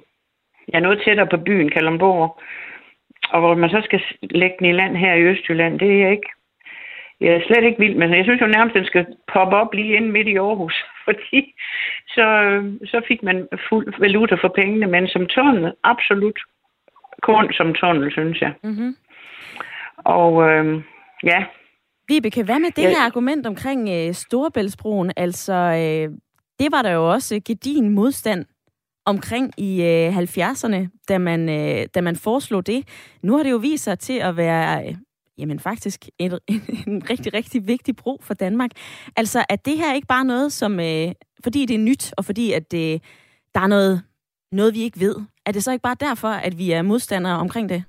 ja, 0.74 0.80
noget 0.80 1.02
tættere 1.04 1.26
på 1.26 1.36
byen, 1.36 1.70
Kalundborg. 1.70 2.40
Og 3.30 3.40
hvor 3.40 3.54
man 3.54 3.70
så 3.70 3.80
skal 3.84 4.02
lægge 4.20 4.56
den 4.58 4.66
i 4.66 4.72
land 4.72 4.96
her 4.96 5.14
i 5.14 5.22
Østjylland, 5.22 5.78
det 5.78 6.02
er 6.02 6.10
ikke 6.10 6.30
jeg 7.20 7.32
er 7.34 7.46
slet 7.46 7.64
ikke 7.64 7.78
vild 7.78 7.96
med 7.96 8.16
Jeg 8.16 8.24
synes 8.24 8.40
jo 8.40 8.46
nærmest, 8.46 8.74
den 8.74 8.84
skal 8.84 9.06
poppe 9.32 9.56
op 9.56 9.74
lige 9.74 9.96
ind 9.96 10.10
midt 10.10 10.28
i 10.28 10.36
Aarhus, 10.36 10.76
fordi 11.04 11.54
så, 12.08 12.26
så 12.84 13.02
fik 13.08 13.22
man 13.22 13.48
fuld 13.68 13.86
valuta 13.98 14.34
for 14.34 14.48
pengene, 14.48 14.86
men 14.86 15.08
som 15.08 15.26
tunnel, 15.26 15.72
absolut 15.84 16.38
kun 17.22 17.52
som 17.52 17.74
tunnel, 17.74 18.12
synes 18.12 18.40
jeg. 18.40 18.52
Mm-hmm. 18.64 18.96
Og 19.96 20.50
øh, 20.50 20.82
ja. 21.24 21.44
Vibeke, 22.08 22.44
hvad 22.44 22.58
med 22.58 22.70
det 22.76 22.82
ja. 22.82 22.88
her 22.88 23.00
argument 23.06 23.46
omkring 23.46 23.88
øh, 23.88 24.14
Storebæltsbroen? 24.14 25.12
Altså, 25.16 25.54
øh, 25.54 26.14
det 26.60 26.68
var 26.72 26.82
der 26.82 26.92
jo 26.92 27.10
også 27.10 27.40
gedin 27.46 27.88
modstand 27.88 28.44
omkring 29.04 29.52
i 29.58 29.82
øh, 29.82 30.18
70'erne, 30.18 31.04
da 31.08 31.18
man, 31.18 31.48
øh, 31.48 31.86
da 31.94 32.00
man 32.00 32.16
foreslog 32.16 32.66
det. 32.66 32.88
Nu 33.22 33.36
har 33.36 33.42
det 33.42 33.50
jo 33.50 33.56
vist 33.56 33.84
sig 33.84 33.98
til 33.98 34.18
at 34.18 34.36
være 34.36 34.86
øh, 34.86 34.94
jamen 35.40 35.60
faktisk 35.60 36.00
en, 36.18 36.32
en, 36.48 36.60
en 36.94 37.10
rigtig, 37.10 37.34
rigtig 37.34 37.66
vigtig 37.66 37.96
bro 37.96 38.20
for 38.22 38.34
Danmark. 38.34 38.70
Altså, 39.16 39.44
at 39.48 39.64
det 39.66 39.78
her 39.78 39.94
ikke 39.94 40.06
bare 40.06 40.24
noget, 40.24 40.52
som, 40.52 40.80
øh, 40.80 41.08
fordi 41.44 41.66
det 41.66 41.74
er 41.74 41.86
nyt, 41.90 42.14
og 42.16 42.24
fordi 42.24 42.52
at 42.52 42.72
det, 42.72 43.02
der 43.54 43.60
er 43.60 43.66
noget, 43.66 44.02
noget, 44.52 44.74
vi 44.74 44.82
ikke 44.82 45.00
ved, 45.00 45.16
er 45.46 45.52
det 45.52 45.64
så 45.64 45.72
ikke 45.72 45.82
bare 45.82 46.06
derfor, 46.08 46.28
at 46.28 46.58
vi 46.58 46.72
er 46.72 46.82
modstandere 46.82 47.38
omkring 47.38 47.68
det? 47.68 47.84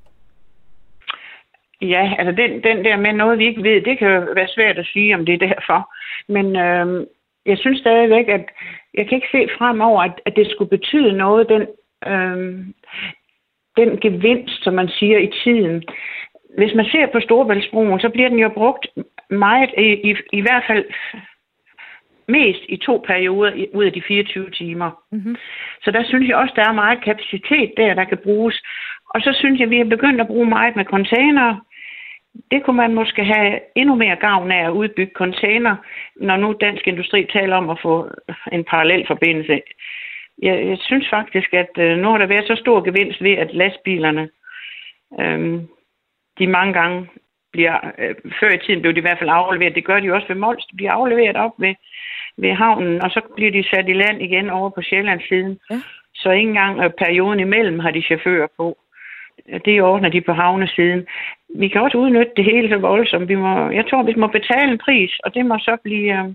Ja, 1.82 2.16
altså 2.20 2.32
den, 2.42 2.52
den 2.64 2.86
der 2.86 2.98
med 2.98 3.14
noget, 3.14 3.40
vi 3.40 3.46
ikke 3.46 3.64
ved, 3.64 3.82
det 3.82 4.00
kan 4.00 4.08
jo 4.08 4.20
være 4.36 4.48
svært 4.48 4.78
at 4.78 4.90
sige, 4.94 5.16
om 5.16 5.26
det 5.26 5.34
er 5.34 5.48
derfor. 5.48 5.94
Men 6.28 6.56
øh, 6.56 7.08
jeg 7.46 7.58
synes 7.58 7.80
stadigvæk, 7.80 8.28
at 8.28 8.46
jeg 8.94 9.08
kan 9.08 9.16
ikke 9.16 9.28
se 9.32 9.48
fremover, 9.58 10.02
at, 10.04 10.22
at 10.26 10.36
det 10.36 10.52
skulle 10.52 10.70
betyde 10.70 11.14
noget, 11.18 11.50
den, 11.50 11.62
øh, 12.12 12.66
den 13.78 14.00
gevinst, 14.00 14.64
som 14.64 14.74
man 14.74 14.90
siger 14.90 15.18
i 15.18 15.32
tiden 15.44 15.84
hvis 16.58 16.74
man 16.76 16.86
ser 16.86 17.06
på 17.12 17.20
Storebæltsbroen, 17.20 18.00
så 18.00 18.10
bliver 18.10 18.30
den 18.30 18.40
jo 18.40 18.50
brugt 18.50 18.88
meget, 19.30 19.70
i, 19.78 20.10
i, 20.10 20.16
i 20.34 20.42
hvert 20.42 20.64
fald 20.68 20.86
mest 22.28 22.64
i 22.70 22.78
to 22.78 23.04
perioder 23.08 23.66
ud 23.74 23.86
af 23.86 23.94
de 23.94 24.02
24 24.08 24.50
timer. 24.50 24.90
Mm-hmm. 25.12 25.36
Så 25.84 25.92
der 25.92 26.04
synes 26.04 26.28
jeg 26.28 26.38
også, 26.38 26.54
der 26.56 26.70
er 26.70 26.82
meget 26.84 27.04
kapacitet 27.04 27.74
der, 27.78 27.94
der 27.94 28.04
kan 28.04 28.18
bruges. 28.18 28.64
Og 29.14 29.22
så 29.22 29.32
synes 29.40 29.60
jeg, 29.60 29.70
vi 29.70 29.78
har 29.78 29.86
begyndt 29.86 30.22
at 30.22 30.28
bruge 30.28 30.50
meget 30.50 30.76
med 30.76 30.86
containere. 30.86 31.62
Det 32.52 32.64
kunne 32.64 32.78
man 32.78 32.94
måske 32.94 33.24
have 33.24 33.60
endnu 33.76 33.96
mere 33.96 34.16
gavn 34.16 34.52
af 34.52 34.66
at 34.66 34.72
udbygge 34.72 35.12
container, 35.16 35.76
når 36.16 36.38
nu 36.38 36.56
dansk 36.62 36.88
industri 36.88 37.28
taler 37.34 37.56
om 37.56 37.70
at 37.70 37.80
få 37.82 38.10
en 38.52 38.64
parallel 38.64 39.08
forbindelse. 39.08 39.62
Jeg, 40.42 40.68
jeg 40.68 40.78
synes 40.82 41.10
faktisk, 41.10 41.54
at 41.54 41.78
øh, 41.78 41.98
nu 41.98 42.10
har 42.10 42.18
der 42.18 42.26
været 42.26 42.48
så 42.48 42.56
stor 42.56 42.82
gevinst 42.82 43.24
ved, 43.24 43.32
at 43.32 43.54
lastbilerne, 43.54 44.30
øhm, 45.20 45.68
de 46.42 46.48
mange 46.48 46.74
gange 46.74 46.98
bliver, 47.54 47.76
øh, 47.98 48.16
før 48.40 48.50
i 48.54 48.64
tiden 48.66 48.82
blev 48.82 48.94
de 48.94 49.02
i 49.02 49.08
hvert 49.08 49.20
fald 49.20 49.30
afleveret, 49.40 49.76
det 49.76 49.86
gør 49.86 50.00
de 50.00 50.14
også 50.14 50.28
ved 50.28 50.36
Mols, 50.36 50.66
de 50.66 50.76
bliver 50.76 50.92
afleveret 50.92 51.36
op 51.36 51.56
ved, 51.58 51.74
ved 52.38 52.54
havnen, 52.54 53.04
og 53.04 53.10
så 53.12 53.22
bliver 53.36 53.52
de 53.52 53.70
sat 53.70 53.90
i 53.90 53.94
land 53.94 54.22
igen 54.22 54.50
over 54.50 54.70
på 54.70 54.82
Sjællandssiden. 54.82 55.60
Ja. 55.70 55.80
Så 56.16 56.32
ikke 56.32 56.50
engang 56.50 56.84
øh, 56.84 56.90
perioden 57.04 57.40
imellem 57.40 57.80
har 57.80 57.92
de 57.92 58.02
chauffører 58.02 58.48
på. 58.58 58.78
Det 59.66 59.82
ordner 59.82 60.10
de 60.10 60.22
på 60.22 60.34
havnesiden. 60.34 61.08
Vi 61.56 61.68
kan 61.68 61.82
også 61.82 61.98
udnytte 61.98 62.32
det 62.38 62.46
hele 62.46 62.70
så 62.70 62.78
voldsomt. 62.78 63.30
Vi 63.30 63.36
må, 63.36 63.70
jeg 63.70 63.86
tror, 63.90 64.04
vi 64.04 64.14
må 64.18 64.28
betale 64.28 64.72
en 64.72 64.78
pris, 64.78 65.20
og 65.24 65.34
det 65.34 65.46
må 65.46 65.58
så 65.58 65.78
blive, 65.84 66.20
øh, 66.20 66.26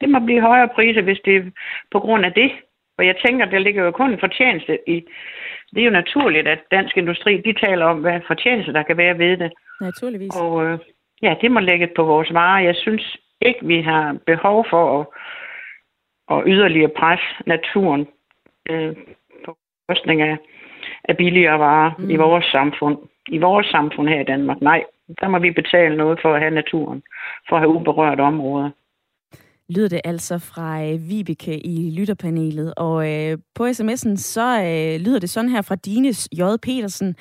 det 0.00 0.08
må 0.08 0.18
blive 0.18 0.40
højere 0.40 0.68
priser, 0.68 1.02
hvis 1.02 1.20
det 1.24 1.36
er 1.36 1.42
på 1.92 2.00
grund 2.00 2.24
af 2.24 2.32
det. 2.32 2.50
Og 2.98 3.06
jeg 3.06 3.16
tænker, 3.24 3.44
der 3.44 3.58
ligger 3.58 3.84
jo 3.84 3.90
kun 3.90 4.12
en 4.12 4.20
fortjeneste 4.20 4.78
i... 4.86 5.04
Det 5.74 5.80
er 5.80 5.84
jo 5.84 5.90
naturligt, 5.90 6.48
at 6.48 6.60
dansk 6.70 6.96
industri, 6.96 7.36
de 7.36 7.52
taler 7.66 7.86
om, 7.86 8.00
hvad 8.00 8.20
fortjeneste 8.26 8.72
der 8.72 8.82
kan 8.82 8.96
være 8.96 9.18
ved 9.18 9.36
det. 9.36 9.52
Naturligvis. 9.80 10.36
Og 10.40 10.64
øh, 10.64 10.78
ja, 11.22 11.34
det 11.40 11.50
må 11.50 11.60
lægge 11.60 11.88
på 11.96 12.02
vores 12.04 12.34
varer. 12.34 12.64
Jeg 12.64 12.76
synes 12.76 13.16
ikke, 13.40 13.66
vi 13.66 13.80
har 13.80 14.16
behov 14.26 14.66
for 14.70 15.00
at, 15.00 15.06
at 16.36 16.44
yderligere 16.46 16.90
presse 16.96 17.26
naturen 17.46 18.06
øh, 18.70 18.96
på 19.44 19.56
kostning 19.88 20.22
af, 20.22 20.36
af 21.04 21.16
billigere 21.16 21.58
varer 21.58 21.92
mm. 21.98 22.10
i 22.10 22.16
vores 22.16 22.44
samfund. 22.44 22.98
I 23.28 23.38
vores 23.38 23.66
samfund 23.66 24.08
her 24.08 24.20
i 24.20 24.24
Danmark. 24.24 24.60
Nej, 24.60 24.84
der 25.20 25.28
må 25.28 25.38
vi 25.38 25.50
betale 25.50 25.96
noget 25.96 26.18
for 26.22 26.34
at 26.34 26.40
have 26.40 26.54
naturen, 26.54 27.02
for 27.48 27.56
at 27.56 27.62
have 27.62 27.74
uberørte 27.74 28.20
områder 28.20 28.70
lyder 29.74 29.88
det 29.88 30.00
altså 30.04 30.38
fra 30.38 30.84
øh, 30.84 31.08
Vibeke 31.08 31.66
i 31.66 31.90
lytterpanelet. 31.90 32.74
Og 32.76 33.12
øh, 33.12 33.38
på 33.54 33.66
sms'en, 33.66 34.16
så 34.16 34.60
øh, 34.62 35.00
lyder 35.00 35.18
det 35.18 35.30
sådan 35.30 35.50
her 35.50 35.62
fra 35.62 35.74
Dines 35.74 36.28
J. 36.32 36.42
Petersen. 36.62 37.16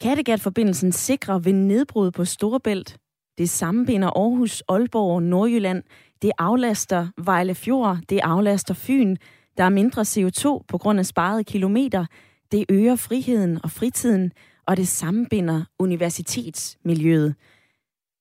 Kattegat-forbindelsen 0.00 0.92
sikrer 0.92 1.38
ved 1.38 1.52
nedbrud 1.52 2.10
på 2.10 2.24
Storebælt. 2.24 2.96
Det 3.38 3.50
sammenbinder 3.50 4.08
Aarhus, 4.08 4.62
Aalborg 4.68 5.14
og 5.14 5.22
Nordjylland. 5.22 5.82
Det 6.22 6.32
aflaster 6.38 7.08
Vejle 7.24 7.54
Fjord. 7.54 7.98
Det 8.08 8.20
aflaster 8.22 8.74
Fyn. 8.74 9.16
Der 9.56 9.64
er 9.64 9.68
mindre 9.68 10.02
CO2 10.02 10.64
på 10.68 10.78
grund 10.78 10.98
af 10.98 11.06
sparede 11.06 11.44
kilometer. 11.44 12.06
Det 12.52 12.64
øger 12.68 12.96
friheden 12.96 13.60
og 13.64 13.70
fritiden, 13.70 14.32
og 14.66 14.76
det 14.76 14.88
sammenbinder 14.88 15.64
universitetsmiljøet. 15.78 17.34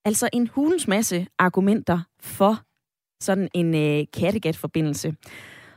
Altså 0.05 0.30
en 0.34 0.47
hulens 0.47 0.88
masse 0.88 1.28
argumenter 1.39 1.99
for 2.20 2.64
sådan 3.24 3.50
en 3.54 3.76
øh, 3.76 4.06
Kattegat-forbindelse. 4.14 5.16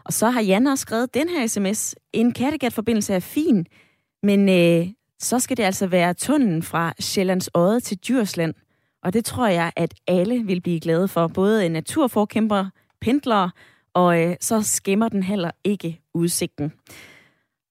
Og 0.05 0.13
så 0.13 0.31
har 0.31 0.41
Jan 0.41 0.67
også 0.67 0.83
skrevet 0.83 1.15
den 1.15 1.29
her 1.29 1.47
sms. 1.47 1.95
En 2.13 2.33
Kattegat-forbindelse 2.33 3.15
er 3.15 3.21
fin, 3.21 3.67
men 4.23 4.49
øh, 4.49 4.89
så 5.19 5.39
skal 5.39 5.57
det 5.57 5.63
altså 5.63 5.87
være 5.87 6.15
tunnelen 6.15 6.63
fra 6.63 6.93
Sjællands 7.01 7.49
Odde 7.55 7.81
til 7.81 7.99
Djursland. 7.99 8.55
Og 9.03 9.13
det 9.13 9.25
tror 9.25 9.47
jeg, 9.47 9.73
at 9.77 9.95
alle 10.07 10.45
vil 10.45 10.61
blive 10.61 10.81
glade 10.81 11.09
for. 11.09 11.27
Både 11.27 11.69
naturforkæmper, 11.69 12.71
pendlere, 13.01 13.51
og 13.95 14.23
øh, 14.23 14.37
så 14.41 14.63
skæmmer 14.63 15.09
den 15.09 15.23
heller 15.23 15.51
ikke 15.65 16.01
udsigten. 16.15 16.73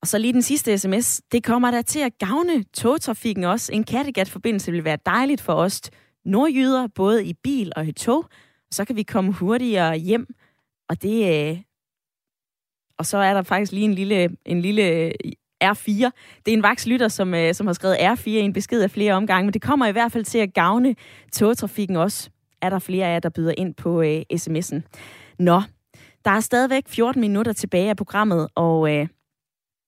Og 0.02 0.08
så 0.08 0.18
lige 0.18 0.34
den 0.34 0.42
sidste 0.42 0.78
sms. 0.78 1.22
Det 1.32 1.44
kommer 1.44 1.72
der 1.72 1.82
til 1.82 2.00
at 2.00 2.18
gavne 2.18 2.64
togtrafikken 2.64 3.44
også. 3.44 3.74
En 3.74 3.84
Kattegat-forbindelse 3.84 4.72
vil 4.72 4.84
være 4.84 4.98
dejligt 5.06 5.42
for 5.42 5.54
os 5.54 5.82
nordjyder, 6.26 6.88
både 6.88 7.26
i 7.26 7.34
bil 7.34 7.72
og 7.76 7.88
i 7.88 7.92
tog 7.92 8.26
så 8.72 8.86
kan 8.86 8.95
vi 8.95 9.03
komme 9.03 9.32
hurtigere 9.32 9.97
hjem. 9.97 10.36
Og 10.89 11.01
det... 11.01 11.49
Øh, 11.51 11.61
og 12.97 13.05
så 13.05 13.18
er 13.18 13.34
der 13.34 13.43
faktisk 13.43 13.72
lige 13.72 13.86
en 13.86 13.93
lille, 13.93 14.30
en 14.45 14.61
lille 14.61 14.84
øh, 14.84 15.11
R4. 15.63 16.09
Det 16.45 16.51
er 16.51 16.57
en 16.57 16.63
vakslytter, 16.63 17.07
som, 17.07 17.34
øh, 17.34 17.53
som 17.53 17.68
har 17.68 17.74
skrevet 17.74 17.95
R4 17.95 18.30
i 18.30 18.39
en 18.39 18.53
besked 18.53 18.82
af 18.82 18.91
flere 18.91 19.13
omgange, 19.13 19.45
men 19.45 19.53
det 19.53 19.61
kommer 19.61 19.88
i 19.88 19.91
hvert 19.91 20.11
fald 20.11 20.24
til 20.26 20.38
at 20.38 20.53
gavne 20.53 20.95
togtrafikken 21.34 21.95
også. 21.95 22.30
Er 22.61 22.70
der 22.70 22.80
flere 22.80 23.07
af 23.07 23.13
jer, 23.13 23.20
der 23.20 23.30
byder 23.30 23.53
ind 23.57 23.74
på 23.74 24.01
øh, 24.01 24.22
sms'en. 24.34 24.82
Nå, 25.39 25.61
der 26.26 26.32
er 26.32 26.39
stadigvæk 26.39 26.84
14 26.88 27.22
minutter 27.22 27.53
tilbage 27.53 27.89
af 27.89 27.97
programmet, 27.97 28.47
og 28.55 28.95
øh, 28.95 29.07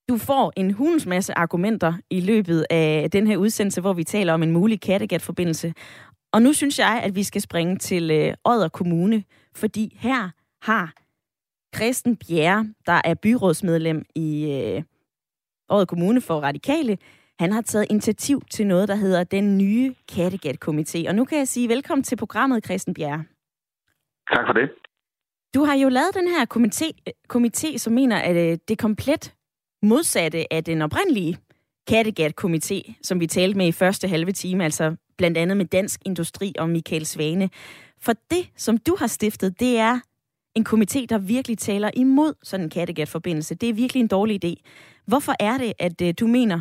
du 0.09 0.17
får 0.17 0.53
en 0.55 0.71
hulens 0.71 1.05
masse 1.05 1.38
argumenter 1.38 1.93
i 2.09 2.19
løbet 2.19 2.65
af 2.69 3.11
den 3.11 3.28
her 3.28 3.38
udsendelse, 3.38 3.82
hvor 3.82 3.93
vi 3.93 4.03
taler 4.03 4.34
om 4.34 4.43
en 4.43 4.51
mulig 4.51 4.82
Kattegat-forbindelse. 4.82 5.73
Og 6.34 6.41
nu 6.41 6.53
synes 6.53 6.80
jeg, 6.80 7.01
at 7.03 7.15
vi 7.15 7.23
skal 7.23 7.41
springe 7.41 7.78
til 7.78 8.11
øh, 8.11 8.34
Odder 8.43 8.69
Kommune, 8.69 9.23
fordi 9.55 9.97
her 9.99 10.30
har 10.61 10.93
Christen 11.75 12.17
Bjerre, 12.17 12.73
der 12.86 13.01
er 13.03 13.13
byrådsmedlem 13.13 14.05
i 14.15 14.51
øh, 14.51 14.84
Odder 15.69 15.86
Kommune 15.86 16.21
for 16.21 16.39
Radikale, 16.39 16.97
han 17.39 17.51
har 17.51 17.61
taget 17.61 17.86
initiativ 17.89 18.41
til 18.51 18.67
noget, 18.67 18.88
der 18.88 18.95
hedder 18.95 19.23
den 19.23 19.57
nye 19.57 19.95
Kattegat-komité. 20.11 21.07
Og 21.07 21.15
nu 21.15 21.25
kan 21.25 21.38
jeg 21.38 21.47
sige 21.47 21.69
velkommen 21.69 22.03
til 22.03 22.15
programmet, 22.15 22.65
Christen 22.65 22.93
Bjerre. 22.93 23.23
Tak 24.34 24.45
for 24.47 24.53
det. 24.53 24.69
Du 25.55 25.63
har 25.63 25.75
jo 25.75 25.89
lavet 25.89 26.13
den 26.13 26.28
her 26.28 26.45
komité, 26.55 27.11
komité 27.34 27.78
som 27.78 27.93
mener, 27.93 28.17
at 28.17 28.51
øh, 28.51 28.57
det 28.67 28.78
komplet 28.78 29.34
modsatte 29.82 30.53
af 30.53 30.63
den 30.63 30.82
oprindelige 30.82 31.38
Kattegat-komité, 31.91 32.93
som 33.03 33.19
vi 33.19 33.28
talte 33.28 33.57
med 33.57 33.67
i 33.67 33.71
første 33.71 34.07
halve 34.07 34.32
time, 34.32 34.63
altså 34.63 34.95
blandt 35.18 35.38
andet 35.38 35.57
med 35.57 35.65
Dansk 35.65 36.01
Industri 36.05 36.53
og 36.59 36.70
Michael 36.70 37.05
Svane. 37.05 37.49
For 38.01 38.13
det, 38.32 38.43
som 38.55 38.78
du 38.78 38.95
har 38.99 39.07
stiftet, 39.07 39.59
det 39.59 39.80
er 39.80 39.99
en 40.55 40.65
komité, 40.72 41.05
der 41.09 41.18
virkelig 41.18 41.57
taler 41.57 41.89
imod 41.93 42.34
sådan 42.43 42.63
en 42.63 42.70
Kattegat-forbindelse. 42.70 43.55
Det 43.55 43.70
er 43.70 43.74
virkelig 43.74 44.01
en 44.01 44.07
dårlig 44.07 44.45
idé. 44.45 44.53
Hvorfor 45.07 45.34
er 45.39 45.57
det, 45.57 45.74
at 45.80 46.01
øh, 46.07 46.13
du 46.20 46.28
mener, 46.28 46.59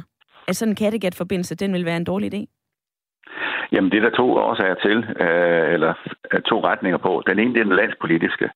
at 0.49 0.57
sådan 0.57 0.73
en 0.73 0.77
Kattegat-forbindelse, 0.77 1.55
den 1.55 1.73
vil 1.73 1.85
være 1.85 1.97
en 1.97 2.05
dårlig 2.05 2.35
idé? 2.35 2.43
Jamen, 3.73 3.91
det 3.91 3.99
er 3.99 4.09
der 4.09 4.17
to 4.17 4.33
årsager 4.33 4.75
til, 4.75 4.99
øh, 5.25 5.73
eller 5.75 5.95
øh, 6.33 6.43
to 6.43 6.65
retninger 6.65 6.99
på. 6.99 7.23
Den 7.27 7.39
ene, 7.39 7.55
det 7.55 7.61
er 7.61 7.65
den 7.65 7.77
landspolitiske. 7.77 8.51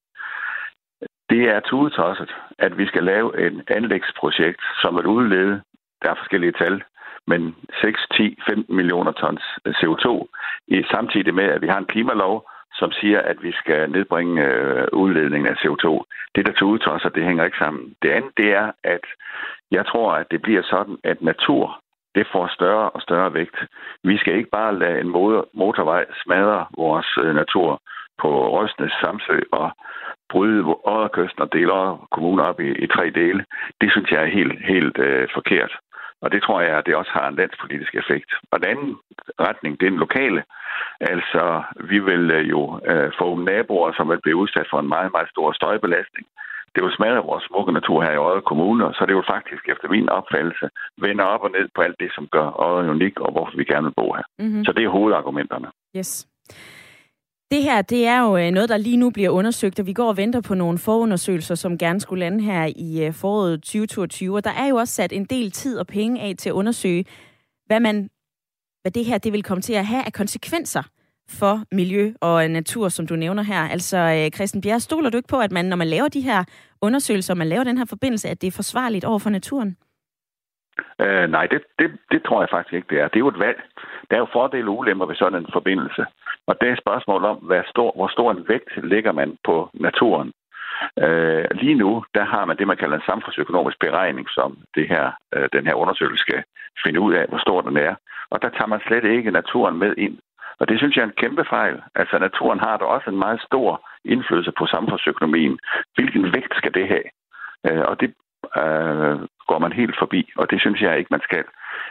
Det 1.31 1.43
er 1.55 1.61
tudetosset, 1.61 2.31
at 2.59 2.79
vi 2.79 2.87
skal 2.87 3.05
lave 3.05 3.29
et 3.47 3.71
anlægsprojekt, 3.71 4.63
som 4.83 4.97
vil 4.97 5.07
udlede, 5.07 5.61
der 6.03 6.11
er 6.11 6.15
forskellige 6.15 6.53
tal, 6.53 6.83
men 7.33 7.43
6, 7.81 8.01
10, 8.17 8.39
15 8.49 8.77
millioner 8.77 9.13
tons 9.13 9.45
øh, 9.67 9.75
CO2, 9.81 10.07
i 10.69 10.77
samtidig 10.91 11.35
med, 11.35 11.45
at 11.45 11.63
vi 11.63 11.69
har 11.73 11.79
en 11.79 11.93
klimalov, 11.93 12.37
som 12.81 12.93
siger, 12.93 13.21
at 13.21 13.39
vi 13.43 13.53
skal 13.53 13.91
nedbringe 13.91 14.45
øh, 14.45 14.87
udledningen 14.93 15.49
af 15.53 15.57
CO2. 15.63 15.87
Det, 16.35 16.47
der 16.47 16.53
tager 16.53 16.73
ud 16.73 16.79
til 16.79 16.93
os, 16.93 17.07
det 17.15 17.25
hænger 17.25 17.45
ikke 17.45 17.63
sammen. 17.65 17.95
Det 18.03 18.11
andet, 18.11 18.33
det 18.37 18.49
er, 18.53 18.73
at 18.85 19.05
jeg 19.71 19.87
tror, 19.87 20.13
at 20.13 20.27
det 20.31 20.43
bliver 20.43 20.63
sådan, 20.63 20.97
at 21.05 21.23
natur, 21.23 21.81
det 22.15 22.27
får 22.33 22.47
større 22.55 22.91
og 22.91 23.01
større 23.03 23.35
vægt. 23.35 23.59
Vi 24.05 24.17
skal 24.19 24.35
ikke 24.35 24.51
bare 24.51 24.79
lade 24.79 25.01
en 25.01 25.11
motorvej 25.63 26.05
smadre 26.23 26.67
vores 26.79 27.19
øh, 27.23 27.35
natur 27.35 27.83
på 28.23 28.31
Røstnes, 28.55 28.93
Samsø 29.03 29.39
og 29.53 29.71
bryde 30.31 30.63
Odderkysten 30.85 31.43
og 31.43 31.53
dele 31.53 31.73
kommuner 32.11 32.45
op 32.45 32.61
i, 32.61 32.71
i 32.85 32.87
tre 32.87 33.11
dele. 33.11 33.45
Det 33.81 33.93
synes 33.93 34.11
jeg 34.11 34.23
er 34.23 34.37
helt, 34.39 34.67
helt 34.67 34.99
øh, 34.99 35.29
forkert. 35.35 35.73
Og 36.23 36.33
det 36.33 36.43
tror 36.43 36.61
jeg, 36.61 36.79
at 36.79 36.87
det 36.87 36.95
også 36.97 37.11
har 37.15 37.29
en 37.29 37.37
landspolitisk 37.37 37.95
effekt. 37.95 38.31
Og 38.51 38.57
den 38.61 38.69
anden 38.73 38.97
retning, 39.41 39.81
det 39.81 39.87
er 39.87 39.91
den 39.91 40.05
lokale. 40.07 40.43
Altså, 41.01 41.63
vi 41.91 41.99
vil 41.99 42.31
øh, 42.31 42.51
jo 42.51 42.81
øh, 42.91 43.13
få 43.19 43.27
naboer, 43.37 43.93
som 43.97 44.09
vil 44.11 44.21
blive 44.23 44.37
udsat 44.37 44.67
for 44.71 44.79
en 44.81 44.89
meget, 44.89 45.13
meget 45.13 45.31
stor 45.31 45.53
støjbelastning. 45.53 46.27
Det 46.75 46.85
vil 46.85 46.97
smadre 46.97 47.29
vores 47.31 47.45
smukke 47.49 47.73
natur 47.73 48.03
her 48.03 48.13
i 48.13 48.19
Odder 48.27 48.41
Kommune, 48.41 48.85
så 48.95 49.03
det 49.09 49.17
vil 49.17 49.33
faktisk, 49.35 49.63
efter 49.69 49.89
min 49.89 50.09
opfattelse, 50.09 50.67
vende 51.05 51.25
op 51.25 51.43
og 51.47 51.51
ned 51.51 51.69
på 51.75 51.81
alt 51.83 51.97
det, 52.01 52.11
som 52.15 52.29
gør 52.37 52.47
Odder 52.65 52.91
unik, 52.91 53.21
og 53.21 53.33
hvorfor 53.33 53.57
vi 53.57 53.65
gerne 53.65 53.87
vil 53.87 53.99
bo 54.01 54.07
her. 54.13 54.25
Mm-hmm. 54.39 54.65
Så 54.65 54.73
det 54.73 54.85
er 54.85 54.89
hovedargumenterne. 54.89 55.69
Yes. 55.97 56.27
Det 57.53 57.63
her, 57.63 57.83
det 57.83 58.07
er 58.07 58.21
jo 58.21 58.37
øh, 58.37 58.51
noget, 58.51 58.69
der 58.69 58.77
lige 58.77 58.97
nu 58.97 59.11
bliver 59.11 59.31
undersøgt, 59.31 59.81
og 59.81 59.87
vi 59.87 59.93
går 59.93 60.09
og 60.09 60.17
venter 60.17 60.41
på 60.49 60.55
nogle 60.55 60.79
forundersøgelser, 60.79 61.55
som 61.55 61.79
gerne 61.79 62.01
skulle 62.01 62.21
lande 62.21 62.45
her 62.45 62.65
i 62.77 63.07
øh, 63.07 63.13
foråret 63.13 63.63
2022. 63.63 64.37
Og 64.37 64.45
der 64.45 64.51
er 64.51 64.67
jo 64.67 64.77
også 64.77 64.95
sat 64.95 65.13
en 65.13 65.25
del 65.25 65.51
tid 65.51 65.79
og 65.79 65.87
penge 65.87 66.21
af 66.21 66.35
til 66.39 66.49
at 66.49 66.53
undersøge, 66.53 67.05
hvad, 67.67 67.81
man, 67.81 68.11
hvad 68.83 68.93
det 68.93 69.05
her 69.05 69.19
det 69.19 69.33
vil 69.33 69.43
komme 69.43 69.63
til 69.63 69.75
at 69.75 69.87
have 69.87 70.07
af 70.07 70.13
konsekvenser 70.13 70.83
for 71.41 71.55
miljø 71.73 72.13
og 72.21 72.45
øh, 72.45 72.51
natur, 72.51 72.89
som 72.89 73.07
du 73.07 73.17
nævner 73.17 73.43
her. 73.43 73.63
Altså, 73.69 74.31
Christian 74.35 74.63
Bjerre, 74.63 74.81
stoler 74.81 75.11
du 75.11 75.17
ikke 75.17 75.29
på, 75.29 75.41
at 75.41 75.53
man, 75.53 75.65
når 75.65 75.77
man 75.77 75.89
laver 75.89 76.09
de 76.09 76.21
her 76.21 76.45
undersøgelser, 76.83 77.35
og 77.35 77.39
man 77.39 77.49
laver 77.49 77.65
den 77.65 77.79
her 77.79 77.87
forbindelse, 77.89 78.29
at 78.29 78.41
det 78.41 78.47
er 78.47 78.53
forsvarligt 78.63 79.05
over 79.05 79.19
for 79.19 79.31
naturen? 79.31 79.77
Øh, 81.01 81.31
nej, 81.31 81.47
det, 81.47 81.61
det, 81.79 81.91
det 82.11 82.23
tror 82.27 82.43
jeg 82.43 82.49
faktisk 82.51 82.75
ikke, 82.75 82.89
det 82.91 83.01
er. 83.01 83.09
Det 83.09 83.17
er 83.17 83.27
jo 83.27 83.29
et 83.29 83.39
valg. 83.39 83.61
Der 84.11 84.17
er 84.17 84.21
jo 84.21 84.29
fordele 84.33 84.71
og 84.71 84.79
ulemper 84.79 85.07
ved 85.07 85.15
sådan 85.15 85.39
en 85.39 85.47
forbindelse. 85.53 86.05
Og 86.51 86.55
det 86.61 86.69
er 86.69 86.73
et 86.73 86.85
spørgsmål 86.85 87.25
om, 87.25 87.37
hvad 87.37 87.63
stor, 87.67 87.91
hvor 87.97 88.09
stor 88.09 88.31
en 88.31 88.49
vægt 88.49 88.73
lægger 88.93 89.13
man 89.13 89.31
på 89.45 89.71
naturen. 89.75 90.33
Øh, 91.05 91.45
lige 91.63 91.75
nu, 91.75 92.05
der 92.15 92.25
har 92.25 92.45
man 92.45 92.57
det, 92.57 92.67
man 92.67 92.77
kalder 92.77 92.97
en 92.97 93.11
samfundsøkonomisk 93.11 93.79
beregning, 93.81 94.27
som 94.31 94.59
det 94.75 94.89
her, 94.89 95.05
øh, 95.35 95.49
den 95.53 95.67
her 95.67 95.75
undersøgelse 95.75 96.23
skal 96.23 96.43
finde 96.85 97.01
ud 97.01 97.13
af, 97.15 97.25
hvor 97.29 97.39
stor 97.39 97.61
den 97.61 97.77
er. 97.77 97.95
Og 98.31 98.43
der 98.43 98.49
tager 98.49 98.67
man 98.67 98.81
slet 98.87 99.05
ikke 99.05 99.31
naturen 99.31 99.79
med 99.79 99.95
ind. 99.99 100.19
Og 100.61 100.69
det 100.69 100.79
synes 100.79 100.97
jeg 100.97 101.03
er 101.03 101.07
en 101.07 101.21
kæmpe 101.23 101.45
fejl. 101.45 101.83
Altså, 101.95 102.19
naturen 102.19 102.61
har 102.61 102.77
da 102.77 102.85
også 102.85 103.11
en 103.11 103.19
meget 103.19 103.41
stor 103.43 103.89
indflydelse 104.05 104.53
på 104.59 104.67
samfundsøkonomien. 104.67 105.59
Hvilken 105.95 106.33
vægt 106.33 106.55
skal 106.57 106.75
det 106.75 106.89
have? 106.89 107.07
Øh, 107.67 107.85
og 107.91 108.01
det 108.01 108.15
øh, 108.63 109.17
går 109.51 109.59
man 109.59 109.73
helt 109.73 109.97
forbi, 109.99 110.31
og 110.37 110.51
det 110.51 110.61
synes 110.61 110.81
jeg 110.81 110.99
ikke, 110.99 111.15
man 111.17 111.27
skal. 111.29 111.45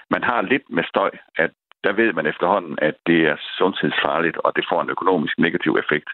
Man 0.09 0.23
har 0.23 0.41
lidt 0.41 0.63
med 0.69 0.83
støj, 0.83 1.11
at 1.35 1.51
der 1.83 1.93
ved 1.93 2.13
man 2.13 2.25
efterhånden, 2.25 2.75
at 2.81 2.95
det 3.07 3.19
er 3.31 3.37
sundhedsfarligt, 3.57 4.37
og 4.37 4.51
det 4.55 4.65
får 4.69 4.81
en 4.81 4.89
økonomisk 4.89 5.35
negativ 5.39 5.73
effekt. 5.83 6.09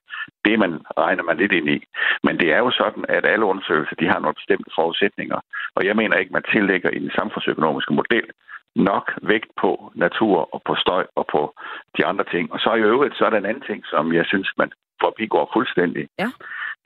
Det 0.45 0.59
man 0.59 0.71
regner 0.97 1.23
man 1.23 1.37
lidt 1.37 1.51
ind 1.51 1.69
i. 1.69 1.79
Men 2.23 2.39
det 2.39 2.49
er 2.55 2.57
jo 2.57 2.71
sådan, 2.71 3.05
at 3.09 3.25
alle 3.25 3.45
undersøgelser 3.45 3.95
de 3.95 4.07
har 4.07 4.19
nogle 4.19 4.39
bestemte 4.41 4.71
forudsætninger. 4.75 5.39
Og 5.75 5.85
jeg 5.85 5.95
mener 5.95 6.15
ikke, 6.17 6.33
man 6.33 6.49
tillægger 6.53 6.89
i 6.89 6.99
den 6.99 7.11
samfundsøkonomiske 7.17 7.93
model 7.93 8.27
nok 8.75 9.05
vægt 9.21 9.51
på 9.61 9.91
natur 9.95 10.37
og 10.55 10.61
på 10.65 10.75
støj 10.75 11.05
og 11.15 11.25
på 11.31 11.53
de 11.97 12.05
andre 12.05 12.25
ting. 12.33 12.53
Og 12.53 12.59
så 12.59 12.73
i 12.73 12.87
øvrigt, 12.91 13.17
så 13.17 13.25
er 13.25 13.29
der 13.29 13.37
en 13.37 13.51
anden 13.51 13.67
ting, 13.69 13.85
som 13.85 14.13
jeg 14.13 14.25
synes, 14.25 14.49
man 14.57 14.71
forbigår 15.03 15.49
fuldstændig. 15.53 16.07
Ja. 16.19 16.29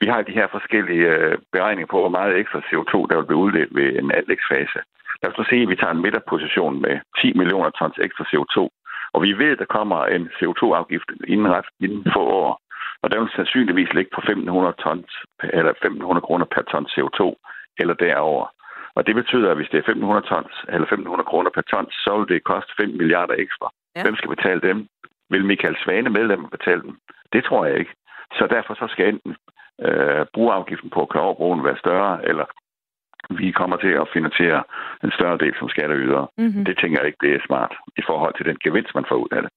Vi 0.00 0.06
har 0.06 0.22
de 0.22 0.38
her 0.38 0.48
forskellige 0.56 1.06
øh, 1.16 1.38
beregninger 1.52 1.90
på, 1.90 1.98
hvor 2.00 2.14
meget 2.18 2.36
ekstra 2.36 2.60
CO2, 2.68 2.94
der 3.08 3.16
vil 3.16 3.26
blive 3.26 3.44
udledt 3.44 3.74
ved 3.78 3.88
en 4.00 4.10
anlægsfase. 4.18 4.80
Lad 5.20 5.30
os 5.30 5.38
nu 5.38 5.44
se, 5.44 5.56
at 5.62 5.68
vi 5.72 5.76
tager 5.76 5.94
en 5.94 6.02
midterposition 6.04 6.82
med 6.84 6.94
10 7.20 7.32
millioner 7.40 7.70
tons 7.70 7.98
ekstra 8.06 8.24
CO2. 8.32 8.56
Og 9.14 9.22
vi 9.22 9.32
ved, 9.32 9.50
at 9.52 9.58
der 9.58 9.74
kommer 9.76 10.00
en 10.16 10.24
CO2-afgift 10.38 11.08
inden, 11.32 11.48
ret, 11.54 11.68
inden 11.80 12.04
få 12.14 12.22
år. 12.42 12.60
Og 13.02 13.10
der 13.10 13.20
vil 13.20 13.36
sandsynligvis 13.36 13.92
ligge 13.94 14.10
på 14.14 14.20
1500, 14.20 14.74
tons, 14.84 15.12
eller 15.42 15.70
1500 15.70 16.26
kroner 16.26 16.46
per 16.54 16.62
ton 16.62 16.86
CO2 16.94 17.20
eller 17.80 17.94
derover. 17.94 18.46
Og 18.96 19.06
det 19.06 19.14
betyder, 19.14 19.50
at 19.50 19.56
hvis 19.56 19.70
det 19.72 19.78
er 19.78 19.86
1500 19.88 20.26
tons, 20.32 20.54
eller 20.74 20.86
1500 20.86 21.28
kroner 21.30 21.50
per 21.54 21.64
ton, 21.70 21.86
så 22.04 22.10
vil 22.18 22.28
det 22.34 22.44
koste 22.52 22.72
5 22.80 22.88
milliarder 23.00 23.34
ekstra. 23.44 23.68
Ja. 23.96 24.02
Hvem 24.02 24.16
skal 24.16 24.34
betale 24.36 24.60
dem? 24.60 24.78
Vil 25.30 25.44
Michael 25.44 25.76
Svane 25.82 26.10
medlemmer 26.10 26.48
betale 26.48 26.82
dem? 26.82 26.94
Det 27.32 27.44
tror 27.44 27.66
jeg 27.66 27.78
ikke. 27.78 27.94
Så 28.38 28.46
derfor 28.46 28.74
så 28.74 28.86
skal 28.90 29.08
enten 29.08 29.36
øh, 29.88 30.26
brugerafgiften 30.34 30.90
på 30.90 31.02
Klavbroen 31.12 31.64
være 31.64 31.82
større, 31.84 32.28
eller 32.30 32.46
vi 33.40 33.50
kommer 33.50 33.76
til 33.76 33.92
at 34.02 34.10
finansiere 34.12 34.62
en 35.04 35.12
større 35.18 35.38
del 35.38 35.54
som 35.58 35.68
skatteydere. 35.68 36.26
Mm-hmm. 36.38 36.64
Det 36.64 36.78
tænker 36.80 36.98
jeg 37.00 37.06
ikke, 37.06 37.24
det 37.26 37.32
er 37.34 37.46
smart 37.46 37.72
i 38.00 38.02
forhold 38.08 38.34
til 38.36 38.46
den 38.48 38.56
gevinst, 38.64 38.94
man 38.94 39.08
får 39.08 39.16
ud 39.24 39.32
af 39.36 39.42
det. 39.42 39.50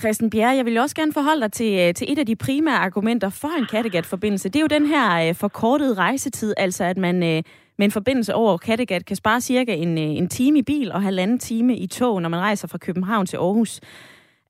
Christian 0.00 0.30
Bjerre, 0.30 0.56
jeg 0.56 0.64
vil 0.64 0.78
også 0.78 0.96
gerne 0.96 1.12
forholde 1.12 1.40
dig 1.40 1.52
til, 1.52 1.72
øh, 1.80 1.94
til 1.94 2.12
et 2.12 2.18
af 2.18 2.26
de 2.26 2.36
primære 2.36 2.78
argumenter 2.78 3.30
for 3.30 3.58
en 3.58 3.66
Kattegat-forbindelse. 3.66 4.48
Det 4.48 4.56
er 4.56 4.60
jo 4.60 4.78
den 4.78 4.86
her 4.86 5.28
øh, 5.28 5.34
forkortede 5.34 5.94
rejsetid, 5.94 6.54
altså 6.56 6.84
at 6.84 6.96
man 6.96 7.16
øh, 7.16 7.42
med 7.78 7.84
en 7.84 7.90
forbindelse 7.90 8.34
over 8.34 8.56
Kattegat 8.56 9.06
kan 9.06 9.16
spare 9.16 9.40
cirka 9.40 9.74
en, 9.74 9.98
en 9.98 10.28
time 10.28 10.58
i 10.58 10.62
bil 10.62 10.92
og 10.92 11.02
halvanden 11.02 11.38
time 11.38 11.76
i 11.76 11.86
tog, 11.86 12.22
når 12.22 12.28
man 12.28 12.40
rejser 12.40 12.68
fra 12.68 12.78
København 12.78 13.26
til 13.26 13.36
Aarhus. 13.36 13.80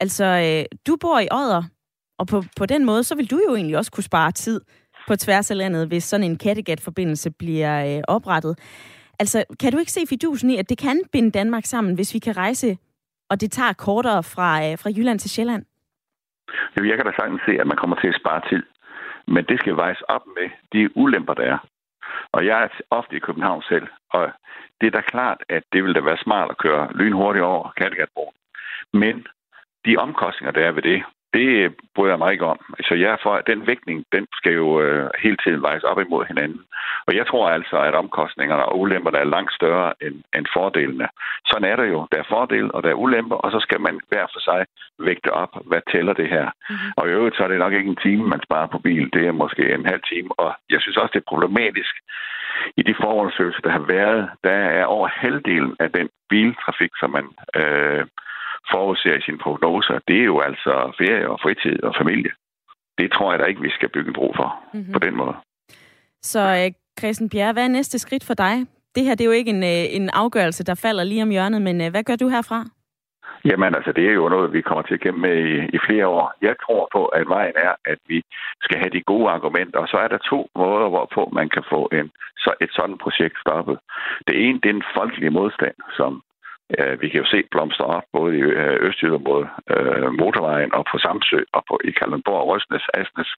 Altså, 0.00 0.24
du 0.86 0.96
bor 1.00 1.18
i 1.18 1.28
Odder, 1.32 1.62
og 2.20 2.26
på, 2.26 2.38
på 2.58 2.66
den 2.66 2.84
måde, 2.84 3.02
så 3.04 3.14
vil 3.16 3.30
du 3.30 3.40
jo 3.48 3.54
egentlig 3.54 3.76
også 3.76 3.92
kunne 3.92 4.10
spare 4.12 4.32
tid 4.32 4.60
på 5.08 5.16
tværs 5.16 5.50
af 5.50 5.56
landet, 5.56 5.88
hvis 5.88 6.04
sådan 6.04 6.26
en 6.26 6.38
Kattegat-forbindelse 6.38 7.30
bliver 7.42 7.74
øh, 7.88 8.02
oprettet. 8.08 8.54
Altså, 9.18 9.44
kan 9.60 9.72
du 9.72 9.78
ikke 9.78 9.92
se 9.92 10.00
fidusen 10.08 10.50
i, 10.50 10.56
at 10.56 10.68
det 10.70 10.78
kan 10.78 11.02
binde 11.12 11.30
Danmark 11.30 11.64
sammen, 11.64 11.94
hvis 11.94 12.14
vi 12.14 12.18
kan 12.18 12.36
rejse, 12.36 12.78
og 13.30 13.40
det 13.40 13.50
tager 13.52 13.72
kortere 13.72 14.22
fra, 14.22 14.48
øh, 14.64 14.78
fra 14.78 14.90
Jylland 14.96 15.18
til 15.18 15.30
Sjælland? 15.30 15.64
Jo, 16.76 16.84
jeg 16.84 16.96
kan 16.96 17.06
da 17.06 17.12
sagtens 17.16 17.42
se, 17.46 17.52
at 17.60 17.66
man 17.66 17.76
kommer 17.76 17.96
til 17.96 18.08
at 18.08 18.20
spare 18.20 18.42
tid. 18.50 18.62
Men 19.26 19.44
det 19.44 19.60
skal 19.60 19.76
vejes 19.76 20.02
op 20.08 20.24
med 20.36 20.48
de 20.72 20.96
ulemper, 20.96 21.34
der 21.34 21.46
er. 21.54 21.58
Og 22.32 22.46
jeg 22.46 22.62
er 22.62 22.68
ofte 22.90 23.16
i 23.16 23.24
København 23.26 23.62
selv, 23.68 23.86
og 24.10 24.32
det 24.80 24.86
er 24.86 24.90
da 24.90 25.00
klart, 25.00 25.38
at 25.48 25.62
det 25.72 25.82
ville 25.82 25.94
da 25.94 26.00
være 26.00 26.24
smart 26.24 26.50
at 26.50 26.58
køre 26.58 26.92
lynhurtigt 26.94 27.44
over 27.44 27.72
Kattegatbroen. 27.76 28.34
Men 28.92 29.26
de 29.86 29.96
omkostninger, 29.96 30.52
der 30.52 30.66
er 30.66 30.72
ved 30.72 30.82
det, 30.82 31.02
det 31.34 31.74
bryder 31.94 32.12
jeg 32.12 32.18
mig 32.18 32.32
ikke 32.32 32.46
om. 32.46 32.58
Så 32.88 32.94
jeg 32.94 33.18
for, 33.22 33.40
den 33.46 33.66
vægtning, 33.66 34.04
den 34.12 34.26
skal 34.32 34.52
jo 34.52 34.80
øh, 34.80 35.10
hele 35.22 35.36
tiden 35.44 35.62
vejes 35.62 35.84
op 35.84 36.00
imod 36.00 36.24
hinanden. 36.26 36.60
Og 37.06 37.16
jeg 37.16 37.26
tror 37.26 37.48
altså, 37.48 37.76
at 37.88 37.94
omkostningerne 37.94 38.64
og 38.64 38.80
ulemperne 38.80 39.18
er 39.18 39.24
langt 39.24 39.52
større 39.54 39.92
end, 40.02 40.16
end 40.36 40.46
fordelene. 40.52 41.08
Sådan 41.46 41.70
er 41.70 41.76
der 41.76 41.84
jo. 41.84 42.06
Der 42.12 42.18
er 42.18 42.30
fordele, 42.34 42.74
og 42.74 42.82
der 42.82 42.90
er 42.90 43.02
ulemper, 43.04 43.36
og 43.36 43.50
så 43.52 43.60
skal 43.60 43.80
man 43.80 44.00
hver 44.08 44.26
for 44.32 44.40
sig 44.40 44.66
vægte 44.98 45.32
op, 45.32 45.52
hvad 45.66 45.82
tæller 45.92 46.12
det 46.12 46.28
her. 46.28 46.44
Mm-hmm. 46.44 46.92
Og 46.96 47.08
i 47.08 47.10
øvrigt, 47.10 47.36
så 47.36 47.42
er 47.44 47.48
det 47.48 47.58
nok 47.58 47.72
ikke 47.72 47.90
en 47.90 48.04
time, 48.06 48.24
man 48.28 48.42
sparer 48.42 48.66
på 48.66 48.78
bil. 48.78 49.10
Det 49.12 49.26
er 49.26 49.32
måske 49.32 49.74
en 49.74 49.86
halv 49.86 50.02
time. 50.12 50.30
Og 50.38 50.54
jeg 50.70 50.80
synes 50.80 50.96
også, 50.96 51.12
det 51.12 51.20
er 51.20 51.32
problematisk. 51.32 51.94
I 52.76 52.82
de 52.82 52.94
forundersøgelser, 53.00 53.60
der 53.60 53.70
har 53.70 53.84
været, 53.96 54.30
der 54.44 54.58
er 54.80 54.84
over 54.84 55.08
halvdelen 55.08 55.76
af 55.80 55.90
den 55.92 56.08
biltrafik, 56.30 56.90
som 57.00 57.10
man 57.10 57.26
øh, 57.56 58.04
forudser 58.72 59.14
i 59.14 59.20
sine 59.26 59.38
prognoser, 59.38 59.98
det 60.08 60.18
er 60.20 60.24
jo 60.24 60.40
altså 60.40 60.72
ferie 60.98 61.30
og 61.30 61.38
fritid 61.42 61.82
og 61.82 61.94
familie. 62.00 62.32
Det 62.98 63.12
tror 63.12 63.32
jeg 63.32 63.38
da 63.38 63.44
ikke, 63.44 63.62
vi 63.62 63.70
skal 63.70 63.88
bygge 63.88 64.08
en 64.08 64.14
bro 64.14 64.32
for 64.36 64.48
mm-hmm. 64.74 64.92
på 64.92 64.98
den 64.98 65.16
måde. 65.16 65.34
Så 66.22 66.40
uh, 66.40 66.72
Christian 66.98 67.30
Bjerre, 67.30 67.52
hvad 67.52 67.64
er 67.64 67.68
næste 67.68 67.98
skridt 67.98 68.24
for 68.24 68.34
dig? 68.34 68.54
Det 68.94 69.04
her 69.04 69.14
det 69.14 69.24
er 69.24 69.30
jo 69.32 69.40
ikke 69.40 69.50
en, 69.50 69.62
uh, 69.62 69.94
en 69.98 70.10
afgørelse, 70.10 70.64
der 70.64 70.74
falder 70.74 71.04
lige 71.04 71.22
om 71.22 71.30
hjørnet, 71.30 71.62
men 71.62 71.80
uh, 71.80 71.90
hvad 71.90 72.04
gør 72.04 72.16
du 72.16 72.28
herfra? 72.28 72.64
Jamen 73.44 73.74
altså, 73.74 73.92
det 73.92 74.04
er 74.08 74.12
jo 74.12 74.28
noget, 74.28 74.52
vi 74.52 74.60
kommer 74.60 74.82
til 74.82 74.94
at 74.94 75.00
kæmpe 75.00 75.20
med 75.20 75.36
i, 75.36 75.54
i 75.76 75.78
flere 75.86 76.06
år. 76.06 76.32
Jeg 76.42 76.54
tror 76.64 76.88
på, 76.92 77.04
at 77.06 77.28
vejen 77.28 77.56
er, 77.56 77.74
at 77.84 77.98
vi 78.08 78.22
skal 78.62 78.78
have 78.78 78.90
de 78.90 79.02
gode 79.02 79.30
argumenter, 79.30 79.78
og 79.78 79.88
så 79.88 79.96
er 79.96 80.08
der 80.08 80.18
to 80.18 80.48
måder, 80.56 80.88
hvorpå 80.88 81.30
man 81.32 81.48
kan 81.48 81.64
få 81.72 81.88
en, 81.92 82.10
så 82.36 82.50
et 82.60 82.70
sådan 82.72 82.98
projekt 82.98 83.36
stoppet. 83.44 83.78
Det 84.28 84.36
ene, 84.44 84.60
det 84.62 84.68
er 84.68 84.72
den 84.72 84.90
folkelige 84.96 85.36
modstand, 85.38 85.76
som 85.98 86.22
Øh, 86.78 87.00
vi 87.00 87.08
kan 87.08 87.20
jo 87.20 87.26
se 87.26 87.42
blomster 87.50 87.84
op 87.84 88.06
både 88.12 88.38
i 88.38 88.40
øh, 88.40 88.76
Østjylland 88.86 89.26
øh, 89.74 90.12
motorvejen 90.22 90.74
og 90.74 90.84
på 90.90 90.98
Samsø 90.98 91.40
og 91.52 91.62
på, 91.68 91.80
i 91.84 91.90
Kalundborg, 91.90 92.46
Røsnes, 92.48 92.86
Asnes. 92.94 93.30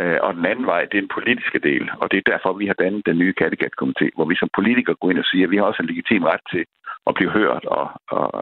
Øh, 0.00 0.18
og 0.22 0.34
den 0.34 0.46
anden 0.46 0.66
vej, 0.66 0.80
det 0.80 0.96
er 0.96 1.06
den 1.06 1.16
politiske 1.18 1.58
del, 1.58 1.90
og 2.00 2.10
det 2.10 2.18
er 2.18 2.30
derfor, 2.32 2.52
vi 2.52 2.66
har 2.66 2.74
dannet 2.74 3.06
den 3.06 3.18
nye 3.18 3.34
Kattegat-komité, 3.40 4.06
hvor 4.14 4.26
vi 4.30 4.36
som 4.36 4.50
politikere 4.54 4.96
går 5.00 5.10
ind 5.10 5.18
og 5.18 5.24
siger, 5.24 5.44
at 5.46 5.50
vi 5.50 5.56
har 5.56 5.64
også 5.64 5.82
en 5.82 5.88
legitim 5.92 6.24
ret 6.24 6.44
til 6.52 6.64
at 7.06 7.14
blive 7.14 7.30
hørt 7.30 7.64
og, 7.64 7.86
og, 8.10 8.34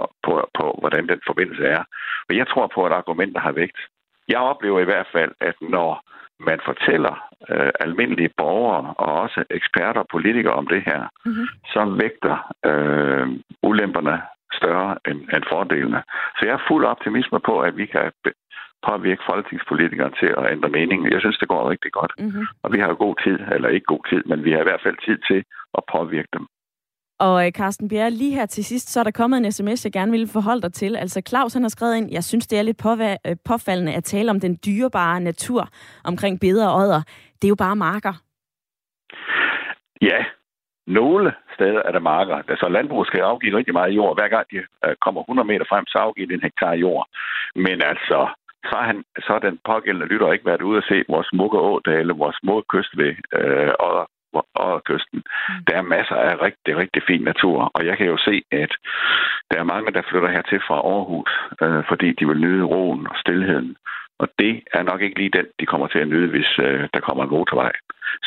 og 0.00 0.06
på, 0.24 0.32
på, 0.58 0.78
hvordan 0.80 1.08
den 1.08 1.20
forbindelse 1.26 1.64
er. 1.64 1.82
Og 2.28 2.36
jeg 2.36 2.46
tror 2.48 2.66
på, 2.74 2.80
at 2.86 2.92
argumenter 2.92 3.40
har 3.40 3.52
vægt. 3.52 3.78
Jeg 4.28 4.38
oplever 4.38 4.80
i 4.80 4.90
hvert 4.90 5.08
fald, 5.12 5.32
at 5.40 5.54
når 5.60 5.90
man 6.40 6.60
fortæller 6.64 7.14
øh, 7.50 7.72
almindelige 7.80 8.34
borgere 8.36 8.94
og 8.98 9.20
også 9.22 9.44
eksperter 9.50 10.00
og 10.00 10.06
politikere 10.10 10.52
om 10.52 10.66
det 10.66 10.82
her, 10.82 11.00
mm-hmm. 11.26 11.46
så 11.66 11.96
vægter 12.02 12.36
øh, 12.70 13.28
ulemperne 13.62 14.22
større 14.52 14.96
end, 15.08 15.20
end 15.34 15.44
fordelene. 15.52 16.02
Så 16.36 16.40
jeg 16.46 16.54
er 16.54 16.66
fuld 16.68 16.84
optimisme 16.84 17.40
på, 17.40 17.60
at 17.60 17.76
vi 17.76 17.86
kan 17.86 18.12
påvirke 18.88 19.22
folketingspolitikere 19.30 20.10
til 20.20 20.30
at 20.38 20.52
ændre 20.54 20.68
mening. 20.68 21.12
Jeg 21.12 21.20
synes, 21.20 21.38
det 21.38 21.48
går 21.48 21.70
rigtig 21.70 21.92
godt. 21.92 22.12
Mm-hmm. 22.18 22.46
Og 22.62 22.72
vi 22.72 22.78
har 22.78 22.88
jo 22.88 22.96
god 22.98 23.16
tid, 23.24 23.38
eller 23.54 23.68
ikke 23.68 23.92
god 23.94 24.04
tid, 24.10 24.22
men 24.26 24.44
vi 24.44 24.50
har 24.52 24.60
i 24.60 24.68
hvert 24.68 24.84
fald 24.86 24.96
tid 25.06 25.18
til 25.28 25.44
at 25.78 25.82
påvirke 25.92 26.32
dem. 26.32 26.46
Og 27.18 27.46
øh, 27.46 27.52
Carsten 27.52 27.88
Bjerre, 27.88 28.10
lige 28.10 28.34
her 28.34 28.46
til 28.46 28.64
sidst, 28.64 28.88
så 28.92 29.00
er 29.00 29.04
der 29.04 29.10
kommet 29.10 29.38
en 29.38 29.52
sms, 29.52 29.84
jeg 29.84 29.92
gerne 29.92 30.10
ville 30.10 30.28
forholde 30.28 30.62
dig 30.62 30.72
til. 30.72 30.96
Altså 30.96 31.22
Claus 31.28 31.52
han 31.52 31.62
har 31.62 31.68
skrevet 31.68 31.96
ind, 31.96 32.12
jeg 32.12 32.24
synes, 32.24 32.46
det 32.46 32.58
er 32.58 32.62
lidt 32.62 32.86
øh, 33.26 33.36
påfaldende 33.44 33.94
at 33.94 34.04
tale 34.04 34.30
om 34.30 34.40
den 34.40 34.58
dyrebare 34.66 35.20
natur 35.20 35.68
omkring 36.04 36.40
bedre 36.40 36.70
og 36.72 36.80
ådder. 36.80 37.02
Det 37.42 37.44
er 37.44 37.54
jo 37.54 37.54
bare 37.54 37.76
marker. 37.76 38.14
Ja, 40.02 40.24
nogle 40.86 41.32
steder 41.54 41.82
er 41.84 41.92
der 41.92 42.00
marker. 42.00 42.36
Altså 42.48 42.68
landbruget 42.68 43.06
skal 43.06 43.20
afgive 43.20 43.56
rigtig 43.56 43.74
meget 43.74 43.96
jord. 43.96 44.16
Hver 44.16 44.28
gang 44.28 44.46
de 44.50 44.56
øh, 44.56 44.96
kommer 45.04 45.20
100 45.20 45.46
meter 45.46 45.66
frem, 45.68 45.86
så 45.86 45.98
afgiver 45.98 46.28
de 46.28 46.34
en 46.34 46.46
hektar 46.48 46.72
jord. 46.72 47.06
Men 47.54 47.82
altså, 47.92 48.28
så 48.68 48.74
har, 48.78 48.86
han, 48.86 49.04
så 49.18 49.38
den 49.42 49.58
pågældende 49.64 50.06
lytter 50.06 50.32
ikke 50.32 50.46
været 50.46 50.62
ude 50.62 50.78
at 50.78 50.88
se 50.88 51.04
vores 51.08 51.26
smukke 51.26 51.58
ådale, 51.58 52.12
vores 52.12 52.36
smukke 52.42 52.66
kyst 52.68 52.96
ved 52.96 53.12
øh, 53.38 53.72
Odder 53.86 54.06
og 54.54 54.84
kysten. 54.84 55.20
Mm. 55.48 55.64
Der 55.66 55.74
er 55.76 55.92
masser 55.96 56.14
af 56.14 56.42
rigtig, 56.46 56.76
rigtig 56.76 57.02
fin 57.06 57.22
natur, 57.22 57.70
og 57.74 57.86
jeg 57.86 57.96
kan 57.96 58.06
jo 58.06 58.16
se, 58.16 58.42
at 58.52 58.72
der 59.50 59.58
er 59.58 59.72
mange, 59.72 59.92
der 59.92 60.02
flytter 60.10 60.30
hertil 60.30 60.60
fra 60.66 60.78
Aarhus, 60.92 61.32
øh, 61.62 61.82
fordi 61.88 62.08
de 62.18 62.28
vil 62.28 62.40
nyde 62.40 62.64
roen 62.64 63.06
og 63.10 63.16
stillheden. 63.16 63.76
Og 64.24 64.28
det 64.38 64.54
er 64.76 64.82
nok 64.82 65.00
ikke 65.02 65.18
lige 65.18 65.36
den, 65.38 65.46
de 65.60 65.66
kommer 65.66 65.86
til 65.86 65.98
at 65.98 66.08
nyde, 66.08 66.28
hvis 66.34 66.50
øh, 66.66 66.88
der 66.94 67.00
kommer 67.06 67.22
en 67.24 67.30
motorvej. 67.30 67.72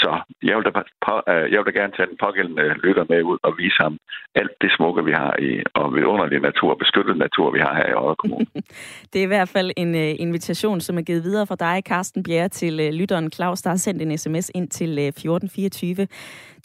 Så 0.02 0.12
jeg 0.43 0.56
vil, 0.58 0.66
da, 0.66 0.72
på, 1.06 1.14
øh, 1.32 1.45
jeg 1.52 1.58
vil 1.60 1.68
da 1.70 1.80
gerne 1.80 1.93
tage 1.98 2.10
den 2.12 2.18
pågældende 2.26 2.66
lytter 2.86 3.06
med 3.10 3.22
ud 3.32 3.38
og 3.48 3.52
vise 3.62 3.80
ham 3.84 3.98
alt 4.36 4.56
det 4.62 4.72
smukke, 4.76 5.06
vi 5.10 5.12
har 5.12 5.34
i, 5.48 5.52
og 5.74 5.86
vidunderlige 5.95 6.45
natur, 6.50 6.76
beskyttet 6.84 7.18
natur, 7.18 7.52
vi 7.52 7.60
har 7.60 7.74
her 7.80 7.88
i 7.89 7.95
Odder 8.02 8.16
Kommune. 8.22 8.48
det 9.12 9.20
er 9.20 9.28
i 9.30 9.34
hvert 9.36 9.50
fald 9.50 9.72
en 9.78 9.91
uh, 9.95 10.26
invitation, 10.26 10.80
som 10.82 10.98
er 10.98 11.02
givet 11.02 11.24
videre 11.24 11.48
fra 11.48 11.56
dig, 11.66 11.84
Carsten 11.86 12.24
Bjerre, 12.24 12.50
til 12.50 12.74
uh, 12.86 12.89
lytteren 13.00 13.32
Claus, 13.32 13.62
der 13.62 13.70
har 13.70 13.78
sendt 13.78 14.02
en 14.02 14.18
sms 14.18 14.52
ind 14.56 14.68
til 14.70 14.89
uh, 14.89 15.06
1424. 15.06 16.08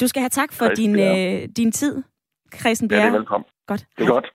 Du 0.01 0.07
skal 0.07 0.21
have 0.21 0.35
tak 0.41 0.53
for 0.53 0.67
din, 0.67 0.95
uh, 0.95 1.39
din 1.57 1.73
tid, 1.73 2.03
Christian 2.61 2.89
Bjerre. 2.89 3.03
Ja, 3.03 3.09
det 3.09 3.15
er 3.15 3.19
velkommen. 3.19 3.47
Godt. 3.67 3.85
Det 3.99 4.05
er 4.05 4.13
godt. 4.13 4.27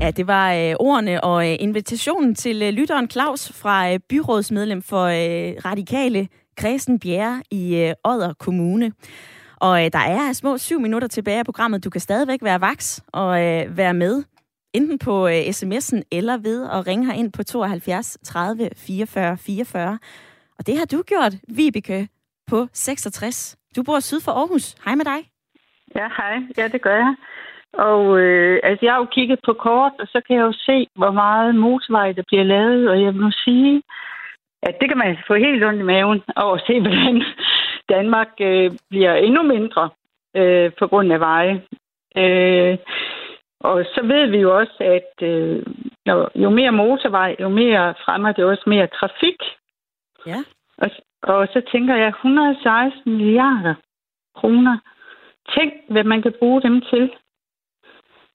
Ja, 0.00 0.10
det 0.10 0.26
var 0.26 0.52
øh, 0.52 0.74
ordene 0.80 1.24
og 1.24 1.48
øh, 1.50 1.56
invitationen 1.60 2.34
til 2.34 2.62
øh, 2.62 2.68
lytteren 2.68 3.10
Claus 3.10 3.52
fra 3.62 3.92
øh, 3.92 3.98
byrådsmedlem 4.08 4.82
for 4.82 5.04
øh, 5.04 5.54
Radikale 5.64 6.28
Kristen 6.56 6.98
Bjerre 7.00 7.42
i 7.50 7.76
øh, 7.76 7.94
Odder 8.04 8.32
Kommune. 8.32 8.92
Og 9.60 9.84
øh, 9.84 9.90
der 9.92 9.98
er 9.98 10.32
små 10.32 10.58
syv 10.58 10.80
minutter 10.80 11.08
tilbage 11.08 11.38
af 11.38 11.44
programmet. 11.44 11.84
Du 11.84 11.90
kan 11.90 12.00
stadigvæk 12.00 12.38
være 12.42 12.60
vaks 12.60 13.02
og 13.12 13.42
øh, 13.46 13.76
være 13.76 13.94
med. 13.94 14.22
Enten 14.74 14.98
på 14.98 15.28
øh, 15.28 15.40
sms'en 15.40 16.02
eller 16.12 16.36
ved 16.36 16.68
at 16.70 16.86
ringe 16.86 17.16
ind 17.16 17.32
på 17.32 17.42
72 17.42 18.18
30 18.24 18.68
44 18.76 19.36
44. 19.36 19.98
Og 20.58 20.66
det 20.66 20.78
har 20.78 20.84
du 20.84 21.02
gjort, 21.02 21.34
Vibeke, 21.48 22.08
på 22.46 22.66
66. 22.72 23.56
Du 23.76 23.82
bor 23.82 24.00
syd 24.00 24.20
for 24.20 24.32
Aarhus. 24.32 24.74
Hej 24.84 24.94
med 24.94 25.04
dig. 25.04 25.30
Ja, 25.94 26.08
hej. 26.16 26.34
Ja, 26.56 26.68
det 26.68 26.82
gør 26.82 26.96
jeg. 26.96 27.14
Og 27.72 28.20
øh, 28.20 28.60
altså, 28.62 28.86
jeg 28.86 28.92
har 28.92 28.98
jo 28.98 29.04
kigget 29.04 29.40
på 29.46 29.52
kort, 29.52 29.92
og 29.98 30.06
så 30.06 30.20
kan 30.26 30.36
jeg 30.36 30.42
jo 30.42 30.52
se, 30.52 30.86
hvor 30.94 31.10
meget 31.10 31.54
motorvej 31.54 32.12
der 32.12 32.22
bliver 32.26 32.44
lavet. 32.44 32.90
Og 32.90 33.02
jeg 33.02 33.14
må 33.14 33.30
sige, 33.30 33.82
at 34.62 34.76
det 34.80 34.88
kan 34.88 34.98
man 34.98 35.18
få 35.26 35.34
helt 35.34 35.64
ondt 35.64 35.80
i 35.80 35.82
maven 35.82 36.22
over 36.36 36.54
at 36.54 36.62
se, 36.66 36.80
hvordan 36.84 37.22
Danmark 37.88 38.30
øh, 38.40 38.70
bliver 38.90 39.14
endnu 39.14 39.42
mindre 39.42 39.90
øh, 40.36 40.72
på 40.78 40.86
grund 40.86 41.12
af 41.12 41.20
veje. 41.20 41.62
Øh, 42.16 42.78
og 43.60 43.84
så 43.94 44.00
ved 44.02 44.26
vi 44.26 44.38
jo 44.38 44.58
også, 44.58 44.76
at 44.80 45.26
øh, 45.28 45.62
jo 46.34 46.50
mere 46.50 46.72
motorvej, 46.72 47.36
jo 47.40 47.48
mere 47.48 47.94
fremmer 48.04 48.32
det 48.32 48.44
også 48.44 48.62
mere 48.66 48.86
trafik. 48.86 49.40
Ja. 50.26 50.44
Og, 50.78 50.90
og 51.22 51.48
så 51.52 51.62
tænker 51.72 51.94
jeg, 51.96 52.08
116 52.08 53.16
milliarder 53.16 53.74
kroner. 54.36 54.78
Tænk, 55.56 55.72
hvad 55.88 56.04
man 56.04 56.22
kan 56.22 56.34
bruge 56.38 56.62
dem 56.62 56.80
til. 56.80 57.10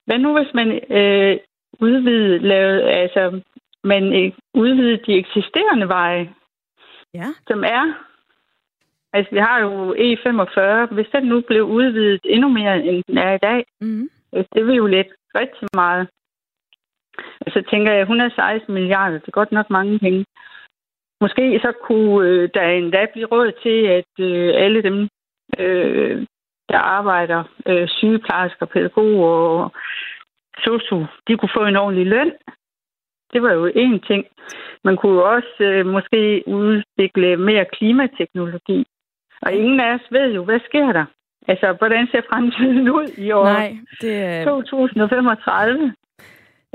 Hvad 0.06 0.18
nu, 0.18 0.38
hvis 0.38 0.54
man 0.54 0.68
øh, 0.90 1.38
udvider, 1.80 2.38
lavet, 2.38 2.82
altså, 2.82 3.40
man 3.84 4.02
øh, 4.24 4.32
udvider 4.54 4.96
de 5.06 5.14
eksisterende 5.14 5.88
veje, 5.88 6.34
ja. 7.14 7.26
som 7.48 7.64
er 7.64 8.06
Altså, 9.16 9.30
vi 9.32 9.38
har 9.38 9.58
jo 9.60 9.94
E45. 9.94 10.94
Hvis 10.94 11.06
den 11.14 11.24
nu 11.24 11.40
blev 11.40 11.62
udvidet 11.62 12.20
endnu 12.24 12.48
mere, 12.48 12.84
end 12.84 13.02
den 13.06 13.18
er 13.18 13.32
i 13.34 13.38
dag, 13.38 13.64
mm. 13.80 14.08
det 14.54 14.66
vil 14.66 14.76
jo 14.76 14.86
lidt 14.86 15.12
rigtig 15.34 15.68
meget. 15.74 16.08
Og 17.40 17.52
så 17.52 17.62
tænker 17.70 17.92
jeg, 17.92 18.00
116 18.00 18.74
milliarder, 18.74 19.18
det 19.18 19.28
er 19.28 19.40
godt 19.40 19.52
nok 19.52 19.70
mange 19.70 19.98
penge. 19.98 20.24
Måske 21.20 21.60
så 21.62 21.72
kunne 21.86 22.28
øh, 22.28 22.48
der 22.54 22.62
endda 22.62 23.06
blive 23.12 23.26
råd 23.26 23.52
til, 23.62 23.78
at 23.98 24.12
øh, 24.24 24.52
alle 24.64 24.82
dem, 24.82 25.08
øh, 25.58 26.26
der 26.68 26.78
arbejder, 26.78 27.44
øh, 27.66 27.88
sygeplejersker, 27.88 28.66
pædagoger 28.66 29.28
og 29.28 29.72
sosu, 30.64 31.04
de 31.28 31.36
kunne 31.36 31.56
få 31.56 31.64
en 31.64 31.76
ordentlig 31.76 32.06
løn. 32.06 32.32
Det 33.32 33.42
var 33.42 33.52
jo 33.52 33.68
én 33.68 34.06
ting. 34.06 34.24
Man 34.84 34.96
kunne 34.96 35.12
jo 35.12 35.34
også 35.34 35.56
øh, 35.60 35.86
måske 35.86 36.42
udvikle 36.46 37.36
mere 37.36 37.64
klimateknologi. 37.64 38.86
Og 39.42 39.52
ingen 39.52 39.80
af 39.80 39.94
os 39.94 40.06
ved 40.10 40.34
jo, 40.34 40.44
hvad 40.44 40.60
sker 40.68 40.92
der? 40.92 41.04
Altså, 41.48 41.72
hvordan 41.78 42.06
ser 42.12 42.20
fremtiden 42.30 42.88
ud 42.90 43.08
i 43.18 43.30
år 43.30 43.44
Nej, 43.44 43.76
det, 44.00 44.44
2035? 44.44 45.94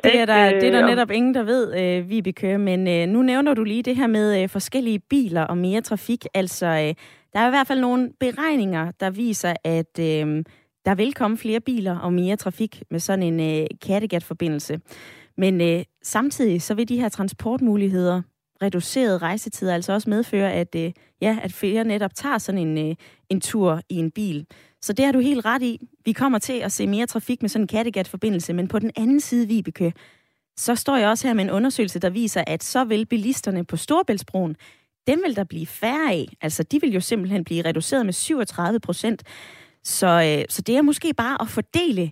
Det 0.03 0.19
er, 0.19 0.25
der, 0.25 0.59
det 0.59 0.67
er 0.67 0.71
der 0.71 0.87
netop 0.87 1.11
ingen, 1.11 1.33
der 1.33 1.43
ved, 1.43 1.63
øh, 1.81 2.09
Vibeke. 2.09 2.57
Men 2.57 2.87
øh, 2.87 3.07
nu 3.07 3.21
nævner 3.21 3.53
du 3.53 3.63
lige 3.63 3.83
det 3.83 3.95
her 3.95 4.07
med 4.07 4.43
øh, 4.43 4.49
forskellige 4.49 4.99
biler 5.09 5.43
og 5.43 5.57
mere 5.57 5.81
trafik. 5.81 6.25
Altså, 6.33 6.65
øh, 6.65 6.93
der 7.33 7.39
er 7.39 7.47
i 7.47 7.49
hvert 7.49 7.67
fald 7.67 7.81
nogle 7.81 8.11
beregninger, 8.19 8.91
der 8.99 9.09
viser, 9.09 9.53
at 9.63 9.99
øh, 9.99 10.43
der 10.85 10.95
vil 10.95 11.13
komme 11.13 11.37
flere 11.37 11.59
biler 11.59 11.97
og 11.99 12.13
mere 12.13 12.35
trafik 12.35 12.83
med 12.91 12.99
sådan 12.99 13.23
en 13.23 13.61
øh, 13.61 13.67
Kattegat-forbindelse. 13.81 14.79
Men 15.37 15.61
øh, 15.61 15.83
samtidig 16.03 16.61
så 16.61 16.73
vil 16.73 16.89
de 16.89 16.99
her 16.99 17.09
transportmuligheder 17.09 18.21
reduceret 18.61 19.21
rejsetid 19.21 19.69
altså 19.69 19.93
også 19.93 20.09
medføre, 20.09 20.53
at, 20.53 20.75
øh, 20.75 20.91
ja, 21.21 21.37
at 21.41 21.53
flere 21.53 21.83
netop 21.83 22.15
tager 22.15 22.37
sådan 22.37 22.67
en, 22.67 22.89
øh, 22.89 22.95
en 23.29 23.41
tur 23.41 23.81
i 23.89 23.95
en 23.95 24.11
bil. 24.11 24.45
Så 24.81 24.93
det 24.93 25.05
har 25.05 25.11
du 25.11 25.19
helt 25.19 25.45
ret 25.45 25.61
i. 25.61 25.79
Vi 26.05 26.11
kommer 26.11 26.39
til 26.39 26.53
at 26.53 26.71
se 26.71 26.87
mere 26.87 27.05
trafik 27.05 27.41
med 27.41 27.49
sådan 27.49 27.63
en 27.63 27.67
Kattegat-forbindelse, 27.67 28.53
men 28.53 28.67
på 28.67 28.79
den 28.79 28.91
anden 28.95 29.19
side, 29.19 29.47
Vibeke, 29.47 29.93
så 30.57 30.75
står 30.75 30.97
jeg 30.97 31.09
også 31.09 31.27
her 31.27 31.33
med 31.33 31.43
en 31.43 31.49
undersøgelse, 31.49 31.99
der 31.99 32.09
viser, 32.09 32.43
at 32.47 32.63
så 32.63 32.83
vil 32.83 33.05
bilisterne 33.05 33.65
på 33.65 33.77
Storbæltsbroen, 33.77 34.55
dem 35.07 35.19
vil 35.25 35.35
der 35.35 35.43
blive 35.43 35.67
færre 35.67 36.11
af. 36.11 36.25
Altså, 36.41 36.63
de 36.63 36.81
vil 36.81 36.93
jo 36.93 36.99
simpelthen 36.99 37.43
blive 37.43 37.65
reduceret 37.65 38.05
med 38.05 38.13
37 38.13 38.79
procent. 38.79 39.23
Så, 39.83 40.07
øh, 40.07 40.45
så 40.49 40.61
det 40.61 40.77
er 40.77 40.81
måske 40.81 41.13
bare 41.17 41.37
at 41.41 41.47
fordele 41.47 42.11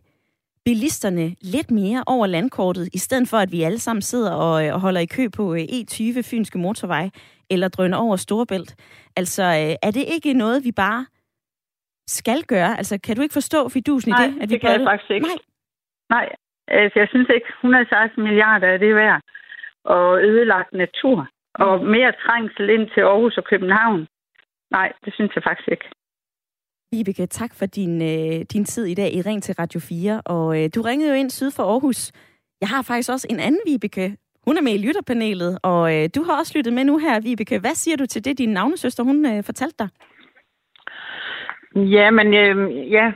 bilisterne 0.65 1.35
lidt 1.41 1.71
mere 1.71 2.03
over 2.07 2.27
landkortet, 2.27 2.89
i 2.93 2.97
stedet 2.97 3.29
for 3.29 3.37
at 3.37 3.51
vi 3.51 3.63
alle 3.63 3.79
sammen 3.79 4.01
sidder 4.01 4.31
og, 4.31 4.65
øh, 4.65 4.73
og 4.73 4.79
holder 4.79 5.01
i 5.01 5.05
kø 5.05 5.27
på 5.37 5.53
øh, 5.53 5.59
E20 5.59 6.21
Fynske 6.31 6.57
Motorvej, 6.57 7.09
eller 7.49 7.67
drøner 7.67 7.97
over 7.97 8.15
Storebælt. 8.15 8.71
Altså, 9.15 9.43
øh, 9.43 9.87
er 9.87 9.91
det 9.91 10.05
ikke 10.15 10.33
noget, 10.33 10.63
vi 10.63 10.71
bare 10.71 11.05
skal 12.07 12.43
gøre? 12.43 12.77
Altså, 12.77 12.99
kan 13.03 13.15
du 13.15 13.21
ikke 13.21 13.33
forstå 13.33 13.69
fidusen 13.69 14.11
Nej, 14.11 14.25
i 14.25 14.31
det? 14.31 14.41
At 14.41 14.49
vi 14.49 14.53
det 14.53 14.61
kan 14.61 14.71
jeg 14.71 14.87
faktisk 14.89 15.11
ikke. 15.11 15.27
Nej. 15.27 15.37
Nej, 16.09 16.29
altså, 16.67 16.99
jeg 16.99 17.07
synes 17.09 17.29
ikke, 17.35 17.47
116 17.47 18.23
milliarder 18.23 18.67
er 18.67 18.77
det 18.77 18.95
værd. 18.95 19.21
Og 19.83 20.23
ødelagt 20.23 20.73
natur. 20.73 21.27
Og 21.53 21.79
mm. 21.79 21.89
mere 21.89 22.13
trængsel 22.25 22.69
ind 22.69 22.89
til 22.93 23.01
Aarhus 23.01 23.37
og 23.37 23.43
København. 23.43 24.07
Nej, 24.71 24.93
det 25.05 25.13
synes 25.13 25.31
jeg 25.35 25.43
faktisk 25.43 25.67
ikke. 25.67 25.89
Vibeke, 26.91 27.25
tak 27.25 27.53
for 27.55 27.65
din, 27.65 28.01
øh, 28.01 28.45
din 28.53 28.65
tid 28.65 28.85
i 28.85 28.93
dag 28.93 29.13
i 29.13 29.21
Ring 29.21 29.43
til 29.43 29.55
Radio 29.59 29.79
4. 29.79 30.21
Og 30.25 30.63
øh, 30.63 30.69
du 30.75 30.81
ringede 30.81 31.09
jo 31.09 31.15
ind 31.15 31.29
syd 31.29 31.51
for 31.51 31.63
Aarhus. 31.63 32.11
Jeg 32.61 32.69
har 32.69 32.81
faktisk 32.81 33.11
også 33.11 33.27
en 33.29 33.39
anden 33.39 33.61
Vibeke. 33.65 34.17
Hun 34.45 34.57
er 34.57 34.61
med 34.61 34.73
i 34.73 34.87
lytterpanelet, 34.87 35.59
og 35.63 35.95
øh, 35.95 36.09
du 36.15 36.23
har 36.23 36.39
også 36.39 36.53
lyttet 36.57 36.73
med 36.73 36.83
nu 36.83 36.97
her, 36.97 37.21
Vibeke. 37.21 37.59
Hvad 37.59 37.75
siger 37.75 37.97
du 37.97 38.05
til 38.05 38.25
det, 38.25 38.37
din 38.37 38.49
navnesøster 38.49 39.03
hun 39.03 39.25
øh, 39.25 39.43
fortalte 39.43 39.75
dig? 39.79 39.89
Ja, 41.75 42.11
men 42.11 42.27
øh, 42.33 42.91
ja, 42.91 43.11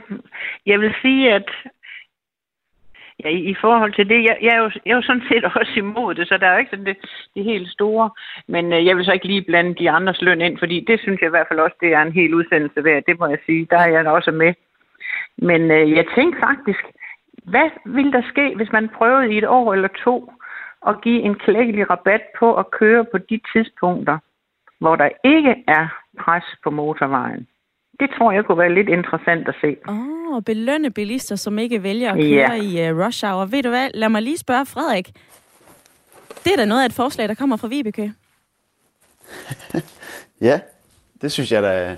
jeg 0.66 0.80
vil 0.80 0.94
sige, 1.02 1.32
at 1.32 1.48
Ja, 3.24 3.28
i, 3.28 3.40
i 3.50 3.54
forhold 3.60 3.92
til 3.92 4.08
det, 4.08 4.24
jeg, 4.24 4.36
jeg, 4.42 4.52
er 4.56 4.62
jo, 4.62 4.70
jeg 4.86 4.92
er 4.92 4.96
jo 4.96 5.02
sådan 5.02 5.28
set 5.28 5.44
også 5.60 5.72
imod 5.76 6.14
det, 6.14 6.28
så 6.28 6.38
der 6.38 6.46
er 6.46 6.52
jo 6.52 6.58
ikke 6.58 6.70
sådan 6.70 6.86
det, 6.86 6.96
det 7.34 7.44
helt 7.44 7.68
store. 7.68 8.10
Men 8.48 8.72
øh, 8.72 8.86
jeg 8.86 8.96
vil 8.96 9.04
så 9.04 9.12
ikke 9.12 9.26
lige 9.26 9.42
blande 9.42 9.74
de 9.74 9.90
andres 9.90 10.22
løn 10.22 10.40
ind, 10.40 10.58
fordi 10.58 10.84
det 10.88 11.00
synes 11.00 11.20
jeg 11.20 11.26
i 11.26 11.36
hvert 11.36 11.48
fald 11.48 11.60
også, 11.60 11.76
det 11.80 11.92
er 11.92 12.02
en 12.02 12.12
hel 12.12 12.34
udsendelse 12.34 12.84
værd. 12.84 13.02
Det 13.06 13.18
må 13.18 13.26
jeg 13.26 13.38
sige. 13.46 13.66
Der 13.70 13.78
er 13.78 13.88
jeg 13.88 14.06
også 14.06 14.30
med. 14.30 14.54
Men 15.38 15.70
øh, 15.70 15.90
jeg 15.92 16.04
tænker 16.16 16.40
faktisk, 16.40 16.84
hvad 17.44 17.70
vil 17.86 18.12
der 18.12 18.22
ske, 18.32 18.54
hvis 18.56 18.72
man 18.72 18.88
prøvede 18.88 19.34
i 19.34 19.38
et 19.38 19.46
år 19.46 19.72
eller 19.74 19.88
to 20.04 20.32
at 20.86 21.00
give 21.02 21.20
en 21.22 21.34
klækkelig 21.34 21.90
rabat 21.90 22.22
på 22.38 22.54
at 22.54 22.70
køre 22.70 23.04
på 23.04 23.18
de 23.18 23.40
tidspunkter, 23.52 24.18
hvor 24.80 24.96
der 24.96 25.08
ikke 25.24 25.54
er 25.68 25.86
pres 26.18 26.44
på 26.64 26.70
motorvejen? 26.70 27.46
Det 28.00 28.10
tror 28.18 28.32
jeg 28.32 28.44
kunne 28.44 28.58
være 28.58 28.74
lidt 28.74 28.88
interessant 28.88 29.48
at 29.48 29.54
se. 29.60 29.76
Åh, 29.88 30.36
oh, 30.36 30.42
belønne 30.42 30.90
bilister, 30.90 31.36
som 31.36 31.58
ikke 31.58 31.82
vælger 31.82 32.12
at 32.12 32.16
køre 32.16 32.52
ja. 32.52 32.88
i 32.88 32.92
uh, 32.92 33.06
rush 33.06 33.26
hour. 33.26 33.44
Ved 33.44 33.62
du 33.62 33.68
hvad, 33.68 33.90
lad 33.94 34.08
mig 34.08 34.22
lige 34.22 34.38
spørge 34.38 34.66
Frederik. 34.66 35.12
Det 36.44 36.52
er 36.52 36.56
da 36.56 36.64
noget 36.64 36.82
af 36.82 36.86
et 36.86 36.92
forslag, 36.92 37.28
der 37.28 37.34
kommer 37.34 37.56
fra 37.56 37.68
Vibeke. 37.68 38.12
ja, 40.48 40.60
det 41.20 41.32
synes 41.32 41.52
jeg, 41.52 41.62
der 41.62 41.68
er, 41.68 41.96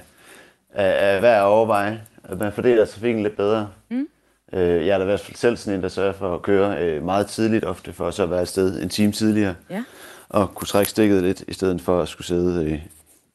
er, 0.71 0.85
er 0.87 1.21
værd 1.21 1.37
at 1.37 1.45
overveje. 1.45 2.01
At 2.25 2.39
man 2.39 2.53
fordeler 2.53 2.85
trafikken 2.85 3.23
lidt 3.23 3.37
bedre. 3.37 3.69
Mm. 3.91 4.09
Øh, 4.53 4.87
jeg 4.87 4.89
er 4.89 4.99
da 4.99 5.05
i 5.05 5.07
hvert 5.07 5.21
fald 5.21 5.37
selv 5.37 5.57
sådan 5.57 5.79
en, 5.79 5.83
der 5.83 5.89
sørger 5.89 6.13
for 6.13 6.35
at 6.35 6.43
køre 6.43 6.85
øh, 6.85 7.05
meget 7.05 7.27
tidligt 7.27 7.65
ofte, 7.65 7.93
for 7.93 8.09
at 8.09 8.15
så 8.15 8.27
være 8.27 8.41
afsted 8.41 8.83
en 8.83 8.89
time 8.89 9.13
tidligere. 9.13 9.55
Ja. 9.71 9.85
Og 10.29 10.55
kunne 10.55 10.67
trække 10.67 10.91
stikket 10.91 11.23
lidt, 11.23 11.45
i 11.49 11.53
stedet 11.53 11.81
for 11.81 12.03
at 12.03 12.09
skulle 12.09 12.27
sidde 12.27 12.65
øh, 12.65 12.79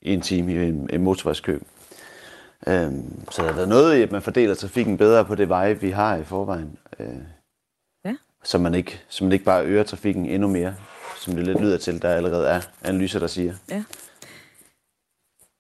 i 0.02 0.14
en 0.14 0.22
time 0.22 0.54
i 0.54 0.70
en, 0.70 0.90
en 0.94 1.02
motorvejskø. 1.02 1.58
Øhm, 2.68 3.30
så 3.32 3.44
der 3.44 3.62
er 3.62 3.66
noget 3.66 3.98
i, 3.98 4.02
at 4.02 4.12
man 4.12 4.22
fordeler 4.22 4.56
trafikken 4.56 4.98
bedre 4.98 5.26
på 5.26 5.36
det 5.36 5.50
veje, 5.50 5.80
vi 5.82 5.90
har 5.90 6.16
i 6.16 6.24
forvejen. 6.24 6.78
Øh, 7.00 7.08
ja. 8.06 8.16
så, 8.44 8.58
man 8.58 8.76
ikke, 8.76 9.02
så 9.10 9.24
man 9.24 9.34
ikke 9.34 9.46
bare 9.46 9.66
øger 9.66 9.84
trafikken 9.84 10.26
endnu 10.26 10.48
mere, 10.48 10.76
som 11.18 11.36
det 11.36 11.46
lidt 11.46 11.62
lyder 11.62 11.78
til, 11.78 12.02
der 12.02 12.10
allerede 12.10 12.48
er 12.48 12.62
analyser, 12.84 13.20
der 13.20 13.28
siger. 13.28 13.54
Ja. 13.70 13.84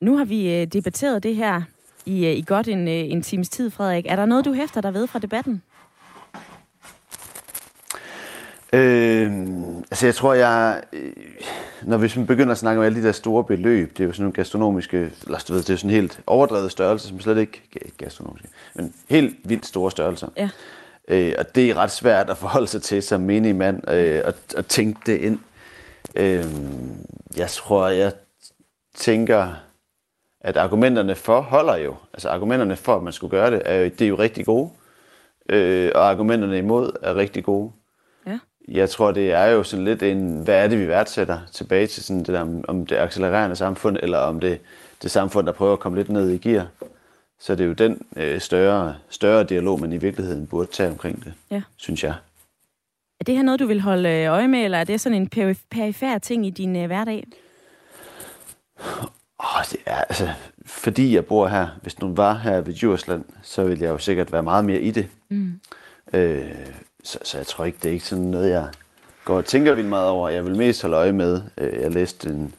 Nu 0.02 0.18
har 0.18 0.26
vi 0.26 0.62
øh, 0.62 0.68
debatteret 0.68 1.24
det 1.24 1.36
her 1.36 1.62
i, 2.06 2.26
øh, 2.26 2.32
i 2.32 2.43
godt 2.47 2.68
en, 2.68 2.88
øh, 2.88 2.93
en 2.93 3.22
times 3.22 3.49
tid, 3.49 3.70
Frederik. 3.70 4.06
Er 4.10 4.16
der 4.16 4.26
noget, 4.26 4.45
du 4.45 4.54
hæfter 4.54 4.82
dig 4.82 4.93
ved 4.93 5.08
fra 5.08 5.20
debatten? 5.20 5.62
Øh, 8.74 9.32
altså 9.91 10.05
jeg 10.05 10.15
tror, 10.15 10.34
jeg... 10.34 10.82
Øh, 10.93 11.11
når 11.84 11.97
vi 11.97 12.26
begynder 12.28 12.51
at 12.51 12.57
snakke 12.57 12.80
om 12.80 12.86
alle 12.86 13.01
de 13.01 13.07
der 13.07 13.11
store 13.11 13.43
beløb, 13.43 13.97
det 13.97 14.03
er 14.03 14.07
jo 14.07 14.13
sådan 14.13 14.24
nogle 14.24 14.34
gastronomiske, 14.34 15.11
eller 15.26 15.43
du 15.47 15.53
ved, 15.53 15.63
det 15.63 15.69
er 15.74 15.78
sådan 15.78 15.89
helt 15.89 16.19
overdrevet 16.28 16.72
størrelse, 16.72 17.07
som 17.07 17.19
slet 17.19 17.38
ikke 17.38 17.61
gastronomiske, 17.97 18.47
men 18.74 18.93
helt 19.09 19.36
vildt 19.43 19.65
store 19.65 19.91
størrelser. 19.91 20.28
Ja. 20.38 20.49
Øh, 21.07 21.34
og 21.38 21.55
det 21.55 21.69
er 21.69 21.76
ret 21.78 21.91
svært 21.91 22.30
at 22.30 22.38
forholde 22.38 22.67
sig 22.67 22.82
til 22.82 23.03
som 23.03 23.22
menig 23.22 23.55
mand, 23.55 23.89
øh, 23.91 24.22
og, 24.26 24.34
og 24.57 24.67
tænke 24.67 24.99
det 25.05 25.17
ind. 25.17 25.39
Øh, 26.15 26.45
jeg 27.38 27.49
tror, 27.49 27.88
jeg 27.88 28.11
tænker, 28.95 29.53
at 30.41 30.57
argumenterne 30.57 31.15
for 31.15 31.41
holder 31.41 31.76
jo. 31.76 31.95
Altså 32.13 32.30
argumenterne 32.30 32.76
for, 32.76 32.95
at 32.95 33.03
man 33.03 33.13
skulle 33.13 33.32
gøre 33.32 33.51
det, 33.51 33.61
er 33.65 33.76
jo, 33.76 33.84
det 33.84 34.01
er 34.01 34.07
jo 34.07 34.15
rigtig 34.15 34.45
gode. 34.45 34.69
Øh, 35.49 35.91
og 35.95 36.09
argumenterne 36.09 36.57
imod 36.57 36.91
er 37.01 37.15
rigtig 37.15 37.43
gode. 37.43 37.72
Jeg 38.68 38.89
tror, 38.89 39.12
det 39.12 39.32
er 39.32 39.45
jo 39.45 39.64
sådan 39.64 39.86
lidt 39.86 40.03
en, 40.03 40.41
hvad 40.41 40.64
er 40.64 40.68
det, 40.68 40.80
vi 40.80 40.88
værdsætter 40.88 41.39
tilbage 41.51 41.88
til 41.88 42.03
sådan 42.03 42.20
det 42.20 42.28
der, 42.28 42.62
om 42.68 42.86
det 42.86 42.97
accelererende 42.97 43.55
samfund, 43.55 43.97
eller 44.03 44.18
om 44.18 44.39
det, 44.39 44.59
det 45.01 45.12
samfund, 45.12 45.47
der 45.47 45.53
prøver 45.53 45.74
at 45.74 45.80
komme 45.80 45.97
lidt 45.97 46.09
ned 46.09 46.30
i 46.30 46.38
gear. 46.38 46.68
Så 47.39 47.55
det 47.55 47.64
er 47.64 47.68
jo 47.68 47.74
den 47.74 48.01
øh, 48.16 48.41
større, 48.41 48.95
større 49.09 49.43
dialog, 49.43 49.80
man 49.80 49.93
i 49.93 49.97
virkeligheden 49.97 50.47
burde 50.47 50.72
tage 50.72 50.89
omkring 50.89 51.24
det, 51.24 51.34
ja. 51.51 51.62
synes 51.78 52.03
jeg. 52.03 52.14
Er 53.20 53.24
det 53.24 53.36
her 53.36 53.43
noget, 53.43 53.59
du 53.59 53.66
vil 53.66 53.82
holde 53.82 54.09
øh, 54.09 54.32
øje 54.32 54.47
med, 54.47 54.59
eller 54.59 54.78
er 54.78 54.84
det 54.84 55.01
sådan 55.01 55.30
en 55.34 55.57
perifær 55.72 56.18
ting 56.18 56.45
i 56.45 56.49
din 56.49 56.76
øh, 56.76 56.86
hverdag? 56.86 57.28
Oh, 59.39 59.64
det 59.72 59.80
er, 59.86 59.95
altså, 59.95 60.30
fordi 60.66 61.16
jeg 61.16 61.26
bor 61.26 61.47
her, 61.47 61.68
hvis 61.82 61.93
du 61.93 62.16
var 62.16 62.34
her 62.34 62.62
ved 62.62 62.74
Djursland, 62.74 63.24
så 63.41 63.64
ville 63.64 63.84
jeg 63.84 63.89
jo 63.89 63.97
sikkert 63.97 64.32
være 64.32 64.43
meget 64.43 64.66
mere 64.66 64.82
i 64.82 64.91
det. 64.91 65.07
Mm. 65.30 65.59
Øh, 66.14 66.51
så, 67.04 67.20
så 67.24 67.38
jeg 67.38 67.47
tror 67.47 67.66
ikke, 67.66 67.78
det 67.84 67.89
er 67.89 67.93
ikke 67.93 68.06
sådan 68.06 68.24
noget, 68.24 68.49
jeg 68.49 68.68
går 69.26 69.38
og 69.38 69.45
tænker 69.45 69.74
vildt 69.74 69.89
meget 69.89 70.10
over. 70.10 70.30
Jeg 70.30 70.45
vil 70.45 70.58
mest 70.58 70.82
holde 70.82 70.97
øje 70.97 71.12
med. 71.12 71.41
Øh, 71.58 71.82
jeg 71.82 71.91
læste 71.91 72.30
en, 72.30 72.54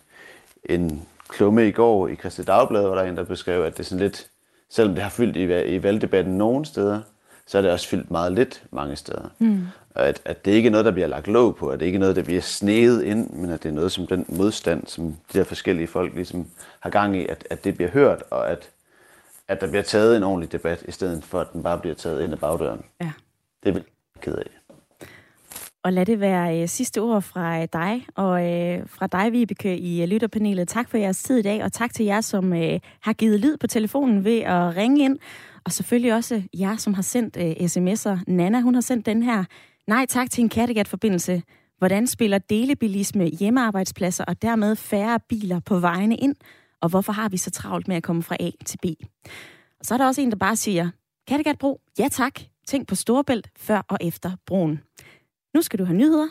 en 0.65 1.03
klumme 1.29 1.69
i 1.69 1.71
går 1.71 2.09
i 2.09 2.17
Christi 2.17 2.43
Dagblad, 2.43 2.83
hvor 2.83 2.95
der 2.95 3.03
er 3.03 3.09
en, 3.09 3.17
der 3.17 3.25
beskrev, 3.25 3.63
at 3.63 3.73
det 3.73 3.81
er 3.81 3.85
sådan 3.85 4.03
lidt, 4.03 4.29
selvom 4.71 4.95
det 4.95 5.03
har 5.03 5.11
fyldt 5.11 5.37
i, 5.37 5.75
i 5.75 5.83
valgdebatten 5.83 6.39
nogle 6.39 6.65
steder, 6.65 7.01
så 7.47 7.59
er 7.59 7.63
det 7.63 7.71
også 7.71 7.89
fyldt 7.89 8.11
meget 8.11 8.33
lidt 8.33 8.63
mange 8.71 8.97
steder. 8.97 9.29
Mm. 9.39 9.67
Og 9.95 10.07
at, 10.07 10.23
at 10.25 10.45
det 10.45 10.53
ikke 10.53 10.67
er 10.67 10.71
noget, 10.71 10.85
der 10.85 10.91
bliver 10.91 11.07
lagt 11.07 11.29
låg 11.29 11.57
på, 11.57 11.69
at 11.69 11.81
det 11.81 11.87
ikke 11.87 11.97
er 11.97 12.01
noget, 12.01 12.17
der 12.17 12.23
bliver 12.23 12.41
sneget 12.41 13.03
ind, 13.03 13.31
men 13.31 13.51
at 13.51 13.63
det 13.63 13.69
er 13.69 13.73
noget 13.73 13.93
som 13.93 14.07
den 14.07 14.25
modstand, 14.29 14.87
som 14.87 15.17
de 15.33 15.39
her 15.39 15.45
forskellige 15.45 15.87
folk 15.87 16.15
ligesom 16.15 16.47
har 16.81 16.91
gang 16.91 17.17
i, 17.17 17.27
at, 17.27 17.47
at 17.51 17.65
det 17.65 17.75
bliver 17.75 17.91
hørt, 17.91 18.23
og 18.31 18.51
at, 18.51 18.71
at 19.49 19.61
der 19.61 19.67
bliver 19.67 19.83
taget 19.83 20.17
en 20.17 20.23
ordentlig 20.23 20.53
debat, 20.53 20.83
i 20.89 20.93
stedet 20.93 21.25
for 21.25 21.41
at 21.41 21.53
den 21.53 21.63
bare 21.63 21.79
bliver 21.79 21.95
taget 21.95 22.25
ind 22.25 22.33
ad 22.33 22.39
bagdøren. 22.39 22.85
Ja. 23.01 23.13
Det 23.65 23.85
ked 24.23 24.35
af. 24.35 24.63
Og 25.85 25.93
lad 25.93 26.07
det 26.07 26.21
være 26.21 26.63
øh, 26.63 26.69
sidste 26.69 27.01
ord 27.01 27.23
fra 27.23 27.63
øh, 27.63 27.69
dig, 27.73 28.07
og 28.15 28.53
øh, 28.53 28.89
fra 28.89 29.07
dig, 29.07 29.33
Vibeke, 29.33 29.79
i 29.79 30.03
øh, 30.03 30.09
lytterpanelet. 30.09 30.69
Tak 30.69 30.89
for 30.89 30.97
jeres 30.97 31.23
tid 31.23 31.39
i 31.39 31.43
dag, 31.43 31.65
og 31.65 31.73
tak 31.73 31.95
til 31.95 32.05
jer, 32.05 32.21
som 32.21 32.53
øh, 32.53 32.81
har 33.01 33.13
givet 33.13 33.41
lyd 33.41 33.57
på 33.57 33.67
telefonen 33.67 34.25
ved 34.25 34.39
at 34.39 34.77
ringe 34.77 35.05
ind. 35.05 35.19
Og 35.65 35.73
selvfølgelig 35.73 36.15
også 36.15 36.43
jer, 36.55 36.77
som 36.77 36.95
har 36.95 37.03
sendt 37.03 37.37
øh, 37.37 37.51
sms'er. 37.51 38.25
Nana, 38.27 38.61
hun 38.61 38.75
har 38.75 38.81
sendt 38.81 39.07
den 39.07 39.23
her. 39.23 39.45
Nej 39.87 40.07
tak 40.07 40.31
til 40.31 40.43
en 40.43 40.49
Kattegat-forbindelse. 40.49 41.43
Hvordan 41.79 42.07
spiller 42.07 42.39
delebilisme 42.39 43.25
hjemmearbejdspladser 43.25 44.25
og 44.25 44.43
dermed 44.43 44.77
færre 44.77 45.21
biler 45.29 45.61
på 45.61 45.79
vejene 45.79 46.17
ind? 46.17 46.35
Og 46.81 46.89
hvorfor 46.89 47.13
har 47.13 47.29
vi 47.29 47.37
så 47.37 47.51
travlt 47.51 47.89
med 47.89 47.97
at 47.97 48.03
komme 48.03 48.23
fra 48.23 48.37
A 48.41 48.51
til 48.65 48.79
B? 48.83 48.85
Og 49.81 49.87
så 49.87 49.95
er 49.95 49.99
der 49.99 50.07
også 50.07 50.21
en, 50.21 50.31
der 50.31 50.37
bare 50.37 50.57
siger, 50.57 50.91
Kattegatbro, 51.29 51.81
ja 51.99 52.09
tak. 52.09 52.41
Tænk 52.67 52.89
på 52.89 52.95
Storebælt 52.95 53.51
før 53.57 53.83
og 53.89 53.99
efter 54.01 54.37
broen. 54.47 54.81
Nu 55.55 55.63
skal 55.63 55.79
du 55.79 55.85
have 55.85 55.97
nyheder. 55.97 56.29